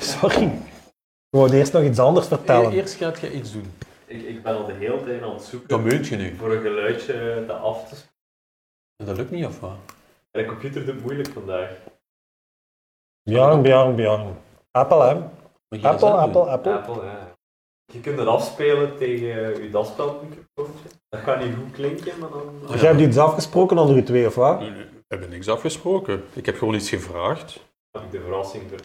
Sorry. 0.00 0.42
Ik 0.44 1.38
wou 1.38 1.52
eerst 1.52 1.72
nog 1.72 1.82
iets 1.82 1.98
anders 1.98 2.26
vertellen. 2.26 2.70
E- 2.72 2.74
Eerst 2.74 2.94
gaat 2.94 3.20
je 3.20 3.32
iets 3.32 3.52
doen. 3.52 3.72
Ik, 4.06 4.22
ik 4.22 4.42
ben 4.42 4.56
al 4.56 4.66
de 4.66 4.72
hele 4.72 5.04
tijd 5.04 5.22
aan 5.22 5.34
het 5.34 5.42
zoeken 5.42 5.68
Dat 5.68 5.80
meent 5.80 6.06
je 6.06 6.16
nu. 6.16 6.36
voor 6.36 6.52
een 6.52 6.62
geluidje 6.62 7.44
te 7.46 7.52
af 7.52 7.88
te 7.88 7.94
spelen. 7.94 8.12
Dat 9.04 9.16
lukt 9.16 9.30
niet, 9.30 9.46
of 9.46 9.60
wat? 9.60 9.76
En 10.30 10.42
de 10.42 10.46
computer 10.48 10.84
doet 10.84 10.94
het 10.94 11.02
moeilijk 11.04 11.28
vandaag. 11.28 11.70
Bjorn, 13.22 13.62
Bjorn, 13.62 13.94
Bjorn. 13.96 14.36
Apple, 14.70 15.02
hè? 15.02 15.14
Apple, 15.88 16.10
Apple. 16.10 16.40
Apple. 16.42 16.72
Apple, 16.72 17.04
ja. 17.04 17.30
Je 17.92 18.00
kunt 18.00 18.18
het 18.18 18.26
afspelen 18.28 18.96
tegen 18.96 19.26
je 19.62 19.68
daspeldmicrofoontje. 19.70 20.88
Dat 21.08 21.22
kan 21.22 21.38
niet 21.38 21.54
goed 21.56 21.70
klinken, 21.72 22.18
maar 22.18 22.30
dan... 22.30 22.60
Ja. 22.68 22.74
jij 22.74 22.86
hebt 22.88 23.00
iets 23.00 23.18
afgesproken 23.18 23.78
onder 23.78 23.96
u 23.96 24.02
twee, 24.02 24.26
of 24.26 24.34
wat? 24.34 24.58
Nee, 24.60 24.70
nee, 24.70 24.84
We 24.84 25.04
hebben 25.08 25.28
niks 25.30 25.48
afgesproken. 25.48 26.24
Ik 26.32 26.46
heb 26.46 26.56
gewoon 26.58 26.74
iets 26.74 26.88
gevraagd. 26.88 27.60
heb 27.90 28.02
ik 28.02 28.10
de 28.10 28.20
verrassing 28.20 28.68
voor. 28.68 28.78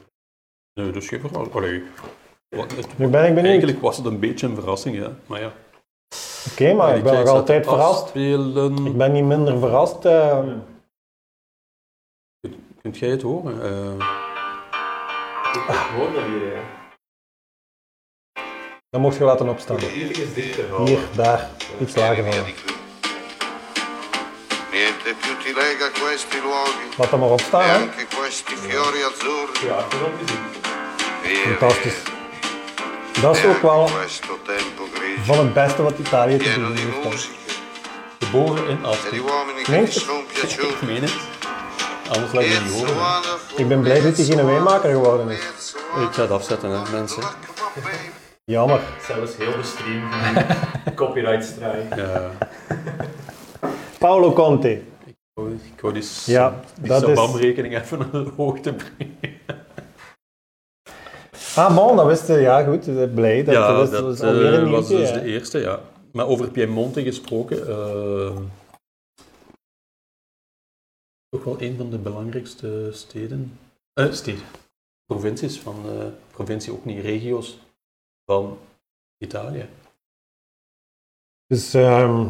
Nee, 0.77 0.91
dus 0.91 1.07
geen 1.07 1.19
verhaal. 1.19 1.51
Allee. 1.51 1.83
Wat- 2.49 2.71
het- 2.75 2.97
Nu 2.97 3.07
ben 3.07 3.21
ik 3.25 3.29
benieuwd. 3.29 3.45
Eigenlijk 3.45 3.81
was 3.81 3.97
het 3.97 4.05
een 4.05 4.19
beetje 4.19 4.47
een 4.47 4.55
verrassing, 4.55 4.95
ja. 4.97 5.11
Maar 5.25 5.39
ja. 5.41 5.51
Oké, 6.51 6.73
maar 6.73 6.97
ik 6.97 7.03
ben 7.03 7.13
nog 7.13 7.27
altijd 7.27 7.65
verrast. 7.65 8.01
afspelen. 8.01 8.85
Ik 8.85 8.97
ben 8.97 9.11
niet 9.11 9.23
minder 9.23 9.59
verrast. 9.59 10.05
eh, 10.05 10.47
Kunt 12.81 12.97
jij 12.97 13.09
het 13.09 13.21
horen? 13.21 13.61
Eh, 13.61 14.07
Ik 15.53 15.63
hoor 15.95 16.13
dat 16.13 16.23
hier, 16.23 16.53
hè. 16.55 16.61
Dan 18.89 19.01
mocht 19.01 19.17
je 19.17 19.23
laten 19.23 19.49
opstaan. 19.49 19.77
Eigenlijk 19.77 20.17
is 20.17 20.33
dit 20.33 20.53
te 20.53 20.65
houden. 20.69 20.87
Hier, 20.95 21.07
daar, 21.15 21.49
iets 21.81 21.95
lager 21.95 22.33
van. 22.33 22.76
Niente 25.07 25.25
più 25.27 25.37
ti 25.37 25.53
lega 25.53 25.89
questi 25.91 26.37
luoghi 26.41 26.95
Laat 26.97 27.09
dat 27.09 27.19
maar 27.19 27.29
e 27.29 27.31
opstaan, 27.31 27.61
hè. 27.61 27.75
anche 27.75 28.07
questi 28.15 28.55
fiori 28.55 29.01
azzurri. 29.03 29.67
Ja, 29.67 29.85
Fantastisch. 31.43 31.95
Dat 33.21 33.35
is 33.37 33.45
ook 33.45 33.61
wel 33.61 33.89
E 33.89 35.21
van 35.23 35.37
het 35.37 35.53
beste 35.53 35.83
wat 35.83 35.97
Italië 35.99 36.37
te 36.37 36.43
di 36.43 36.81
heeft. 36.81 37.29
geboren 38.19 38.67
in 38.67 38.79
e 38.83 38.95
che 38.95 39.71
Nee, 39.71 39.83
Ik 39.83 40.81
meen 40.81 41.01
het. 41.01 41.13
Anders 42.09 42.33
laat 42.33 42.43
je 42.43 42.49
het 42.49 42.63
niet 42.63 42.73
horen. 42.73 42.95
Ik 43.55 43.67
ben 43.67 43.81
blij 43.81 44.01
dat 44.01 44.15
hij 44.17 44.25
geen 44.25 44.45
wijnmaker 44.45 44.91
geworden 44.91 45.29
is. 45.29 45.75
Ik 46.01 46.13
ga 46.13 46.21
het 46.21 46.31
afzetten, 46.31 46.69
hè, 46.69 46.91
mensen. 46.91 47.23
Jammer. 48.45 48.79
Zelfs 49.07 49.35
heel 49.37 49.51
de 49.51 49.63
stream. 49.63 50.09
Copyright 50.95 51.45
strijk. 51.45 51.95
Ja. 51.95 52.31
Paolo 53.97 54.33
Conte. 54.33 54.95
Ik 55.37 55.81
wou- 55.81 55.93
die, 55.93 56.03
Ja, 56.25 56.61
die 56.79 56.87
dat 56.87 57.01
is- 57.07 57.15
Sabam-rekening 57.17 57.75
even 57.77 57.97
naar 57.99 58.11
de 58.11 58.31
hoogte 58.35 58.73
brengen. 58.73 59.17
Ah, 61.55 61.75
bon, 61.75 61.95
dat 61.95 62.05
wist 62.05 62.27
je. 62.27 62.33
Ja, 62.33 62.63
goed. 62.63 62.87
eh, 62.87 63.13
Blij. 63.13 63.43
Dat, 63.43 63.53
ja, 63.53 63.73
dat, 63.77 63.91
dat, 63.91 64.03
was 64.03 64.21
alweer 64.21 64.53
een 64.53 64.65
eh, 64.65 64.71
was 64.71 64.89
nieuwtje. 64.89 64.97
dus 64.97 65.09
hè. 65.15 65.19
de 65.21 65.25
eerste, 65.31 65.59
ja. 65.59 65.81
Maar 66.11 66.27
over 66.27 66.51
Piemonte 66.51 67.03
gesproken, 67.03 67.67
eh, 67.67 68.37
toch 71.29 71.43
wel 71.43 71.61
een 71.61 71.77
van 71.77 71.89
de 71.89 71.97
belangrijkste 71.97 72.89
steden, 72.93 73.59
eh, 73.93 74.11
steden, 74.11 74.43
provincies 75.05 75.59
van, 75.59 75.75
eh, 75.85 76.05
provincie 76.31 76.71
ook 76.73 76.85
niet, 76.85 77.01
regio's 77.01 77.59
van 78.25 78.57
Italië. 79.23 79.69
Dus 81.47 81.73
ehm, 81.73 82.25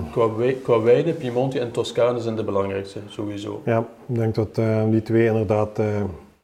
Qua, 0.63 0.81
wijnen, 0.81 1.17
Piemonte 1.17 1.59
en 1.59 1.71
Toscane 1.71 2.19
zijn 2.19 2.35
de 2.35 2.43
belangrijkste, 2.43 2.99
sowieso. 3.07 3.61
ja, 3.65 3.79
ik 4.07 4.15
denk 4.15 4.35
dat 4.35 4.57
eh, 4.57 4.89
die 4.89 5.01
twee 5.01 5.25
inderdaad 5.27 5.79
eh, 5.79 6.03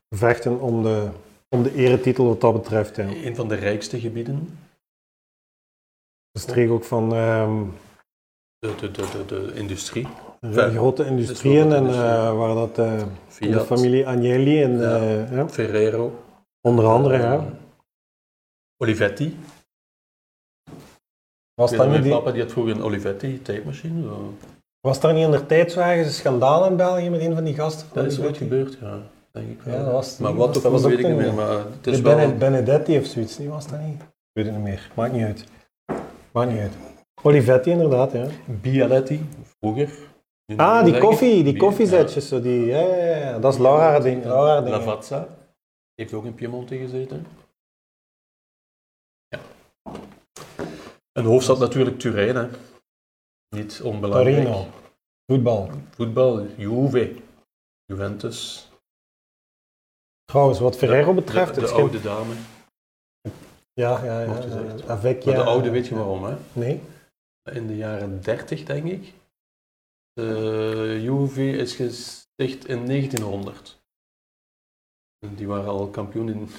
vechten 0.10 0.60
om 0.60 0.84
de, 0.84 1.08
om 1.50 1.64
de 1.64 1.74
eretitel 1.76 2.26
wat 2.26 2.42
dat 2.42 2.54
betreft. 2.54 2.96
Ja. 2.96 3.04
Een 3.04 3.36
van 3.36 3.48
de 3.48 3.56
rijkste 3.56 4.00
gebieden, 4.00 4.58
De 6.32 6.40
streek 6.40 6.70
ook 6.70 6.84
van 6.84 7.14
ehm, 7.14 7.64
de, 8.60 8.76
de, 8.76 8.92
de, 8.92 9.06
de, 9.12 9.26
de 9.26 9.52
industrie, 9.54 10.08
de 10.40 10.72
grote 10.72 11.06
industrieën 11.06 11.74
en 11.74 11.88
eh, 11.88 12.38
waar 12.38 12.56
dat 12.56 12.78
eh, 12.78 13.04
de 13.40 13.60
familie 13.60 14.08
Agnelli 14.08 14.64
en 14.64 14.78
Ja. 15.32 15.50
Ferrero, 15.50 16.20
onder 16.62 16.86
andere, 16.86 17.18
ja. 17.18 17.46
Olivetti. 18.78 19.38
Was 21.56 21.72
dat, 21.72 21.86
niet 21.88 21.92
die, 22.02 22.02
mijn 22.10 22.14
papa 22.22 22.32
die 22.32 22.42
had 22.42 22.52
vroeger 22.52 22.76
een 22.76 22.84
Olivetti 22.84 23.42
tijdmachine. 23.42 24.02
zo. 24.02 24.34
was 24.80 25.00
daar 25.00 25.14
niet 25.14 25.24
in 25.26 25.32
de 25.32 25.46
tijd 25.46 25.72
zo 25.72 25.80
ergens 25.80 26.08
een 26.08 26.14
schandaal 26.14 26.66
in 26.66 26.76
België 26.76 27.10
met 27.10 27.20
een 27.22 27.34
van 27.36 27.44
die 27.44 27.54
gasten? 27.54 27.88
van 27.88 27.98
Dat 28.02 28.12
is 28.12 28.16
die 28.18 28.26
ooit 28.26 28.38
gebeurd, 28.38 28.78
ja. 28.82 29.00
Denk 29.32 29.50
ik 29.50 29.62
wel. 29.62 29.76
Ja, 29.78 29.84
dat 29.84 29.92
was- 29.94 30.18
maar 30.18 30.36
wat 30.36 30.48
was- 30.48 30.58
of 30.58 30.64
dat 30.64 30.72
hoe 30.72 30.82
was 30.82 30.90
weet 30.92 31.00
ik 31.00 31.08
niet 31.08 31.18
meer. 31.18 31.34
Maar 31.34 31.50
het 31.76 31.88
is 31.88 32.02
wel... 32.02 32.16
Bene- 32.16 32.34
Benedetti 32.34 32.98
of 32.98 33.06
zoiets, 33.06 33.38
niet 33.38 33.50
was 33.50 33.68
dat 33.68 33.80
niet? 33.80 34.02
Ik 34.02 34.08
weet 34.34 34.46
het 34.46 34.56
niet 34.56 34.64
meer. 34.64 34.90
Maakt 34.94 35.14
niet 35.14 35.24
uit. 35.24 35.46
Maakt 36.32 36.52
niet 36.52 36.60
uit. 36.60 36.74
Olivetti 37.24 37.70
inderdaad, 37.72 38.12
ja. 38.12 38.26
Bialetti, 38.46 39.26
vroeger. 39.60 39.90
Ah, 40.56 40.84
die 40.84 40.98
koffie, 40.98 41.44
die 41.44 41.58
koffiezetjes. 41.58 42.28
Zo 42.28 42.42
die, 42.42 42.66
ja, 42.66 42.80
ja, 42.80 43.16
ja. 43.16 43.40
Dat 43.40 43.54
is 43.54 43.60
Laura 43.60 44.00
ding. 44.00 44.24
Laura 44.24 44.54
Ja. 44.54 44.62
ding. 44.62 44.76
Lavazza 44.76 45.28
heeft 45.96 46.14
ook 46.14 46.26
in 46.26 46.34
Piemonte 46.36 46.78
gezeten. 46.78 47.26
Een 51.14 51.26
hoofdstad 51.26 51.60
natuurlijk 51.60 52.00
Turijn, 52.00 52.36
hè. 52.36 52.50
Niet 53.56 53.82
onbelangrijk. 53.82 54.36
Torino. 54.36 54.68
Voetbal. 55.26 55.70
Voetbal, 55.96 56.48
Juve, 56.58 57.16
Juventus. 57.86 58.70
Trouwens, 60.26 60.60
wat 60.60 60.78
Ferrero 60.78 61.14
betreft, 61.14 61.56
de, 61.56 61.62
de 61.62 61.68
schijnt- 61.68 61.84
oude 61.84 62.02
dame. 62.02 62.34
Ja, 63.74 64.04
ja, 64.06 64.22
ja. 64.22 64.40
Ja. 64.44 64.86
Avec, 64.88 65.26
Maar 65.26 65.36
de 65.36 65.44
oude 65.44 65.70
weet 65.70 65.88
je 65.88 65.96
waarom, 65.96 66.24
hè? 66.24 66.38
Nee. 66.54 66.82
in 67.52 67.68
de 67.68 67.76
jaren 67.76 68.22
30, 68.22 68.64
denk 68.64 68.86
ik. 68.86 69.14
De 70.14 71.00
Juve 71.02 71.50
is 71.52 71.76
gesticht 71.76 72.68
in 72.68 72.86
1900. 72.86 73.82
En 75.20 75.36
die 75.36 75.48
waren 75.48 75.70
al 75.70 75.90
kampioen 75.90 76.30
in 76.30 76.50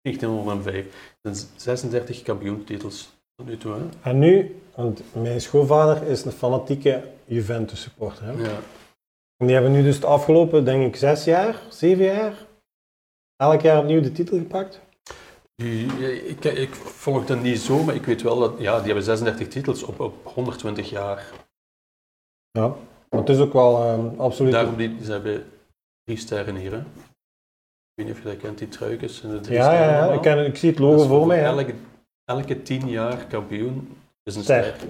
1905. 0.00 1.16
Er 1.22 1.34
zijn 1.36 1.60
36 1.60 2.22
kampioentitels 2.22 3.10
nu 3.44 3.56
toe. 3.56 3.72
Hè? 3.72 4.10
En 4.10 4.18
nu, 4.18 4.60
want 4.74 5.02
mijn 5.12 5.40
schoonvader 5.40 6.02
is 6.02 6.24
een 6.24 6.32
fanatieke 6.32 7.02
Juventus 7.24 7.82
supporter. 7.82 8.24
Hè? 8.24 8.32
Ja. 8.32 8.58
En 9.36 9.46
die 9.46 9.52
hebben 9.52 9.72
nu 9.72 9.82
dus 9.82 10.00
de 10.00 10.06
afgelopen, 10.06 10.64
denk 10.64 10.86
ik, 10.86 10.96
zes 10.96 11.24
jaar, 11.24 11.56
zeven 11.68 12.04
jaar, 12.04 12.46
elk 13.36 13.60
jaar 13.60 13.78
opnieuw 13.78 14.00
de 14.00 14.12
titel 14.12 14.38
gepakt. 14.38 14.80
Ik, 16.26 16.44
ik 16.44 16.74
volg 16.74 17.26
dat 17.26 17.42
niet 17.42 17.58
zo, 17.58 17.82
maar 17.82 17.94
ik 17.94 18.04
weet 18.04 18.22
wel 18.22 18.38
dat 18.38 18.54
ja, 18.58 18.76
die 18.76 18.86
hebben 18.86 19.04
36 19.04 19.48
titels 19.48 19.82
op, 19.82 20.00
op 20.00 20.14
120 20.34 20.90
jaar. 20.90 21.32
Ja, 22.50 22.74
maar 23.10 23.20
het 23.20 23.28
is 23.28 23.38
ook 23.38 23.52
wel 23.52 23.82
eh, 23.82 24.18
absoluut... 24.18 24.52
Daarom 24.52 24.76
die, 24.76 24.96
ze 25.04 25.12
hebben 25.12 25.44
drie 26.04 26.16
sterren 26.16 26.56
hier. 26.56 26.72
Hè. 26.72 26.78
Ik 26.78 26.84
weet 27.94 28.06
niet 28.06 28.16
of 28.16 28.22
je 28.22 28.28
dat 28.28 28.36
kent, 28.36 28.58
die 28.58 28.68
truikens. 28.68 29.22
En 29.22 29.30
de 29.30 29.40
drie 29.40 29.56
ja, 29.56 29.64
sterren 29.64 29.94
ja, 29.94 30.06
ja. 30.06 30.12
Ik, 30.12 30.20
ken, 30.20 30.46
ik 30.46 30.56
zie 30.56 30.68
het 30.68 30.78
Dat 30.78 30.88
logo 30.88 31.06
voor 31.06 31.26
mij. 31.26 31.44
Elke, 31.44 31.74
elke 32.32 32.62
tien 32.62 32.88
jaar 32.88 33.26
kampioen 33.26 33.96
is 34.22 34.36
een 34.36 34.42
Ster. 34.42 34.64
ster. 34.64 34.88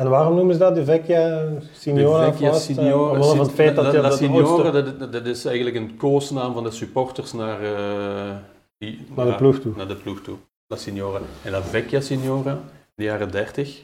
En 0.00 0.10
waarom 0.10 0.34
noemen 0.34 0.54
ze 0.54 0.60
dat 0.60 0.74
de 0.74 0.84
Vecchia 0.84 1.52
Signora? 1.72 2.24
De 2.24 2.30
Vecchia 2.30 2.52
Signora. 2.52 3.12
Omwille 3.12 3.36
van 3.36 3.38
het 3.38 3.54
feit 3.54 3.76
dat 3.76 3.94
La, 3.94 4.00
La 4.00 4.10
Signora, 4.10 4.70
dat, 4.70 5.12
dat 5.12 5.26
is 5.26 5.44
eigenlijk 5.44 5.76
een 5.76 5.96
koosnaam 5.96 6.52
van 6.52 6.62
de 6.62 6.70
supporters 6.70 7.32
naar, 7.32 7.62
eh, 7.62 8.36
die, 8.78 9.06
Naar 9.16 9.26
de 9.26 9.34
ploeg 9.34 9.58
toe. 9.58 9.76
Naar 9.76 9.88
de 9.88 9.96
ploeg 9.96 10.20
toe. 10.20 10.36
La 10.66 10.76
Signora. 10.76 11.20
En 11.44 11.50
La 11.50 11.62
Vecchia 11.62 12.00
Signora, 12.00 12.52
in 12.52 12.60
de 12.94 13.04
jaren 13.04 13.30
30, 13.30 13.82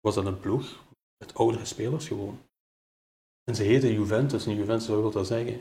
was 0.00 0.14
dat 0.14 0.26
een 0.26 0.40
ploeg 0.40 0.64
met 1.18 1.34
oudere 1.34 1.64
spelers 1.64 2.08
gewoon. 2.08 2.38
En 3.44 3.54
ze 3.54 3.62
heette 3.62 3.92
Juventus. 3.92 4.46
En 4.46 4.54
Juventus, 4.54 4.88
wat 4.88 5.00
wil 5.00 5.10
dat 5.10 5.26
zeggen? 5.26 5.60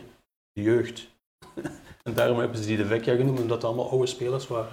De 0.51 0.61
jeugd. 0.61 1.07
en 2.03 2.13
daarom 2.13 2.39
hebben 2.39 2.57
ze 2.57 2.65
die 2.65 2.77
de 2.77 2.85
Vecchia 2.85 3.15
genoemd, 3.15 3.39
omdat 3.39 3.55
het 3.55 3.65
allemaal 3.65 3.89
oude 3.89 4.05
spelers 4.05 4.47
waren. 4.47 4.71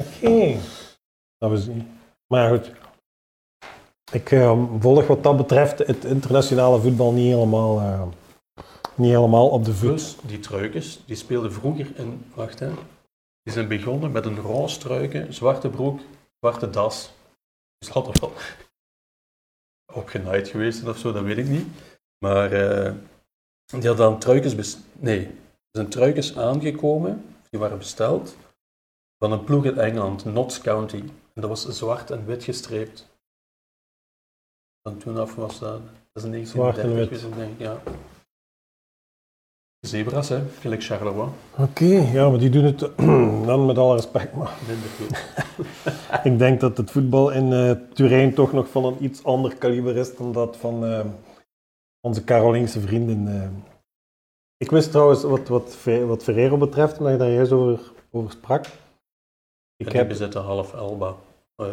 Oké. 0.00 0.58
Dat 1.38 1.50
was 1.50 1.66
niet. 1.66 1.84
Maar 2.26 2.48
goed. 2.48 2.70
Ik 4.12 4.30
eh, 4.30 4.64
volg 4.78 5.06
wat 5.06 5.22
dat 5.22 5.36
betreft 5.36 5.78
het 5.78 6.04
internationale 6.04 6.80
voetbal 6.80 7.12
niet 7.12 7.32
helemaal, 7.32 7.80
eh, 7.80 8.02
niet 8.94 9.10
helemaal 9.10 9.48
op 9.48 9.64
de 9.64 9.74
voet. 9.74 9.88
Plus, 9.88 10.16
die 10.26 10.38
truikens, 10.38 11.00
die 11.06 11.16
speelden 11.16 11.52
vroeger 11.52 11.98
in, 11.98 12.24
wacht 12.34 12.58
hè, 12.58 12.70
die 13.42 13.52
zijn 13.52 13.68
begonnen 13.68 14.12
met 14.12 14.26
een 14.26 14.40
roze 14.40 14.78
truiken, 14.78 15.34
zwarte 15.34 15.68
broek, 15.68 16.00
zwarte 16.38 16.70
das. 16.70 17.10
Dus 17.78 17.88
had 17.88 18.06
er 18.06 18.20
wel 18.20 18.32
opgenaaid 19.94 20.48
geweest 20.48 20.88
of 20.88 20.98
zo, 20.98 21.12
dat 21.12 21.22
weet 21.22 21.38
ik 21.38 21.48
niet. 21.48 21.66
Maar 22.18 22.52
eh, 22.52 22.92
die 23.64 23.88
hadden 23.88 23.96
dan 23.96 24.18
truikens, 24.18 24.76
nee, 24.92 25.30
zijn 25.70 25.88
truikens 25.88 26.36
aangekomen, 26.36 27.24
die 27.50 27.60
waren 27.60 27.78
besteld, 27.78 28.36
van 29.20 29.32
een 29.32 29.44
ploeg 29.44 29.64
in 29.64 29.78
Engeland, 29.78 30.24
Notts 30.24 30.60
County. 30.60 31.02
En 31.34 31.40
dat 31.42 31.48
was 31.48 31.68
zwart 31.68 32.10
en 32.10 32.26
wit 32.26 32.44
gestreept. 32.44 33.08
Van 34.82 34.98
toen 34.98 35.18
af 35.18 35.34
was 35.34 35.58
dat, 35.58 35.80
dat 36.12 36.22
is 36.22 36.22
een 36.22 36.46
Zwart 36.46 36.78
en 36.78 36.94
1930 36.94 36.94
wit. 36.94 37.08
geweest, 37.08 37.24
ik 37.24 37.34
denk, 37.34 37.58
ja. 37.58 37.82
Zebras, 39.86 40.28
hè, 40.28 40.48
gelijk 40.48 40.84
Charleroi. 40.84 41.28
Oké, 41.58 41.84
ja, 41.84 42.28
maar 42.28 42.38
die 42.38 42.50
doen 42.50 42.64
het 42.64 42.78
dan 43.46 43.66
met 43.66 43.78
alle 43.78 43.94
respect. 43.94 44.34
Maar 44.34 44.58
ik 46.32 46.38
denk 46.38 46.60
dat 46.60 46.76
het 46.76 46.90
voetbal 46.90 47.30
in 47.30 47.52
eh 47.52 47.70
Turijn 47.94 48.34
toch 48.34 48.52
nog 48.52 48.68
van 48.68 48.84
een 48.84 49.04
iets 49.04 49.24
ander 49.24 49.56
kaliber 49.56 49.96
is 49.96 50.16
dan 50.16 50.32
dat 50.32 50.56
van 50.56 50.84
eh, 50.84 51.06
onze 52.00 52.24
Carolingische 52.24 52.80
vrienden. 52.80 53.42
eh. 53.42 53.48
Ik 54.56 54.70
wist 54.70 54.90
trouwens, 54.90 55.22
wat, 55.22 55.48
wat, 55.48 55.84
wat 56.06 56.22
Ferrero 56.22 56.56
betreft, 56.56 56.98
omdat 56.98 57.12
je 57.12 57.18
daar 57.18 57.30
juist 57.30 57.52
over, 57.52 57.92
over 58.10 58.30
sprak. 58.30 58.66
Ik 59.80 59.86
Ik 59.86 59.92
heb, 59.92 60.08
heb 60.08 60.16
zitten 60.16 60.42
half 60.42 60.74
Elba. 60.74 61.16
Oh, 61.56 61.66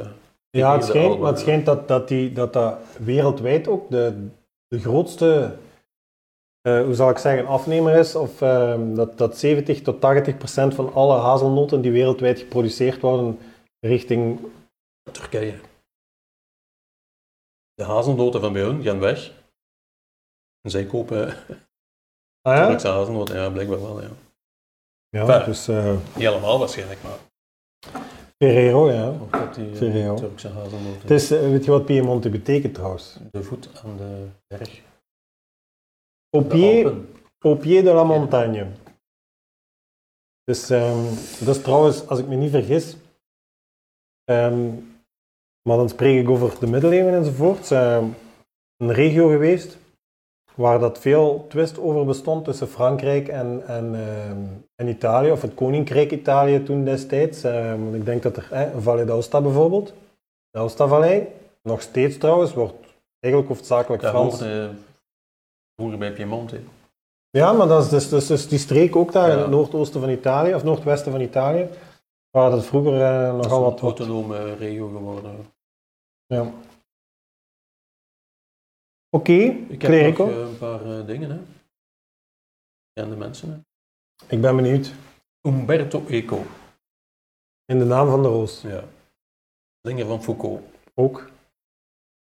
ja. 0.49 0.73
Het 0.73 0.85
schijnt, 0.85 1.19
maar 1.19 1.31
het 1.31 1.39
schijnt 1.39 1.65
dat 1.65 1.87
dat, 1.87 2.07
die, 2.07 2.31
dat, 2.31 2.53
dat 2.53 2.77
wereldwijd 2.99 3.67
ook 3.67 3.89
de, 3.91 4.27
de 4.67 4.79
grootste, 4.79 5.57
eh, 6.61 6.83
hoe 6.83 6.93
zal 6.93 7.09
ik 7.09 7.17
zeggen, 7.17 7.47
afnemer 7.47 7.95
is. 7.95 8.15
Of 8.15 8.41
ehm, 8.41 8.93
dat, 8.93 9.17
dat 9.17 9.37
70 9.37 9.81
tot 9.81 10.01
80 10.01 10.37
procent 10.37 10.73
van 10.73 10.93
alle 10.93 11.17
hazelnoten 11.19 11.81
die 11.81 11.91
wereldwijd 11.91 12.39
geproduceerd 12.39 13.01
worden 13.01 13.39
richting... 13.79 14.39
Turkije. 15.11 15.59
De 17.73 17.83
hazelnoten 17.83 18.41
van 18.41 18.53
bij 18.53 18.61
hun 18.61 18.83
gaan 18.83 18.99
weg. 18.99 19.33
En 20.61 20.71
zij 20.71 20.85
kopen 20.85 21.27
Ah 22.47 22.55
ja? 22.55 22.67
Turkse 22.67 22.87
hazelnoten. 22.87 23.35
Ja, 23.35 23.49
blijkbaar 23.49 23.81
wel. 23.81 24.01
Ja. 24.01 24.09
Ja, 25.09 25.43
dus 25.43 25.67
eh, 25.67 25.95
Niet 26.15 26.27
allemaal 26.27 26.59
waarschijnlijk, 26.59 27.03
maar 27.03 27.17
Ferrero, 28.38 28.91
ja. 28.91 29.08
ook 29.08 29.32
dat 29.32 29.56
die 29.56 29.71
eh, 29.71 29.76
Ferrero. 29.76 30.15
Turkse 30.15 30.47
hazelnoten. 30.47 31.02
Het 31.02 31.12
is, 31.12 31.32
eh, 31.32 31.39
weet 31.39 31.65
je 31.65 31.71
wat 31.71 31.86
Piemonte 31.86 32.30
betekent 32.30 32.73
trouwens? 32.73 33.17
De 33.32 33.43
voet 33.43 33.69
aan 33.84 33.97
de 33.97 34.28
berg. 34.47 34.82
Au 36.30 36.43
De 36.43 36.50
pied, 36.50 36.93
au 37.39 37.56
pied 37.56 37.84
de 37.84 37.93
la 37.93 38.04
montagne. 38.04 38.67
Dus 40.43 40.69
ehm, 40.69 41.04
dat 41.45 41.56
is 41.56 41.62
trouwens, 41.62 42.08
als 42.08 42.19
ik 42.19 42.28
me 42.28 42.36
niet 42.36 42.52
vergis, 42.52 42.97
ehm, 44.23 44.69
maar 45.62 45.78
dan 45.78 45.89
spreek 45.89 46.21
ik 46.21 46.30
over 46.30 46.60
de 46.60 46.67
middeleeuwen 46.67 47.13
enzovoort, 47.13 47.71
ehm, 47.71 48.06
een 48.78 48.93
regio 48.93 49.28
geweest 49.28 49.78
waar 50.57 50.79
dat 50.79 50.99
veel 50.99 51.45
twist 51.49 51.79
over 51.79 52.05
bestond 52.05 52.45
tussen 52.45 52.67
Frankrijk 52.67 53.27
en, 53.27 53.63
en, 53.67 53.95
ehm, 53.95 54.41
en 54.75 54.87
Italië, 54.87 55.31
of 55.31 55.41
het 55.41 55.53
Koninkrijk 55.53 56.11
Italië 56.11 56.63
toen 56.63 56.83
destijds. 56.83 57.43
Ehm, 57.43 57.95
ik 57.95 58.05
denk 58.05 58.23
dat 58.23 58.37
er, 58.37 58.47
eh, 58.51 58.67
Valle 58.77 59.05
d'Aosta 59.05 59.41
bijvoorbeeld, 59.41 59.93
de 60.49 60.59
Aosta-vallei, 60.59 61.27
nog 61.61 61.81
steeds 61.81 62.17
trouwens, 62.17 62.53
wordt 62.53 62.73
eigenlijk 63.19 63.53
hoofdzakelijk 63.53 64.01
Dat 64.01 64.11
Frans. 64.11 64.39
hoorde 64.39 64.69
vroeger 65.75 65.99
bij 65.99 66.13
Piemonte. 66.13 66.59
Ja, 67.29 67.53
maar 67.53 67.67
dat 67.67 67.83
is 67.83 67.89
dus, 67.89 68.09
dus, 68.09 68.27
dus 68.27 68.47
die 68.47 68.59
streek 68.59 68.95
ook 68.95 69.11
daar 69.11 69.31
in 69.31 69.37
het 69.37 69.49
noordoosten 69.49 69.99
van 70.01 70.09
Italië, 70.09 70.53
of 70.53 70.63
noordwesten 70.63 71.11
van 71.11 71.21
Italië, 71.21 71.67
waar 72.29 72.51
dat 72.51 72.65
vroeger 72.65 73.01
eh, 73.01 73.25
Dat 73.25 73.35
is 73.35 73.41
nogal 73.41 73.57
een 73.57 73.63
wat... 73.63 73.79
wat 73.79 73.99
autonome 73.99 74.55
regio 74.55 74.87
geworden. 74.87 75.31
ja. 76.25 76.51
Oké, 79.09 79.33
Ik 79.69 79.81
heb 79.81 79.91
eh, 79.91 80.27
een 80.27 80.57
paar 80.57 80.99
eh, 80.99 81.05
dingen. 81.05 81.29
Hè. 81.29 81.39
Kende 82.93 83.15
mensen. 83.15 83.49
Hè. 83.51 83.59
ik 84.35 84.41
ben 84.41 84.55
benieuwd. 84.55 84.93
Umberto 85.41 86.05
Eco. 86.05 86.43
In 87.65 87.79
de 87.79 87.85
naam 87.85 88.09
van 88.09 88.21
de 88.21 88.27
roos. 88.27 88.61
Ja. 88.61 88.83
Slinger 89.81 90.05
van 90.05 90.23
Foucault. 90.23 90.61
Ook. 90.93 91.29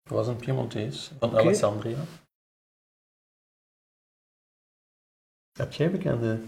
Dat 0.03 0.17
was 0.17 0.27
een 0.27 0.36
Piemontees 0.36 1.12
van. 1.19 1.38
Alessandria. 1.38 2.03
Heb 5.58 5.71
jij 5.71 5.91
bekende? 5.91 6.43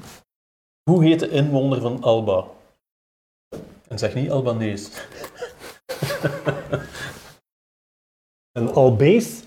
Hoe 0.89 1.03
heet 1.03 1.19
de 1.19 1.29
inwoner 1.29 1.81
van 1.81 2.01
Alba? 2.01 2.47
En 3.87 3.99
zeg 3.99 4.15
niet 4.15 4.31
Albanees. 4.31 5.07
Een 8.51 8.69
Albees. 8.69 9.43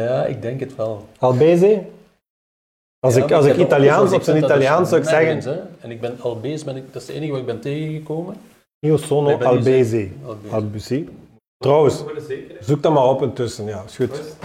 Ja, 0.00 0.24
ik 0.24 0.42
denk 0.42 0.60
het 0.60 0.76
wel. 0.76 1.06
Albeze. 1.18 1.84
Als 2.98 3.14
Ja, 3.14 3.24
ik, 3.24 3.32
als 3.32 3.46
ik 3.46 3.56
Italiaans 3.56 4.12
op 4.12 4.22
zijn 4.22 4.44
Italiaans 4.44 4.88
zou 4.88 5.00
ik 5.00 5.08
zeggen... 5.08 5.38
hè. 5.54 5.60
En 5.80 5.90
ik 5.90 6.00
ben 6.00 6.20
Albees, 6.20 6.64
ben 6.64 6.76
ik, 6.76 6.92
dat 6.92 7.02
is 7.02 7.08
de 7.08 7.12
enige 7.14 7.30
wat 7.30 7.40
ik 7.40 7.46
ben 7.46 7.60
tegengekomen. 7.60 8.36
Io 8.86 8.96
sono 8.96 9.38
Albeze. 9.38 10.10
Albees. 10.24 10.50
Albeze. 10.52 11.04
Trouwens, 11.56 12.04
zoek 12.60 12.82
dat 12.82 12.92
maar 12.92 13.04
op 13.08 13.22
intussen. 13.22 13.64
Ja, 13.64 13.82
is 13.82 13.96
goed. 13.96 14.10
Het? 14.18 14.36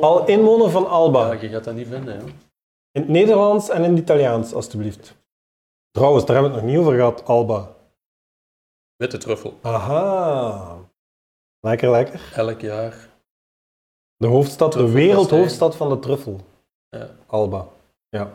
Al 0.00 0.26
inwoner 0.26 0.70
van 0.70 0.88
Alba. 0.88 1.32
Ja, 1.32 1.40
je 1.40 1.48
gaat 1.48 1.64
dat 1.64 1.74
niet 1.74 1.88
vinden. 1.88 2.16
Hè. 2.16 2.22
In 2.92 3.00
het 3.00 3.08
Nederlands 3.08 3.68
en 3.68 3.84
in 3.84 3.90
het 3.90 3.98
Italiaans, 3.98 4.54
alstublieft. 4.54 5.14
Trouwens, 5.90 6.26
daar 6.26 6.34
hebben 6.36 6.52
we 6.52 6.58
het 6.58 6.66
nog 6.66 6.76
niet 6.76 6.86
over 6.86 6.98
gehad, 6.98 7.24
Alba. 7.24 7.74
Witte 8.96 9.18
truffel. 9.18 9.58
Aha. 9.60 10.78
Lekker, 11.60 11.90
lekker. 11.90 12.32
Elk 12.34 12.60
jaar. 12.60 13.08
De 14.20 14.26
hoofdstad, 14.26 14.72
de 14.72 14.90
wereldhoofdstad 14.90 15.76
van 15.76 15.88
de 15.88 15.98
truffel. 15.98 16.36
Ja. 16.88 17.06
Alba. 17.26 17.66
Ja. 18.08 18.30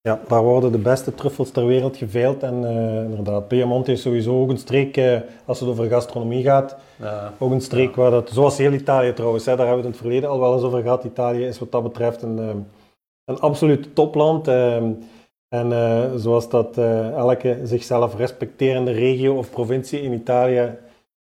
Ja, 0.00 0.20
daar 0.28 0.42
worden 0.42 0.72
de 0.72 0.78
beste 0.78 1.14
truffels 1.14 1.50
ter 1.50 1.66
wereld 1.66 1.96
geveild. 1.96 2.42
En 2.42 2.64
eh, 2.64 3.04
inderdaad, 3.04 3.48
Piemonte 3.48 3.92
is 3.92 4.02
sowieso 4.02 4.40
ook 4.42 4.48
een 4.50 4.58
streek, 4.58 4.96
eh, 4.96 5.20
als 5.44 5.60
het 5.60 5.68
over 5.68 5.88
gastronomie 5.88 6.42
gaat, 6.42 6.76
Ja. 6.98 7.32
ook 7.38 7.50
een 7.50 7.60
streek 7.60 7.96
waar 7.96 8.10
dat, 8.10 8.30
zoals 8.30 8.58
heel 8.58 8.72
Italië 8.72 9.12
trouwens, 9.12 9.44
hè, 9.46 9.56
daar 9.56 9.66
hebben 9.66 9.84
we 9.84 9.88
het 9.90 9.94
in 9.96 10.00
het 10.00 10.10
verleden 10.10 10.30
al 10.30 10.40
wel 10.40 10.54
eens 10.54 10.62
over 10.62 10.82
gehad. 10.82 11.04
Italië 11.04 11.46
is 11.46 11.58
wat 11.58 11.72
dat 11.72 11.82
betreft 11.82 12.22
een, 12.22 12.38
eh, 12.38 12.54
een 13.24 13.40
absoluut 13.40 13.94
topland. 13.94 14.48
eh, 14.48 14.82
en 15.48 15.70
zoals 16.20 16.48
dat 16.48 16.78
elke 17.16 17.60
zichzelf 17.64 18.16
respecterende 18.16 18.90
regio 18.92 19.36
of 19.36 19.50
provincie 19.50 20.00
in 20.02 20.12
Italië 20.12 20.76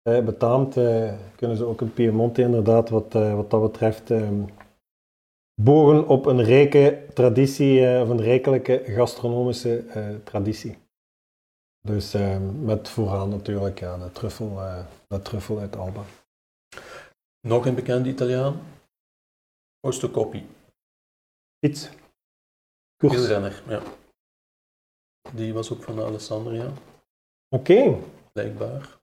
betaamt, 0.06 0.78
eh, 0.78 1.14
kunnen 1.36 1.58
ze 1.58 1.66
ook 1.66 1.82
in 1.82 1.94
Piemonte 1.94 2.42
inderdaad 2.42 2.90
wat, 2.90 3.16
eh, 3.16 3.36
wat 3.36 3.50
dat 3.50 3.62
betreft 3.62 4.12
eh, 4.12 4.30
bogen 5.62 6.08
op 6.08 6.26
een 6.26 6.44
rijke 6.44 7.06
traditie, 7.14 7.88
eh, 7.88 8.02
of 8.02 8.10
een 8.10 8.22
rijkelijke 8.22 8.84
gastronomische 8.86 9.78
eh, 9.80 10.16
traditie. 10.24 10.78
Dus 11.82 12.14
eh, 12.14 12.38
met 12.60 12.90
vooraan 12.90 13.30
natuurlijk 13.30 13.80
ja, 13.80 13.98
de, 13.98 14.12
truffel, 14.12 14.62
eh, 14.62 14.86
de 15.08 15.22
truffel 15.22 15.60
uit 15.60 15.76
Alba. 15.76 16.04
Nog 17.48 17.66
een 17.66 17.76
bekende 17.76 18.10
Italiaan. 18.10 18.62
Fausto 19.80 20.10
Coppi. 20.10 20.48
Iets. 21.60 21.90
Koers. 22.98 23.28
Ja. 23.68 23.82
Die 25.34 25.54
was 25.54 25.74
ook 25.74 25.84
van 25.84 26.00
Alessandria. 26.00 26.72
Oké, 27.50 27.98
blijkbaar. 28.32 28.98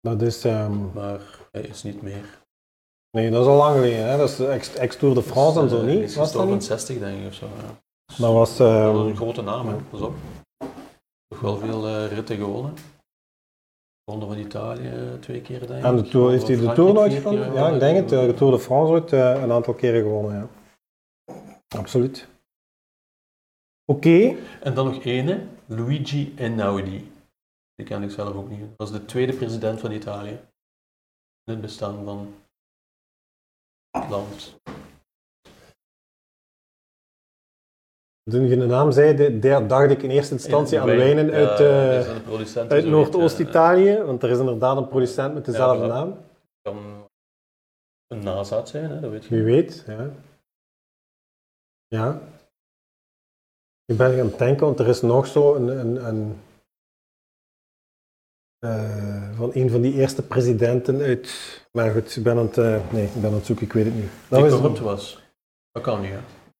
Dat 0.00 0.22
is... 0.22 0.44
ehm, 0.44 0.92
Maar 0.94 1.20
hij 1.52 1.62
is 1.62 1.82
niet 1.82 2.02
meer. 2.02 2.38
nee, 3.10 3.30
dat 3.30 3.42
is 3.42 3.48
al 3.48 3.56
lang 3.56 3.74
geleden. 3.74 4.08
Hè? 4.08 4.16
Dat 4.16 4.28
is 4.38 4.74
ex-Tour 4.74 5.14
de 5.14 5.22
France 5.22 5.60
en 5.60 5.68
zo 5.68 5.80
eh, 5.80 5.86
niet. 5.86 6.02
is 6.02 6.16
Was 6.16 6.32
dat 6.32 6.48
niet? 6.48 6.64
60, 6.64 6.98
denk 6.98 7.20
ik, 7.20 7.26
of 7.26 7.34
zo. 7.34 7.46
Ja. 7.46 7.80
Dat 8.18 8.32
was... 8.32 8.56
Dat 8.56 8.68
ehm, 8.68 8.96
een 9.06 9.16
grote 9.16 9.42
naam, 9.42 9.68
hè. 9.68 9.74
Pas 9.90 10.00
op. 10.00 10.14
Toch 11.28 11.40
wel 11.40 11.56
veel 11.58 11.86
eh, 11.86 12.12
ritten 12.12 12.36
gewonnen. 12.36 12.74
Ronde 14.10 14.26
van 14.26 14.38
Italië 14.38 14.88
eh, 14.88 15.14
twee 15.20 15.40
keer, 15.42 15.58
denk 15.66 15.78
ik. 15.78 15.84
en 15.84 15.96
de 15.96 16.02
Tour, 16.02 16.30
heeft 16.30 16.46
hij 16.46 16.56
de 16.56 16.72
Tour 16.72 16.92
nooit 16.92 17.12
gewonnen? 17.12 17.52
Ja, 17.52 17.68
ik 17.68 17.80
denk 17.80 17.96
het. 17.96 18.08
De 18.08 18.34
Tour 18.34 18.52
de 18.52 18.58
France 18.58 18.92
ooit 18.92 19.12
eh, 19.12 19.42
een 19.42 19.52
aantal 19.52 19.74
keren 19.74 20.02
gewonnen, 20.02 20.34
ja. 20.34 20.48
Absoluut. 21.78 22.28
Oké. 23.84 24.36
En 24.60 24.74
dan 24.74 24.86
nog 24.86 25.04
ene, 25.04 25.46
Luigi 25.66 26.34
Einaudi. 26.36 27.12
Die 27.78 27.86
ken 27.86 28.02
ik 28.02 28.10
zelf 28.10 28.34
ook 28.34 28.48
niet. 28.48 28.60
Dat 28.60 28.76
was 28.76 28.92
de 28.92 29.04
tweede 29.04 29.36
president 29.36 29.80
van 29.80 29.92
Italië. 29.92 30.40
In 31.44 31.52
het 31.52 31.60
bestaan 31.60 32.04
van 32.04 32.34
het 33.90 34.08
land. 34.08 34.60
Toen 38.30 38.46
je 38.46 38.56
de 38.56 38.66
naam 38.66 38.92
zei, 38.92 39.38
dacht 39.66 39.90
ik 39.90 40.02
in 40.02 40.10
eerste 40.10 40.32
instantie 40.32 40.80
aan 40.80 40.86
wijnen 40.86 41.26
Ja, 41.26 41.32
uit, 41.32 41.60
eh, 42.56 42.68
uit 42.68 42.86
Noordoost-Italië, 42.86 44.02
want 44.02 44.22
er 44.22 44.30
is 44.30 44.38
inderdaad 44.38 44.76
een 44.76 44.88
producent 44.88 45.34
met 45.34 45.44
dezelfde 45.44 45.86
Ja, 45.86 45.92
naam. 45.92 46.08
Het 46.08 46.60
kan 46.62 47.06
een 48.06 48.24
nazaat 48.24 48.68
zijn, 48.68 48.90
hè, 48.90 49.00
dat 49.00 49.10
weet 49.10 49.24
je. 49.24 49.34
Wie 49.34 49.44
weet, 49.44 49.84
ja. 49.86 50.10
Ja. 51.86 52.20
Ik 53.84 53.96
ben 53.96 54.16
gaan 54.16 54.38
denken, 54.38 54.66
want 54.66 54.78
er 54.78 54.88
is 54.88 55.00
nog 55.00 55.26
zo 55.26 55.54
een... 55.54 55.68
een, 55.68 56.06
een 56.06 56.46
eh, 58.58 59.30
van 59.36 59.50
een 59.52 59.70
van 59.70 59.80
die 59.80 59.94
eerste 59.94 60.22
presidenten 60.22 61.00
uit... 61.00 61.28
Maar 61.72 61.90
goed, 61.90 62.16
ik 62.16 62.22
ben 62.22 62.36
aan 62.38 62.46
het... 62.46 62.58
eh, 62.58 62.76
nee, 62.90 63.04
ik 63.04 63.20
ben 63.20 63.30
aan 63.30 63.36
het 63.36 63.46
zoeken, 63.46 63.66
ik 63.66 63.72
weet 63.72 63.84
het 63.84 63.94
niet. 63.94 64.10
Dat 64.28 64.42
Die 64.42 64.50
corrupt 64.50 64.78
was. 64.78 65.22
Dat 65.70 65.82
kan 65.82 66.00
niet. 66.00 66.12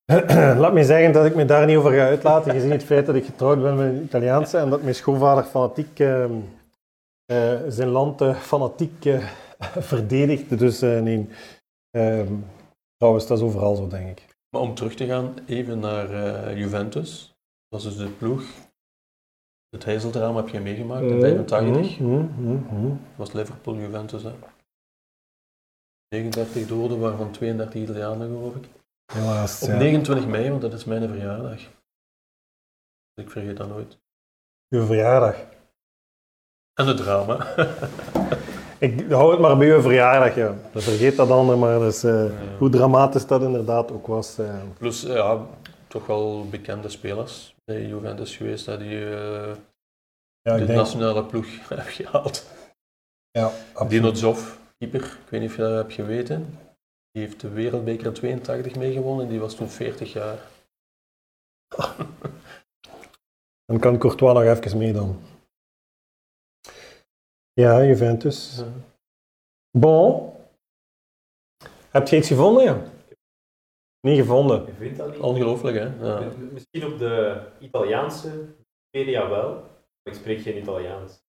Laat 0.62 0.72
me 0.72 0.84
zeggen 0.84 1.12
dat 1.12 1.26
ik 1.26 1.34
me 1.34 1.44
daar 1.44 1.66
niet 1.66 1.76
over 1.76 1.92
ga 1.92 2.06
uitlaten, 2.06 2.52
gezien 2.52 2.70
het 2.70 2.84
feit 2.84 3.06
dat 3.06 3.14
ik 3.14 3.24
getrouwd 3.24 3.62
ben 3.62 3.76
met 3.76 3.86
een 3.86 4.02
Italiaanse 4.02 4.58
en 4.58 4.70
dat 4.70 4.82
mijn 4.82 4.94
schoonvader 4.94 5.44
fanatiek 5.44 5.98
ehm, 6.00 6.32
eh, 7.24 7.54
zijn 7.68 7.88
land 7.88 8.22
fanatiek 8.36 9.08
verdedigt. 9.90 10.58
Dus 10.58 10.80
nee. 10.80 11.28
Ehm, 11.90 12.32
trouwens, 12.96 13.26
dat 13.26 13.38
is 13.38 13.44
overal 13.44 13.76
zo, 13.76 13.88
denk 13.88 14.08
ik. 14.08 14.36
Maar 14.50 14.60
om 14.60 14.74
terug 14.74 14.94
te 14.94 15.06
gaan, 15.06 15.34
even 15.46 15.78
naar 15.78 16.56
Juventus. 16.56 17.36
Dat 17.68 17.80
is 17.80 17.86
dus 17.86 17.96
de 17.96 18.08
ploeg. 18.08 18.42
Het 19.70 19.84
heizeldrama 19.84 20.36
heb 20.40 20.48
je 20.48 20.60
meegemaakt 20.60 21.02
in 21.10 21.20
85. 21.20 21.98
Mhm, 21.98 22.10
mhm, 22.14 22.52
mhm. 22.52 22.88
Dat 22.88 22.98
was 23.16 23.32
Liverpool-Juventus, 23.32 24.22
hè. 24.22 24.32
39 26.08 26.66
doden, 26.66 27.00
waarvan 27.00 27.30
32 27.32 27.82
Italianen, 27.82 28.26
geloof 28.28 28.54
ik. 28.54 28.64
Helaas. 29.12 29.62
Op 29.62 29.68
ja. 29.68 29.76
29 29.76 30.26
mei, 30.26 30.50
want 30.50 30.62
dat 30.62 30.72
is 30.72 30.84
mijn 30.84 31.08
verjaardag. 31.08 31.60
Ik 33.14 33.30
vergeet 33.30 33.56
dat 33.56 33.68
nooit. 33.68 33.98
Uw 34.68 34.84
verjaardag. 34.84 35.36
En 36.74 36.86
het 36.86 36.96
drama. 36.96 37.46
Ik 38.80 39.10
hou 39.10 39.30
het 39.30 39.40
maar 39.40 39.56
bij 39.58 39.74
uw 39.74 39.80
verjaardag, 39.80 40.34
ja. 40.34 40.54
Dan 40.72 40.82
vergeet 40.82 41.16
dat 41.16 41.30
ander, 41.30 41.58
maar 41.58 41.78
dus, 41.78 42.04
eh, 42.04 42.30
hoe 42.58 42.70
dramatisch 42.70 43.26
dat 43.26 43.42
inderdaad 43.42 43.92
ook 43.92 44.06
was. 44.06 44.38
eh. 44.38 44.62
Plus, 44.78 45.02
ja, 45.02 45.46
toch 45.88 46.06
wel 46.06 46.48
bekende 46.48 46.88
spelers 46.88 47.54
bij 47.64 47.86
Juventus 47.86 48.36
geweest, 48.36 48.66
hè, 48.66 48.78
die 48.78 49.14
eh, 49.14 49.56
ja, 50.40 50.56
de 50.56 50.64
denk... 50.64 50.78
nationale 50.78 51.24
ploeg 51.24 51.46
hebben 51.68 51.86
gehaald. 51.86 52.46
Ja, 53.30 53.52
Dino 53.88 54.14
Zoff, 54.14 54.60
keeper, 54.78 55.02
ik 55.02 55.28
weet 55.28 55.40
niet 55.40 55.50
of 55.50 55.56
je 55.56 55.62
dat 55.62 55.74
hebt 55.74 55.92
geweten. 55.92 56.58
Die 57.10 57.22
heeft 57.22 57.40
de 57.40 57.48
wereldbeker 57.48 58.06
in 58.06 58.12
82 58.12 58.74
meegewonnen, 58.74 59.28
die 59.28 59.40
was 59.40 59.54
toen 59.54 59.68
40 59.68 60.12
jaar. 60.12 60.38
Dan 63.64 63.78
kan 63.78 63.98
Courtois 63.98 64.34
nog 64.34 64.42
even 64.42 64.78
mee 64.78 64.92
dan. 64.92 65.20
Ja, 67.52 67.84
Juventus. 67.84 68.56
Ja. 68.56 68.72
Bon. 69.78 70.32
Heb 71.90 72.08
je 72.08 72.16
iets 72.16 72.28
gevonden, 72.28 72.64
ja? 72.64 72.82
Niet 74.00 74.18
gevonden. 74.18 74.66
Je 74.66 74.72
vindt 74.72 74.98
dat 74.98 75.10
niet? 75.10 75.20
Ongelooflijk, 75.20 75.76
hè? 75.76 76.06
Ja. 76.06 76.22
Misschien 76.52 76.86
op 76.86 76.98
de 76.98 77.40
Italiaanse 77.58 78.30
Wikipedia 78.90 79.28
wel, 79.28 79.52
maar 79.52 80.14
ik 80.14 80.14
spreek 80.14 80.40
geen 80.40 80.56
Italiaans. 80.56 81.26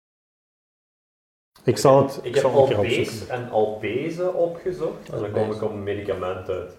Ik 1.64 1.78
zal 1.78 2.04
het 2.04 2.18
Ik 2.18 2.26
ik 2.26 2.36
heb 2.36 2.44
Albees 2.44 3.28
en 3.28 3.50
Albeze 3.50 4.34
opgezocht 4.34 5.10
en 5.10 5.20
dan 5.20 5.32
kom 5.32 5.52
ik 5.52 5.62
op 5.62 5.72
een 5.72 5.84
medicament 5.84 6.50
uit. 6.50 6.78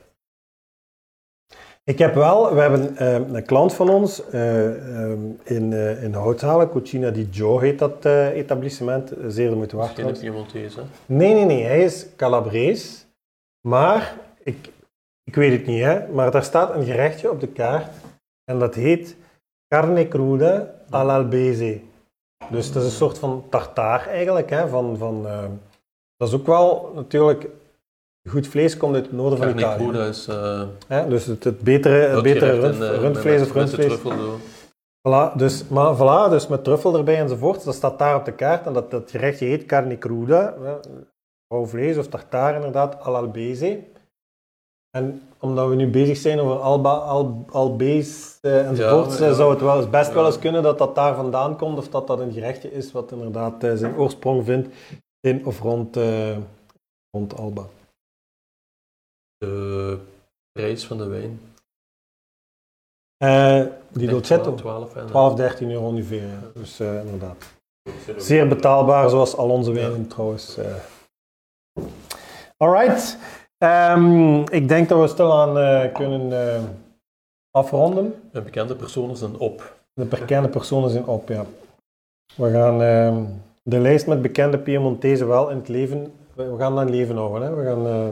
Ik 1.84 1.98
heb 1.98 2.14
wel, 2.14 2.54
we 2.54 2.60
hebben 2.60 2.96
eh, 2.96 3.14
een 3.14 3.44
klant 3.44 3.74
van 3.74 3.88
ons 3.88 4.28
eh, 4.28 5.02
ehm, 5.02 5.20
in, 5.42 5.72
eh 5.72 6.02
in 6.02 6.12
Houthalen, 6.12 6.70
Cucina 6.70 7.10
di 7.10 7.28
Gio 7.30 7.58
heet 7.58 7.78
dat 7.78 8.04
eh, 8.04 8.26
etablissement, 8.26 9.12
zeer 9.26 9.50
de 9.50 9.56
moeite 9.56 9.76
waard 9.76 9.94
Geen 9.94 10.06
hè? 10.06 10.82
Nee, 11.06 11.34
nee, 11.34 11.44
nee, 11.44 11.64
hij 11.64 11.82
is 11.82 12.06
Calabrees, 12.16 13.06
maar 13.60 14.16
ik, 14.42 14.70
ik 15.24 15.34
weet 15.34 15.52
het 15.58 15.66
niet, 15.66 15.82
hè, 15.82 16.08
maar 16.08 16.30
daar 16.30 16.44
staat 16.44 16.74
een 16.74 16.84
gerechtje 16.84 17.30
op 17.30 17.40
de 17.40 17.48
kaart 17.48 17.94
en 18.44 18.58
dat 18.58 18.74
heet 18.74 19.16
carne 19.68 20.08
cruda 20.08 20.74
all'albese. 20.90 21.80
Dus 22.50 22.72
dat 22.72 22.82
is 22.82 22.88
een 22.88 22.96
soort 22.96 23.18
van 23.18 23.44
tartaar 23.50 24.06
eigenlijk, 24.06 24.50
hè, 24.50 24.68
van, 24.68 24.96
van, 24.96 25.26
eh, 25.26 25.44
dat 26.16 26.28
is 26.28 26.34
ook 26.34 26.46
wel 26.46 26.92
natuurlijk, 26.94 27.48
goed 28.28 28.46
vlees 28.48 28.76
komt 28.76 28.94
uit 28.94 29.04
het 29.04 29.14
noorden 29.14 29.38
van 29.38 29.46
Carne 29.46 29.60
Italië. 29.60 29.84
cruda 29.84 30.06
is 30.06 30.26
eh, 30.28 30.62
Hè, 30.86 31.08
dus 31.08 31.26
het, 31.26 31.44
het 31.44 31.60
betere, 31.60 31.94
het 31.94 32.22
betere 32.22 32.54
gerecht 32.54 32.78
rund- 32.78 32.92
in, 32.92 33.00
rundvlees 33.00 33.42
of 33.42 33.52
rundvlees. 33.52 33.98
Voilà, 35.08 35.36
dus, 35.36 35.68
maar 35.68 35.96
voilà, 35.96 36.30
dus 36.30 36.46
met 36.46 36.64
truffel 36.64 36.96
erbij 36.96 37.18
enzovoort, 37.18 37.64
dat 37.64 37.74
staat 37.74 37.98
daar 37.98 38.16
op 38.16 38.24
de 38.24 38.32
kaart. 38.32 38.66
En 38.66 38.72
dat, 38.72 38.90
dat 38.90 39.10
gerechtje 39.10 39.46
heet 39.46 39.66
carne 39.66 39.98
cruda, 39.98 40.54
rauw 41.48 41.66
vlees 41.66 41.96
of 41.96 42.08
tartaar 42.08 42.54
inderdaad, 42.54 43.00
all'albese. 43.00 43.80
En 44.90 45.22
omdat 45.38 45.68
we 45.68 45.74
nu 45.74 45.90
bezig 45.90 46.16
zijn 46.16 46.40
over 46.40 46.56
alba, 46.60 46.94
al, 46.94 47.44
albees 47.50 48.38
eh, 48.40 48.66
enzovoort, 48.68 49.18
Ja, 49.18 49.26
ja. 49.26 49.32
zou 49.34 49.50
het 49.50 49.60
wel 49.60 49.76
eens, 49.76 49.90
best 49.90 50.12
wel 50.12 50.26
eens 50.26 50.38
kunnen 50.38 50.62
dat 50.62 50.78
dat 50.78 50.94
daar 50.94 51.14
vandaan 51.14 51.56
komt, 51.56 51.78
of 51.78 51.88
dat 51.88 52.06
dat 52.06 52.18
een 52.18 52.32
gerechtje 52.32 52.72
is 52.72 52.92
wat 52.92 53.12
inderdaad 53.12 53.64
eh, 53.64 53.74
zijn 53.74 53.96
oorsprong 53.96 54.44
vindt 54.44 54.68
in 55.20 55.46
of 55.46 55.60
rond, 55.60 55.96
eh, 55.96 56.36
rond 57.10 57.36
Alba. 57.36 57.64
De 59.36 59.98
prijs 60.52 60.86
van 60.86 60.98
de 60.98 61.06
wijn. 61.06 61.40
Eh, 63.16 63.66
die 63.88 64.08
Dolcetto, 64.08 64.54
12 64.54 64.96
en, 64.96 65.06
12, 65.06 65.34
13 65.34 65.70
euro 65.70 65.86
ongeveer, 65.86 66.28
dus 66.54 66.80
eh, 66.80 67.00
inderdaad. 67.00 67.44
Zeer 68.16 68.48
betaalbaar, 68.48 69.10
zoals 69.10 69.36
al 69.36 69.50
onze 69.50 69.72
wijnen 69.72 70.08
trouwens. 70.08 70.56
eh. 70.56 70.74
Alright. 72.56 73.18
Ehm, 73.60 74.40
ik 74.40 74.68
denk 74.68 74.88
dat 74.88 75.00
we 75.00 75.06
stilaan 75.06 75.58
eh 75.58 75.94
kunnen 75.94 76.32
eh, 76.32 76.62
afronden. 77.50 78.14
De 78.32 78.42
bekende 78.42 78.76
personen 78.76 79.16
zijn 79.16 79.38
op. 79.38 79.76
De 79.92 80.04
bekende 80.04 80.48
personen 80.48 80.90
zijn 80.90 81.06
op, 81.06 81.28
ja. 81.28 81.44
We 82.36 82.50
gaan 82.50 82.82
ehm, 82.82 83.24
de 83.62 83.78
lijst 83.78 84.06
met 84.06 84.22
bekende 84.22 84.58
Piemontezen 84.58 85.28
wel 85.28 85.50
in 85.50 85.56
het 85.56 85.68
leven... 85.68 86.12
We 86.34 86.56
gaan 86.58 86.74
dat 86.74 86.86
in 86.86 86.90
leven 86.90 87.16
houden. 87.16 87.48
Hè. 87.48 87.54
We 87.54 87.64
gaan 87.64 87.86
eh, 87.86 88.08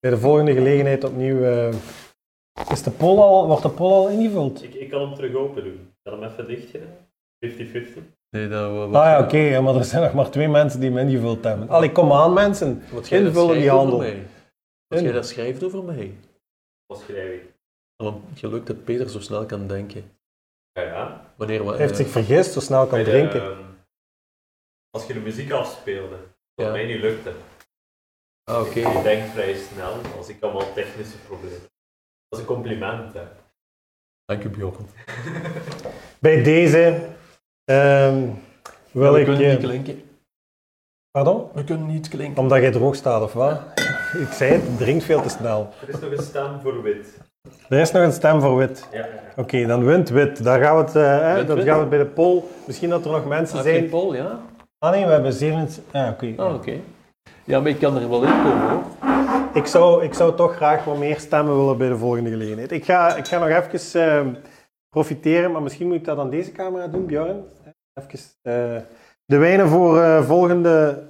bij 0.00 0.10
de 0.10 0.18
volgende 0.18 0.52
gelegenheid 0.52 1.04
opnieuw... 1.04 1.42
eh, 1.42 1.74
is 2.70 2.82
de 2.82 2.90
poll 2.90 3.18
al, 3.18 3.46
wordt 3.46 3.62
de 3.62 3.68
poll 3.68 3.92
al 3.92 4.08
ingevuld? 4.08 4.62
Ik, 4.62 4.74
ik 4.74 4.90
kan 4.90 5.00
hem 5.00 5.14
terug 5.14 5.34
open 5.34 5.64
doen. 5.64 5.72
Ik 5.72 6.10
kan 6.10 6.20
hem 6.22 6.30
even 6.30 6.46
dicht 6.46 6.70
gedaan. 6.70 6.94
50-50. 7.44 8.15
Nee, 8.36 8.48
dat 8.48 8.70
we, 8.90 8.98
Ah 8.98 9.04
ja, 9.04 9.20
oké, 9.20 9.60
maar 9.60 9.74
er 9.74 9.84
zijn 9.84 10.02
nog 10.02 10.12
maar 10.14 10.30
twee 10.30 10.48
mensen 10.48 10.80
die 10.80 10.90
hem 10.90 11.08
ingevuld 11.08 11.44
hebben. 11.44 11.68
Allee, 11.68 11.92
kom 11.92 12.12
aan 12.12 12.32
mensen. 12.32 12.82
Wat 12.92 13.10
Invullen 13.10 13.58
die 13.58 13.70
handel. 13.70 13.98
Wat 14.86 15.00
jij 15.00 15.12
daar 15.12 15.24
schrijft 15.24 15.64
over 15.64 15.84
mij. 15.84 16.14
Wat 16.86 17.00
schrijf 17.00 17.40
ik? 17.42 17.52
Want 17.96 18.38
geluk 18.38 18.66
dat 18.66 18.84
Peter 18.84 19.08
zo 19.10 19.20
snel 19.20 19.46
kan 19.46 19.66
denken. 19.66 20.10
Ja, 20.72 20.82
ja. 20.82 21.32
Wanneer 21.36 21.64
we... 21.64 21.68
Hij 21.70 21.78
heeft 21.78 21.90
eh, 21.90 21.96
zich 21.98 22.08
vergist, 22.08 22.52
zo 22.52 22.60
snel 22.60 22.86
kan 22.86 22.98
de, 22.98 23.04
drinken. 23.04 23.40
ehm, 23.42 23.62
als 24.90 25.06
je 25.06 25.12
de 25.12 25.20
muziek 25.20 25.50
afspeelde, 25.52 26.16
wat 26.54 26.66
Ja. 26.66 26.72
mij 26.72 26.84
niet 26.86 27.00
lukte. 27.00 27.32
Ah, 28.44 28.60
oké. 28.60 28.78
Ik 28.80 29.02
denk 29.02 29.28
vrij 29.32 29.54
snel, 29.54 29.94
als 30.16 30.28
ik 30.28 30.42
allemaal 30.42 30.72
technische 30.72 31.18
problemen. 31.18 31.60
Dat 32.28 32.38
is 32.38 32.38
een 32.38 32.44
compliment, 32.54 33.12
hè. 33.14 33.22
Dank 34.24 34.44
u, 34.44 34.48
Bjorn. 34.48 34.86
Bij 36.18 36.42
deze 36.42 37.08
ehm, 37.66 38.28
wil 38.90 39.12
we 39.12 39.18
ik... 39.18 39.24
kunnen 39.24 39.44
eh, 39.44 39.50
niet 39.50 39.64
klinken. 39.64 40.02
pardon? 41.10 41.48
We 41.54 41.64
kunnen 41.64 41.86
niet 41.86 42.08
klinken. 42.08 42.42
Omdat 42.42 42.60
jij 42.60 42.70
droog 42.70 42.94
staat, 42.94 43.22
of 43.22 43.32
wat? 43.32 43.60
Ik 44.20 44.32
zei 44.32 44.52
het, 44.52 44.78
drinkt 44.78 45.04
veel 45.04 45.22
te 45.22 45.28
snel. 45.28 45.72
Er 45.80 45.88
is 45.88 46.00
nog 46.00 46.10
een 46.10 46.22
stem 46.22 46.60
voor 46.62 46.82
wit. 46.82 47.18
Er 47.68 47.80
is 47.80 47.92
nog 47.92 48.02
een 48.02 48.12
stem 48.12 48.40
voor 48.40 48.56
wit. 48.56 48.86
Ja. 48.92 49.06
Oké, 49.36 49.66
dan 49.66 49.84
wint 49.84 50.08
wit. 50.08 50.44
Daar 50.44 50.60
gaan 50.60 50.76
we 50.76 50.82
het, 50.82 50.96
eh, 50.96 51.46
dat 51.46 51.56
wit? 51.56 51.66
gaan 51.66 51.74
we 51.74 51.80
het 51.80 51.88
bij 51.88 51.98
de 51.98 52.06
poll. 52.06 52.42
Misschien 52.66 52.90
dat 52.90 53.04
er 53.04 53.10
nog 53.10 53.26
mensen 53.26 53.58
Oké, 53.58 53.68
zijn. 53.68 53.88
Paul, 53.88 54.14
ja? 54.14 54.38
Ah 54.78 54.90
nee, 54.90 55.04
we 55.04 55.12
hebben 55.12 55.32
7. 55.32 55.68
Ah, 55.92 56.08
oké. 56.08 56.32
Ah, 56.36 56.54
oké. 56.54 56.80
Ja, 57.44 57.60
maar 57.60 57.70
ik 57.70 57.78
kan 57.78 57.96
er 57.96 58.08
wel 58.08 58.22
in 58.24 58.42
komen 58.42 58.68
hoor. 58.70 58.82
Ik, 59.54 59.66
zou, 59.66 60.04
ik 60.04 60.14
zou 60.14 60.36
toch 60.36 60.56
graag 60.56 60.84
wat 60.84 60.98
meer 60.98 61.20
stemmen 61.20 61.56
willen 61.56 61.78
bij 61.78 61.88
de 61.88 61.96
volgende 61.96 62.30
gelegenheid. 62.30 62.72
Ik 62.72 62.84
ga, 62.84 63.16
ik 63.16 63.26
ga 63.26 63.38
nog 63.38 63.48
even 63.48 64.02
eh, 64.02 64.26
profiteren, 64.88 65.52
maar 65.52 65.62
misschien 65.62 65.86
moet 65.86 65.96
ik 65.96 66.04
dat 66.04 66.18
aan 66.18 66.30
deze 66.30 66.52
camera 66.52 66.86
doen, 66.86 67.06
Bjorn. 67.06 67.44
Even 68.00 68.18
eh, 68.42 68.82
de 69.26 69.36
wijnen 69.36 69.68
voor, 69.68 70.00
eh, 70.00 70.26
volgende, 70.26 71.02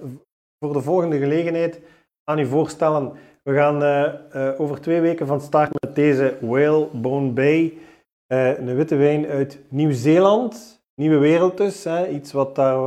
voor 0.59 0.72
de 0.72 0.80
volgende 0.80 1.18
gelegenheid 1.18 1.80
aan 2.24 2.39
u 2.39 2.47
voorstellen. 2.47 3.12
We 3.43 3.55
gaan 3.55 3.82
eh, 3.82 4.61
over 4.61 4.80
twee 4.80 5.01
weken 5.01 5.26
van 5.26 5.41
start 5.41 5.70
met 5.80 5.95
deze 5.95 6.37
Whalebone 6.41 7.30
Bay. 7.30 7.78
Eh, 8.26 8.59
een 8.59 8.74
witte 8.74 8.97
wijn 8.97 9.26
uit 9.26 9.59
Nieuw-Zeeland. 9.68 10.82
Nieuwe 10.95 11.18
wereld 11.18 11.57
dus. 11.57 11.84
Hè. 11.84 12.09
Iets 12.09 12.32
wat 12.32 12.55
daar, 12.55 12.78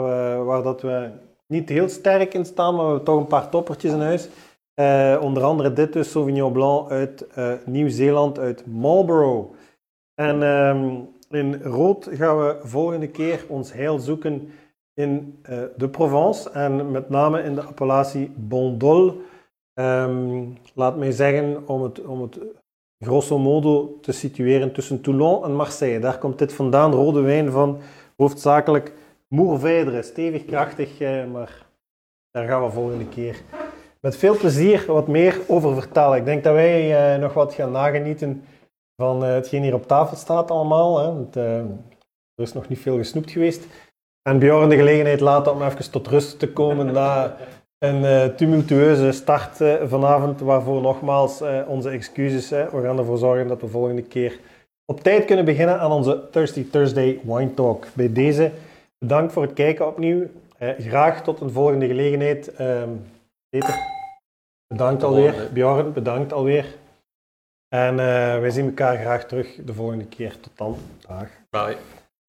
waar 0.45 0.63
dat 0.63 0.81
we 0.81 1.09
niet 1.47 1.69
heel 1.69 1.89
sterk 1.89 2.33
in 2.33 2.45
staan, 2.45 2.75
maar 2.75 2.83
we 2.83 2.89
hebben 2.89 3.05
toch 3.05 3.19
een 3.19 3.27
paar 3.27 3.49
toppertjes 3.49 3.91
in 3.91 3.99
huis. 3.99 4.29
Onder 5.21 5.43
andere 5.43 5.73
dit 5.73 5.93
dus, 5.93 6.11
Sauvignon 6.11 6.51
Blanc 6.51 6.89
uit 6.89 7.27
Nieuw-Zeeland, 7.65 8.39
uit 8.39 8.65
Marlborough. 8.65 9.51
En 10.15 10.43
ehm, 10.43 10.95
in 11.30 11.61
rood 11.63 12.07
gaan 12.11 12.38
we 12.38 12.57
volgende 12.63 13.07
keer 13.07 13.45
ons 13.47 13.73
heil 13.73 13.99
zoeken 13.99 14.51
in 14.93 15.39
eh, 15.41 15.57
de 15.77 15.89
Provence 15.89 16.49
en 16.49 16.91
met 16.91 17.09
name 17.09 17.43
in 17.43 17.55
de 17.55 17.61
appellatie 17.61 18.32
Bondol. 18.36 19.21
Ehm, 19.73 20.43
laat 20.73 20.97
mij 20.97 21.11
zeggen, 21.11 21.67
om 21.67 21.82
het, 21.84 22.05
om 22.05 22.21
het 22.21 22.39
grosso 22.99 23.38
modo 23.38 23.97
te 24.01 24.11
situeren 24.11 24.73
tussen 24.73 25.01
Toulon 25.01 25.43
en 25.43 25.55
Marseille. 25.55 25.99
Daar 25.99 26.17
komt 26.17 26.39
dit 26.39 26.53
vandaan, 26.53 26.91
rode 26.91 27.21
wijn 27.21 27.51
van 27.51 27.80
hoofdzakelijk 28.17 28.93
Moervijderen. 29.27 30.03
Stevig, 30.03 30.45
krachtig, 30.45 30.99
eh, 30.99 31.25
maar 31.25 31.65
daar 32.32 32.47
gaan 32.47 32.63
we 32.63 32.71
volgende 32.71 33.07
keer 33.07 33.43
met 33.99 34.17
veel 34.17 34.38
plezier 34.38 34.84
wat 34.88 35.07
meer 35.07 35.39
over 35.47 35.73
vertellen. 35.73 36.17
Ik 36.17 36.25
denk 36.25 36.43
dat 36.43 36.53
wij 36.53 37.13
eh, 37.13 37.21
nog 37.21 37.34
wat 37.34 37.53
gaan 37.53 37.71
nagenieten 37.71 38.43
van 38.99 39.25
eh, 39.25 39.31
hetgeen 39.31 39.63
hier 39.63 39.73
op 39.73 39.87
tafel 39.87 40.17
staat 40.17 40.51
allemaal. 40.51 40.99
Hè. 40.99 41.05
Want, 41.05 41.35
eh, 41.35 41.57
er 42.35 42.45
is 42.45 42.53
nog 42.53 42.67
niet 42.67 42.79
veel 42.79 42.97
gesnoept 42.97 43.31
geweest. 43.31 43.67
En 44.21 44.39
Bjorn 44.39 44.69
de 44.69 44.75
gelegenheid 44.75 45.19
laten 45.19 45.53
om 45.53 45.61
even 45.61 45.91
tot 45.91 46.07
rust 46.07 46.39
te 46.39 46.53
komen 46.53 46.91
na 46.91 47.35
een 47.77 48.05
eh, 48.05 48.25
tumultueuze 48.25 49.11
start 49.11 49.57
vanavond, 49.83 50.39
waarvoor 50.39 50.81
nogmaals 50.81 51.43
onze 51.67 51.89
excuses. 51.89 52.49
Hè. 52.49 52.69
We 52.69 52.81
gaan 52.81 52.97
ervoor 52.97 53.17
zorgen 53.17 53.47
dat 53.47 53.61
we 53.61 53.67
volgende 53.67 54.01
keer 54.01 54.39
op 54.85 55.01
tijd 55.01 55.25
kunnen 55.25 55.45
beginnen 55.45 55.79
aan 55.79 55.91
onze 55.91 56.29
Thirsty 56.31 56.69
Thursday 56.69 57.19
Wine 57.23 57.53
Talk. 57.53 57.87
Bij 57.93 58.13
deze 58.13 58.51
bedankt 58.97 59.33
voor 59.33 59.43
het 59.43 59.53
kijken 59.53 59.87
opnieuw. 59.87 60.27
Graag 60.77 61.23
tot 61.23 61.41
een 61.41 61.51
volgende 61.51 61.87
gelegenheid. 61.87 62.55
Ehm, 62.55 62.89
Peter, 63.49 63.75
bedankt 64.67 65.03
alweer. 65.03 65.49
Bjorn, 65.53 65.93
bedankt 65.93 66.33
alweer. 66.33 66.78
En 67.70 67.99
eh, 67.99 68.39
wij 68.39 68.49
zien 68.49 68.65
elkaar 68.65 68.97
graag 68.97 69.26
terug 69.26 69.55
de 69.65 69.74
volgende 69.74 70.05
keer. 70.05 70.39
Tot 70.39 70.51
dan. 70.55 70.78
Dag. 71.07 71.28
Bye. 71.49 71.78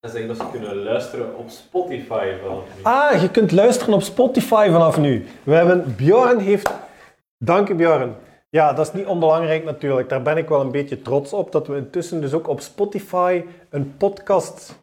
En 0.01 0.11
zeggen 0.11 0.29
dat 0.29 0.37
ze 0.37 0.51
kunnen 0.51 0.77
luisteren 0.77 1.37
op 1.37 1.49
Spotify 1.49 2.33
vanaf 2.43 2.65
nu. 2.77 2.83
Ah, 2.83 3.21
je 3.21 3.31
kunt 3.31 3.53
luisteren 3.53 3.95
op 3.95 4.03
Spotify 4.03 4.69
vanaf 4.71 4.99
nu. 4.99 5.27
We 5.43 5.55
hebben 5.55 5.95
Bjorn 5.97 6.39
heeft. 6.39 6.71
Dank 7.39 7.69
je 7.69 7.75
Bjorn. 7.75 8.15
Ja, 8.51 8.73
dat 8.73 8.87
is 8.87 8.93
niet 8.93 9.07
onbelangrijk 9.07 9.65
natuurlijk. 9.65 10.09
Daar 10.09 10.23
ben 10.23 10.37
ik 10.37 10.49
wel 10.49 10.61
een 10.61 10.71
beetje 10.71 11.03
trots 11.03 11.33
op 11.33 11.53
dat 11.53 11.67
we 11.67 11.77
intussen 11.77 12.21
dus 12.21 12.33
ook 12.33 12.49
op 12.49 12.61
Spotify 12.61 13.45
een 13.71 13.97
podcast 13.97 14.80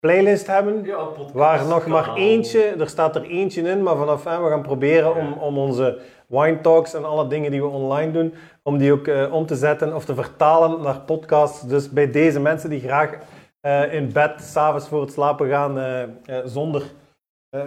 playlist 0.00 0.46
hebben. 0.46 0.84
Ja, 0.84 1.08
Waar 1.32 1.66
nog 1.66 1.86
maar 1.86 2.14
eentje, 2.14 2.62
er 2.62 2.88
staat 2.88 3.16
er 3.16 3.22
eentje 3.22 3.62
in, 3.62 3.82
maar 3.82 3.96
vanaf 3.96 4.24
hè, 4.24 4.42
we 4.42 4.48
gaan 4.48 4.62
proberen 4.62 5.16
om, 5.16 5.32
om 5.32 5.58
onze 5.58 6.00
wine 6.26 6.60
talks 6.60 6.94
en 6.94 7.04
alle 7.04 7.26
dingen 7.26 7.50
die 7.50 7.62
we 7.62 7.68
online 7.68 8.12
doen, 8.12 8.34
om 8.62 8.78
die 8.78 8.92
ook 8.92 9.06
eh, 9.06 9.32
om 9.32 9.46
te 9.46 9.56
zetten 9.56 9.94
of 9.94 10.04
te 10.04 10.14
vertalen 10.14 10.82
naar 10.82 11.00
podcasts. 11.00 11.60
Dus 11.60 11.90
bij 11.90 12.10
deze 12.10 12.40
mensen 12.40 12.70
die 12.70 12.80
graag 12.80 13.18
eh, 13.60 13.94
in 13.94 14.12
bed 14.12 14.40
s'avonds 14.40 14.88
voor 14.88 15.00
het 15.00 15.12
slapen 15.12 15.48
gaan, 15.48 15.78
eh, 15.78 16.38
zonder 16.44 16.82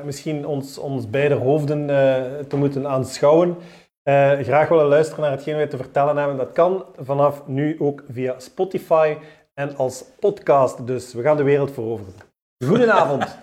misschien 0.04 0.46
ons, 0.48 0.78
ons 0.78 1.10
beide 1.10 1.36
hoofden 1.36 1.88
te 2.48 2.56
moeten 2.56 2.88
aanschouwen, 2.88 3.58
graag 4.42 4.68
willen 4.70 4.86
luisteren 4.86 5.22
naar 5.22 5.32
hetgeen 5.32 5.56
wij 5.56 5.68
te 5.68 5.78
vertellen 5.78 6.18
hebben. 6.18 6.38
Dat 6.38 6.52
kan 6.52 6.86
vanaf 7.00 7.48
nu 7.48 7.76
ook 7.80 8.04
via 8.12 8.40
Spotify 8.40 9.16
en 9.60 9.78
als 9.78 10.04
podcast. 10.20 10.88
Dus 10.88 11.14
we 11.14 11.22
gaan 11.22 11.38
de 11.38 11.44
wereld 11.44 11.72
veroveren. 11.72 12.14
Goedenavond. 12.66 13.38